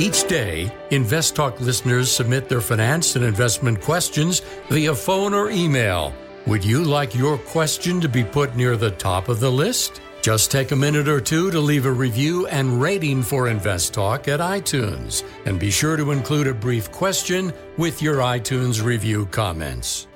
Each 0.00 0.28
day, 0.28 0.72
Invest 0.90 1.34
Talk 1.34 1.60
listeners 1.60 2.10
submit 2.10 2.48
their 2.48 2.60
finance 2.60 3.16
and 3.16 3.24
investment 3.24 3.80
questions 3.80 4.40
via 4.68 4.94
phone 4.94 5.34
or 5.34 5.50
email 5.50 6.14
would 6.48 6.64
you 6.64 6.82
like 6.82 7.14
your 7.14 7.36
question 7.36 8.00
to 8.00 8.08
be 8.08 8.24
put 8.24 8.56
near 8.56 8.74
the 8.74 8.92
top 8.92 9.28
of 9.28 9.38
the 9.38 9.52
list? 9.52 10.00
Just 10.22 10.50
take 10.50 10.72
a 10.72 10.76
minute 10.76 11.06
or 11.06 11.20
two 11.20 11.50
to 11.50 11.60
leave 11.60 11.84
a 11.84 11.92
review 11.92 12.46
and 12.46 12.80
rating 12.80 13.22
for 13.22 13.48
Invest 13.48 13.92
Talk 13.92 14.28
at 14.28 14.40
iTunes. 14.40 15.24
And 15.44 15.60
be 15.60 15.70
sure 15.70 15.98
to 15.98 16.10
include 16.10 16.46
a 16.46 16.54
brief 16.54 16.90
question 16.90 17.52
with 17.76 18.00
your 18.00 18.20
iTunes 18.20 18.82
review 18.82 19.26
comments. 19.26 20.06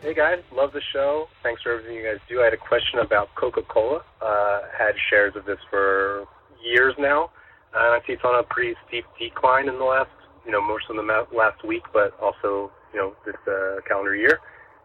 Hey 0.00 0.14
guys, 0.14 0.38
love 0.50 0.72
the 0.72 0.80
show. 0.94 1.28
Thanks 1.42 1.60
for 1.60 1.72
everything 1.72 1.96
you 1.96 2.02
guys 2.02 2.20
do. 2.26 2.40
I 2.40 2.44
had 2.44 2.54
a 2.54 2.56
question 2.56 3.00
about 3.00 3.28
Coca 3.34 3.60
Cola. 3.60 4.02
Uh, 4.22 4.60
had 4.74 4.94
shares 5.10 5.36
of 5.36 5.44
this 5.44 5.58
for 5.68 6.26
years 6.64 6.94
now. 6.98 7.28
and 7.74 7.92
I 7.92 7.98
see 8.06 8.14
it's 8.14 8.24
on 8.24 8.42
a 8.42 8.42
pretty 8.42 8.74
steep 8.88 9.04
decline 9.18 9.68
in 9.68 9.76
the 9.78 9.84
last, 9.84 10.08
you 10.46 10.50
know, 10.50 10.62
most 10.62 10.84
of 10.88 10.96
the 10.96 11.26
last 11.30 11.62
week, 11.62 11.82
but 11.92 12.18
also, 12.22 12.72
you 12.94 13.00
know, 13.00 13.12
this 13.26 13.36
uh, 13.46 13.82
calendar 13.86 14.16
year. 14.16 14.40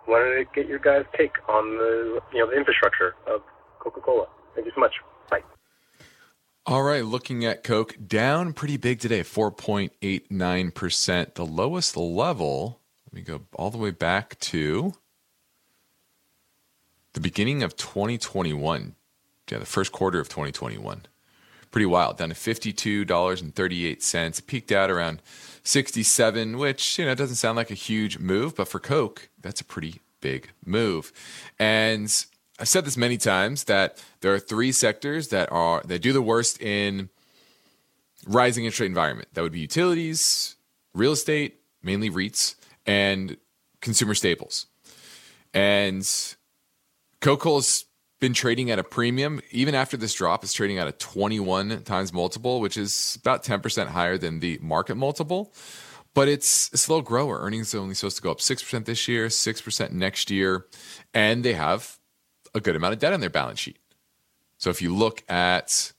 Wanted 0.09 0.37
to 0.37 0.45
get 0.55 0.67
your 0.67 0.79
guys' 0.79 1.05
take 1.15 1.35
on 1.47 1.77
the, 1.77 2.19
you 2.33 2.39
know, 2.39 2.49
the 2.49 2.57
infrastructure 2.57 3.13
of 3.27 3.43
Coca-Cola. 3.79 4.25
Thank 4.55 4.65
you 4.65 4.71
so 4.73 4.81
much. 4.81 4.95
Bye. 5.29 5.43
All 6.65 6.81
right, 6.81 7.05
looking 7.05 7.45
at 7.45 7.63
Coke, 7.63 7.95
down 8.07 8.53
pretty 8.53 8.77
big 8.77 8.99
today, 8.99 9.21
4.89%. 9.21 11.35
The 11.35 11.45
lowest 11.45 11.95
level, 11.95 12.79
let 13.05 13.13
me 13.13 13.21
go 13.21 13.41
all 13.53 13.69
the 13.69 13.77
way 13.77 13.91
back 13.91 14.39
to 14.39 14.95
the 17.13 17.19
beginning 17.19 17.61
of 17.61 17.75
2021. 17.75 18.95
Yeah, 19.51 19.59
the 19.59 19.65
first 19.65 19.91
quarter 19.91 20.19
of 20.19 20.27
2021 20.27 21.05
pretty 21.71 21.85
wild, 21.85 22.17
down 22.17 22.29
to 22.29 22.35
$52.38. 22.35 24.47
peaked 24.47 24.71
out 24.71 24.89
around 24.89 25.21
67, 25.69 26.57
which, 26.57 26.97
you 26.97 27.05
know, 27.05 27.13
doesn't 27.13 27.35
sound 27.35 27.55
like 27.55 27.69
a 27.69 27.75
huge 27.75 28.17
move, 28.17 28.55
but 28.55 28.67
for 28.67 28.79
Coke, 28.79 29.29
that's 29.39 29.61
a 29.61 29.65
pretty 29.65 30.01
big 30.19 30.49
move. 30.65 31.13
And 31.59 32.05
I've 32.59 32.67
said 32.67 32.85
this 32.85 32.97
many 32.97 33.17
times 33.17 33.65
that 33.65 34.03
there 34.21 34.33
are 34.33 34.39
three 34.39 34.71
sectors 34.71 35.27
that 35.29 35.51
are 35.51 35.81
that 35.85 36.01
do 36.01 36.11
the 36.11 36.21
worst 36.21 36.59
in 36.61 37.09
rising 38.25 38.65
interest 38.65 38.81
rate 38.81 38.87
environment. 38.87 39.29
That 39.33 39.43
would 39.43 39.51
be 39.51 39.59
utilities, 39.59 40.55
real 40.93 41.11
estate, 41.11 41.61
mainly 41.83 42.09
REITs, 42.09 42.55
and 42.85 43.37
consumer 43.79 44.15
staples. 44.15 44.65
And 45.53 46.03
Coca-Cola's 47.21 47.85
been 48.19 48.33
trading 48.33 48.69
at 48.69 48.79
a 48.79 48.83
premium. 48.83 49.41
Even 49.51 49.75
after 49.75 49.97
this 49.97 50.13
drop, 50.13 50.43
it's 50.43 50.53
trading 50.53 50.77
at 50.77 50.87
a 50.87 50.91
21 50.91 51.83
times 51.83 52.11
multiple, 52.11 52.59
which 52.59 52.77
is 52.77 53.17
about 53.21 53.43
10% 53.43 53.87
higher 53.87 54.17
than 54.17 54.39
the 54.39 54.59
market 54.61 54.95
multiple. 54.95 55.53
But 56.13 56.27
it's 56.27 56.71
a 56.73 56.77
slow 56.77 57.01
grower. 57.01 57.39
Earnings 57.39 57.73
are 57.73 57.79
only 57.79 57.95
supposed 57.95 58.17
to 58.17 58.23
go 58.23 58.31
up 58.31 58.39
6% 58.39 58.85
this 58.85 59.07
year, 59.07 59.27
6% 59.27 59.91
next 59.91 60.31
year. 60.31 60.65
And 61.13 61.43
they 61.43 61.53
have 61.53 61.97
a 62.53 62.59
good 62.59 62.75
amount 62.75 62.93
of 62.93 62.99
debt 62.99 63.13
on 63.13 63.19
their 63.19 63.29
balance 63.29 63.59
sheet. 63.59 63.77
So 64.57 64.69
if 64.69 64.81
you 64.81 64.93
look 64.93 65.23
at 65.29 65.93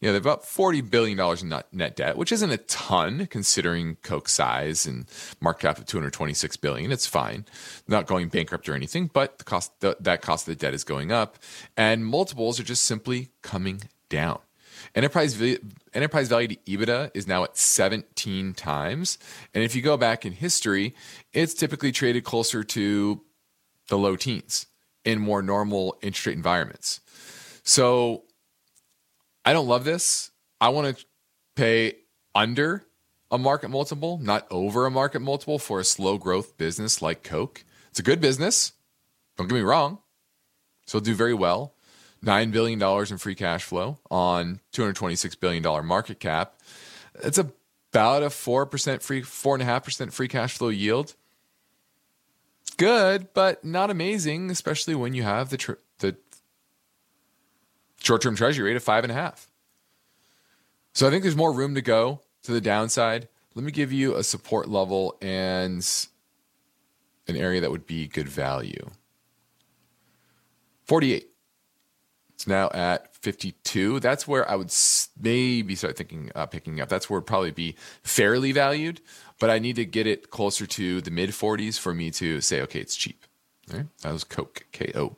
you 0.00 0.08
know, 0.08 0.14
they've 0.14 0.22
about 0.22 0.44
$40 0.44 0.88
billion 0.90 1.20
in 1.20 1.62
net 1.72 1.96
debt, 1.96 2.16
which 2.16 2.32
isn't 2.32 2.50
a 2.50 2.56
ton 2.56 3.26
considering 3.26 3.96
Coke's 3.96 4.32
size 4.32 4.86
and 4.86 5.04
market 5.40 5.62
cap 5.62 5.78
of 5.78 5.84
226 5.84 6.56
billion. 6.56 6.90
It's 6.90 7.06
fine. 7.06 7.44
not 7.86 8.06
going 8.06 8.28
bankrupt 8.28 8.68
or 8.68 8.74
anything, 8.74 9.10
but 9.12 9.38
the 9.38 9.44
cost, 9.44 9.78
the, 9.80 9.96
that 10.00 10.22
cost 10.22 10.48
of 10.48 10.56
the 10.56 10.60
debt 10.60 10.72
is 10.72 10.84
going 10.84 11.12
up. 11.12 11.36
And 11.76 12.06
multiples 12.06 12.58
are 12.58 12.64
just 12.64 12.84
simply 12.84 13.28
coming 13.42 13.82
down. 14.08 14.38
Enterprise, 14.94 15.40
enterprise 15.92 16.28
value 16.28 16.48
to 16.48 16.56
EBITDA 16.66 17.10
is 17.12 17.28
now 17.28 17.44
at 17.44 17.58
17 17.58 18.54
times. 18.54 19.18
And 19.52 19.62
if 19.62 19.76
you 19.76 19.82
go 19.82 19.98
back 19.98 20.24
in 20.24 20.32
history, 20.32 20.94
it's 21.34 21.52
typically 21.52 21.92
traded 21.92 22.24
closer 22.24 22.64
to 22.64 23.20
the 23.88 23.98
low 23.98 24.16
teens 24.16 24.66
in 25.04 25.20
more 25.20 25.42
normal 25.42 25.98
interest 26.00 26.26
rate 26.26 26.36
environments. 26.36 27.00
So 27.62 28.24
I 29.44 29.52
don't 29.52 29.68
love 29.68 29.84
this. 29.84 30.30
I 30.60 30.68
want 30.68 30.96
to 30.96 31.04
pay 31.56 31.96
under 32.34 32.84
a 33.30 33.38
market 33.38 33.70
multiple, 33.70 34.18
not 34.22 34.46
over 34.50 34.86
a 34.86 34.90
market 34.90 35.20
multiple 35.20 35.58
for 35.58 35.80
a 35.80 35.84
slow 35.84 36.18
growth 36.18 36.56
business 36.58 37.00
like 37.00 37.22
Coke. 37.22 37.64
It's 37.90 37.98
a 37.98 38.04
good 38.04 38.20
business. 38.20 38.72
Don't 39.36 39.48
get 39.48 39.54
me 39.54 39.62
wrong. 39.62 39.98
So 40.86 40.98
it'll 40.98 41.06
do 41.06 41.14
very 41.14 41.34
well. 41.34 41.74
$9 42.24 42.52
billion 42.52 42.82
in 42.82 43.18
free 43.18 43.34
cash 43.34 43.64
flow 43.64 43.98
on 44.10 44.60
$226 44.74 45.40
billion 45.40 45.86
market 45.86 46.20
cap. 46.20 46.60
It's 47.22 47.38
about 47.38 48.22
a 48.22 48.26
4% 48.26 49.02
free, 49.02 49.22
4.5% 49.22 50.12
free 50.12 50.28
cash 50.28 50.58
flow 50.58 50.68
yield. 50.68 51.14
Good, 52.76 53.32
but 53.34 53.64
not 53.64 53.90
amazing, 53.90 54.50
especially 54.50 54.94
when 54.94 55.14
you 55.14 55.22
have 55.22 55.50
the, 55.50 55.56
tr- 55.56 55.72
the 55.98 56.16
short 58.02 58.22
term 58.22 58.36
treasury 58.36 58.70
rate 58.70 58.76
of 58.76 58.82
five 58.82 59.04
and 59.04 59.10
a 59.10 59.14
half. 59.14 59.48
So 60.92 61.06
I 61.06 61.10
think 61.10 61.22
there's 61.22 61.36
more 61.36 61.52
room 61.52 61.74
to 61.74 61.82
go 61.82 62.20
to 62.42 62.52
the 62.52 62.60
downside. 62.60 63.28
Let 63.54 63.64
me 63.64 63.72
give 63.72 63.92
you 63.92 64.14
a 64.16 64.24
support 64.24 64.68
level 64.68 65.16
and 65.20 65.86
an 67.28 67.36
area 67.36 67.60
that 67.60 67.70
would 67.70 67.86
be 67.86 68.06
good 68.06 68.28
value. 68.28 68.90
48. 70.84 71.28
It's 72.34 72.46
now 72.46 72.70
at 72.72 73.14
52. 73.16 74.00
That's 74.00 74.26
where 74.26 74.50
I 74.50 74.56
would 74.56 74.72
maybe 75.20 75.74
start 75.74 75.96
thinking 75.96 76.32
uh, 76.34 76.46
picking 76.46 76.80
up. 76.80 76.88
That's 76.88 77.10
where 77.10 77.18
it'd 77.18 77.26
probably 77.26 77.50
be 77.50 77.76
fairly 78.02 78.52
valued, 78.52 79.00
but 79.38 79.50
I 79.50 79.58
need 79.58 79.76
to 79.76 79.84
get 79.84 80.06
it 80.06 80.30
closer 80.30 80.66
to 80.66 81.00
the 81.02 81.10
mid 81.10 81.30
40s 81.30 81.78
for 81.78 81.92
me 81.94 82.10
to 82.12 82.40
say, 82.40 82.62
okay, 82.62 82.80
it's 82.80 82.96
cheap. 82.96 83.24
Right? 83.72 83.86
That 84.02 84.12
was 84.12 84.24
Coke, 84.24 84.64
K 84.72 84.90
O. 84.94 85.16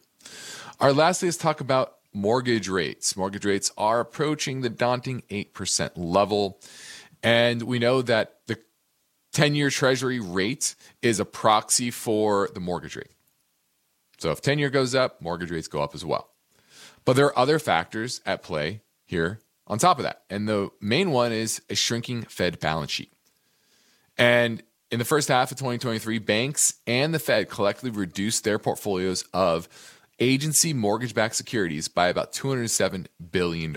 All 0.81 0.89
right, 0.89 0.97
lastly, 0.97 1.29
let's 1.29 1.39
talk 1.39 1.61
about 1.61 1.99
mortgage 2.13 2.69
rates. 2.69 3.17
Mortgage 3.17 3.45
rates 3.45 3.71
are 3.77 4.01
approaching 4.01 4.61
the 4.61 4.69
daunting 4.69 5.23
8% 5.31 5.93
level. 5.97 6.61
And 7.23 7.63
we 7.63 7.79
know 7.79 8.03
that 8.03 8.41
the 8.47 8.59
10 9.33 9.55
year 9.55 9.71
treasury 9.71 10.21
rate 10.21 10.75
is 11.01 11.21
a 11.21 11.25
proxy 11.25 11.91
for 11.91 12.49
the 12.55 12.61
mortgage 12.61 12.97
rate. 12.97 13.13
So 14.19 14.31
if 14.31 14.41
10 14.41 14.59
year 14.59 14.71
goes 14.71 14.95
up, 14.95 15.21
mortgage 15.21 15.51
rates 15.51 15.69
go 15.69 15.83
up 15.83 15.95
as 15.95 16.05
well. 16.05 16.29
But 17.05 17.17
there 17.17 17.27
are 17.27 17.39
other 17.39 17.59
factors 17.59 18.21
at 18.25 18.43
play 18.43 18.83
here 19.05 19.41
on 19.67 19.79
top 19.79 19.99
of 19.99 20.05
that. 20.05 20.23
And 20.31 20.49
the 20.49 20.71
main 20.81 21.11
one 21.11 21.33
is 21.33 21.61
a 21.69 21.75
shrinking 21.75 22.23
Fed 22.23 22.61
balance 22.61 22.91
sheet. 22.91 23.13
And 24.17 24.63
in 24.91 24.99
the 24.99 25.05
first 25.05 25.29
half 25.29 25.51
of 25.51 25.59
2023, 25.59 26.19
banks 26.19 26.75
and 26.87 27.15
the 27.15 27.19
Fed 27.19 27.49
collectively 27.49 27.91
reduced 27.91 28.45
their 28.45 28.59
portfolios 28.59 29.25
of 29.33 29.69
agency 30.19 30.73
mortgage 30.73 31.15
backed 31.15 31.37
securities 31.37 31.89
by 31.89 32.09
about 32.09 32.33
$207 32.33 33.07
billion. 33.31 33.77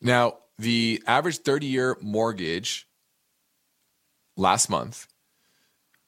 Now, 0.00 0.38
the 0.58 1.02
average 1.06 1.38
30 1.38 1.66
year 1.66 1.96
mortgage 2.00 2.86
last 4.36 4.68
month 4.68 5.08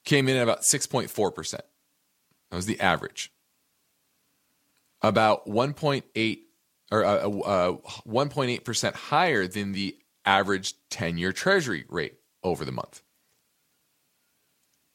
came 0.05 0.29
in 0.29 0.37
at 0.37 0.43
about 0.43 0.63
6.4%. 0.63 1.51
That 1.53 1.65
was 2.53 2.67
the 2.67 2.81
average. 2.81 3.33
About 5.03 5.47
1.8 5.47 6.39
or 6.93 7.05
uh, 7.05 7.29
uh, 7.29 7.77
1.8% 8.07 8.95
higher 8.95 9.47
than 9.47 9.73
the 9.73 9.97
average 10.25 10.75
10 10.91 11.19
year 11.19 11.33
treasury 11.33 11.85
rate 11.89 12.15
over 12.43 12.65
the 12.65 12.73
month. 12.73 13.03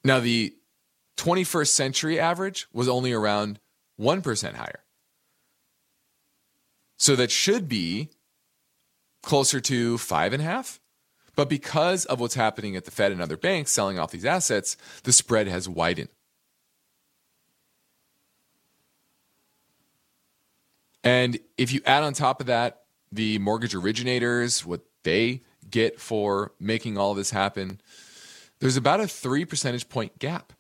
Now, 0.04 0.20
the 0.20 0.56
21st 1.22 1.68
century 1.68 2.20
average 2.20 2.68
was 2.74 2.90
only 2.90 3.14
around 3.14 3.60
1% 4.00 4.56
higher. 4.56 4.84
So 6.98 7.16
that 7.16 7.30
should 7.30 7.70
be 7.70 8.10
closer 9.22 9.62
to 9.62 10.00
five 10.00 10.34
and 10.34 10.42
a 10.42 10.46
half. 10.46 10.80
But 11.36 11.48
because 11.48 12.06
of 12.06 12.20
what's 12.20 12.34
happening 12.34 12.76
at 12.76 12.86
the 12.86 12.92
Fed 12.92 13.12
and 13.12 13.22
other 13.22 13.38
banks 13.38 13.72
selling 13.72 14.00
off 14.00 14.10
these 14.10 14.26
assets, 14.26 14.76
the 15.04 15.14
spread 15.14 15.48
has 15.48 15.70
widened. 15.70 16.10
And 21.04 21.40
if 21.56 21.72
you 21.72 21.82
add 21.86 22.04
on 22.04 22.14
top 22.14 22.42
of 22.42 22.48
that 22.48 22.82
the 23.12 23.38
mortgage 23.38 23.76
originators, 23.76 24.66
what 24.66 24.82
they 25.04 25.44
get 25.70 26.00
for 26.00 26.54
making 26.60 26.98
all 26.98 27.14
this 27.14 27.30
happen, 27.30 27.80
there's 28.60 28.78
about 28.78 29.02
a 29.02 29.08
three 29.08 29.46
percentage 29.46 29.88
point 29.88 30.18
gap 30.18 30.54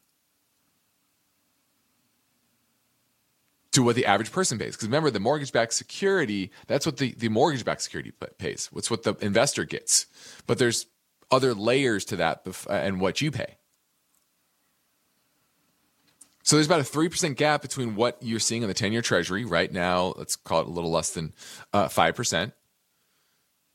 to 3.71 3.83
what 3.83 3.95
the 3.95 4.05
average 4.05 4.31
person 4.31 4.57
pays. 4.57 4.75
Because 4.75 4.87
remember, 4.87 5.09
the 5.09 5.19
mortgage 5.19 5.51
backed 5.51 5.73
security, 5.73 6.51
that's 6.67 6.85
what 6.85 6.97
the, 6.97 7.13
the 7.13 7.29
mortgage 7.29 7.63
backed 7.63 7.81
security 7.81 8.11
pays. 8.37 8.69
What's 8.71 8.91
what 8.91 9.03
the 9.03 9.15
investor 9.21 9.63
gets. 9.63 10.07
But 10.45 10.57
there's 10.57 10.87
other 11.29 11.53
layers 11.53 12.05
to 12.05 12.17
that 12.17 12.45
and 12.69 12.99
what 12.99 13.21
you 13.21 13.31
pay. 13.31 13.57
So 16.43 16.55
there's 16.55 16.65
about 16.65 16.81
a 16.81 16.83
3% 16.83 17.35
gap 17.35 17.61
between 17.61 17.95
what 17.95 18.17
you're 18.21 18.39
seeing 18.39 18.63
in 18.63 18.67
the 18.67 18.73
10 18.73 18.91
year 18.91 19.01
treasury 19.01 19.45
right 19.45 19.71
now. 19.71 20.13
Let's 20.17 20.35
call 20.35 20.61
it 20.61 20.67
a 20.67 20.71
little 20.71 20.91
less 20.91 21.11
than 21.11 21.33
uh, 21.71 21.87
5%. 21.87 22.51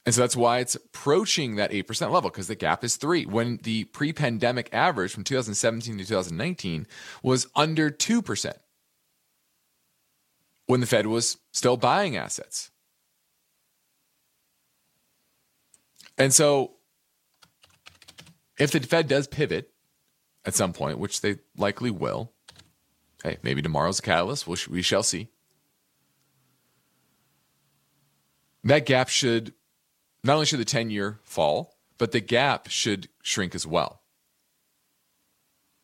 And 0.05 0.14
so 0.14 0.20
that's 0.20 0.36
why 0.36 0.59
it's 0.59 0.76
approaching 0.76 1.57
that 1.57 1.72
8% 1.72 2.12
level 2.12 2.30
because 2.30 2.47
the 2.47 2.55
gap 2.55 2.84
is 2.84 2.97
three. 2.97 3.26
When 3.26 3.59
the 3.62 3.84
pre 3.84 4.12
pandemic 4.12 4.68
average 4.72 5.12
from 5.12 5.24
2017 5.24 5.99
to 5.99 6.05
2019 6.05 6.86
was 7.22 7.49
under 7.57 7.90
2%, 7.90 8.53
when 10.67 10.81
the 10.81 10.87
Fed 10.87 11.07
was 11.07 11.39
still 11.53 11.77
buying 11.77 12.17
assets. 12.17 12.71
And 16.19 16.33
so 16.33 16.73
if 18.59 18.73
the 18.73 18.81
Fed 18.81 19.09
does 19.09 19.27
pivot 19.27 19.71
at 20.45 20.55
some 20.55 20.73
point, 20.73 20.99
which 20.99 21.21
they 21.21 21.37
likely 21.57 21.91
will, 21.91 22.33
hey, 23.23 23.39
maybe 23.43 23.62
tomorrow's 23.62 23.99
a 23.99 24.03
catalyst, 24.03 24.47
we 24.47 24.83
shall 24.83 25.03
see. 25.03 25.29
That 28.64 28.87
gap 28.87 29.09
should 29.09 29.55
not 30.25 30.35
only 30.35 30.47
should 30.47 30.59
the 30.59 30.64
10 30.64 30.91
year 30.91 31.21
fall, 31.23 31.77
but 31.99 32.12
the 32.12 32.21
gap 32.21 32.69
should 32.69 33.09
shrink 33.23 33.55
as 33.55 33.67
well. 33.67 34.03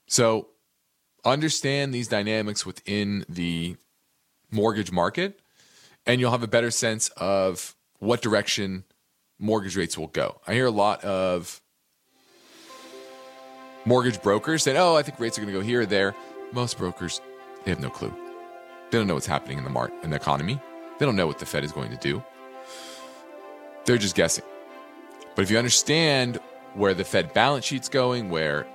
So 0.08 0.48
understand 1.24 1.94
these 1.94 2.08
dynamics 2.08 2.66
within 2.66 3.24
the 3.28 3.76
mortgage 4.52 4.92
market, 4.92 5.40
and 6.06 6.20
you'll 6.20 6.30
have 6.30 6.42
a 6.42 6.48
better 6.48 6.70
sense 6.70 7.08
of 7.16 7.74
what 7.98 8.22
direction 8.22 8.84
mortgage 9.38 9.76
rates 9.76 9.98
will 9.98 10.08
go. 10.08 10.40
I 10.46 10.54
hear 10.54 10.66
a 10.66 10.70
lot 10.70 11.02
of 11.04 11.60
mortgage 13.84 14.22
brokers 14.22 14.62
saying, 14.62 14.76
"Oh, 14.76 14.94
I 14.94 15.02
think 15.02 15.18
rates 15.18 15.38
are 15.38 15.42
going 15.42 15.52
to 15.52 15.58
go 15.58 15.64
here 15.64 15.80
or 15.80 15.86
there." 15.86 16.14
Most 16.52 16.78
brokers, 16.78 17.20
they 17.64 17.70
have 17.70 17.80
no 17.80 17.90
clue. 17.90 18.14
They 18.90 18.98
don't 18.98 19.06
know 19.06 19.14
what's 19.14 19.26
happening 19.26 19.58
in 19.58 19.64
the 19.64 19.70
market 19.70 19.96
in 20.04 20.10
the 20.10 20.16
economy. 20.16 20.60
They 20.98 21.06
don't 21.06 21.16
know 21.16 21.26
what 21.26 21.38
the 21.38 21.46
Fed 21.46 21.64
is 21.64 21.72
going 21.72 21.90
to 21.90 21.96
do. 21.96 22.22
They're 23.84 23.98
just 23.98 24.14
guessing. 24.14 24.44
But 25.34 25.42
if 25.42 25.50
you 25.50 25.58
understand 25.58 26.38
where 26.74 26.94
the 26.94 27.04
Fed 27.04 27.32
balance 27.32 27.64
sheet's 27.64 27.88
going, 27.88 28.28
where 28.30 28.66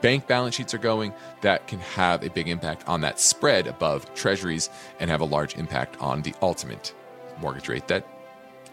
bank 0.00 0.26
balance 0.26 0.54
sheets 0.54 0.74
are 0.74 0.78
going, 0.78 1.12
that 1.42 1.66
can 1.66 1.78
have 1.80 2.24
a 2.24 2.30
big 2.30 2.48
impact 2.48 2.88
on 2.88 3.00
that 3.02 3.20
spread 3.20 3.66
above 3.66 4.12
treasuries 4.14 4.70
and 4.98 5.10
have 5.10 5.20
a 5.20 5.24
large 5.24 5.56
impact 5.56 6.00
on 6.00 6.22
the 6.22 6.34
ultimate 6.42 6.94
mortgage 7.40 7.68
rate 7.68 7.88
that 7.88 8.06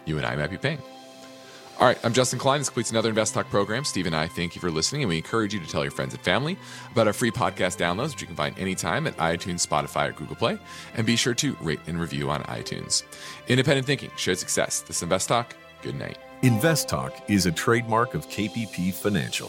you 0.04 0.16
and 0.16 0.26
I 0.26 0.36
might 0.36 0.50
be 0.50 0.58
paying. 0.58 0.80
All 1.80 1.86
right, 1.86 1.98
I'm 2.02 2.12
Justin 2.12 2.40
Klein. 2.40 2.58
This 2.58 2.68
completes 2.68 2.90
another 2.90 3.10
Invest 3.10 3.34
Talk 3.34 3.48
program. 3.50 3.84
Steve 3.84 4.06
and 4.06 4.16
I 4.16 4.26
thank 4.26 4.56
you 4.56 4.60
for 4.60 4.68
listening, 4.68 5.02
and 5.02 5.08
we 5.08 5.16
encourage 5.16 5.54
you 5.54 5.60
to 5.60 5.66
tell 5.68 5.84
your 5.84 5.92
friends 5.92 6.12
and 6.12 6.20
family 6.24 6.58
about 6.90 7.06
our 7.06 7.12
free 7.12 7.30
podcast 7.30 7.78
downloads, 7.78 8.10
which 8.10 8.20
you 8.20 8.26
can 8.26 8.34
find 8.34 8.58
anytime 8.58 9.06
at 9.06 9.16
iTunes, 9.18 9.64
Spotify, 9.64 10.08
or 10.08 10.12
Google 10.12 10.34
Play. 10.34 10.58
And 10.96 11.06
be 11.06 11.14
sure 11.14 11.34
to 11.34 11.56
rate 11.60 11.78
and 11.86 12.00
review 12.00 12.30
on 12.30 12.42
iTunes. 12.44 13.04
Independent 13.46 13.86
thinking, 13.86 14.10
shared 14.16 14.38
success. 14.38 14.80
This 14.80 14.96
is 14.96 15.02
Invest 15.04 15.28
Talk. 15.28 15.54
Good 15.82 15.94
night. 15.94 16.18
Invest 16.42 16.88
Talk 16.88 17.14
is 17.30 17.46
a 17.46 17.52
trademark 17.52 18.14
of 18.14 18.28
KPP 18.28 18.92
Financial. 18.92 19.48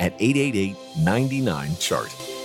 at 0.00 0.12
888 0.20 0.76
99 0.98 1.76
Chart. 1.76 2.35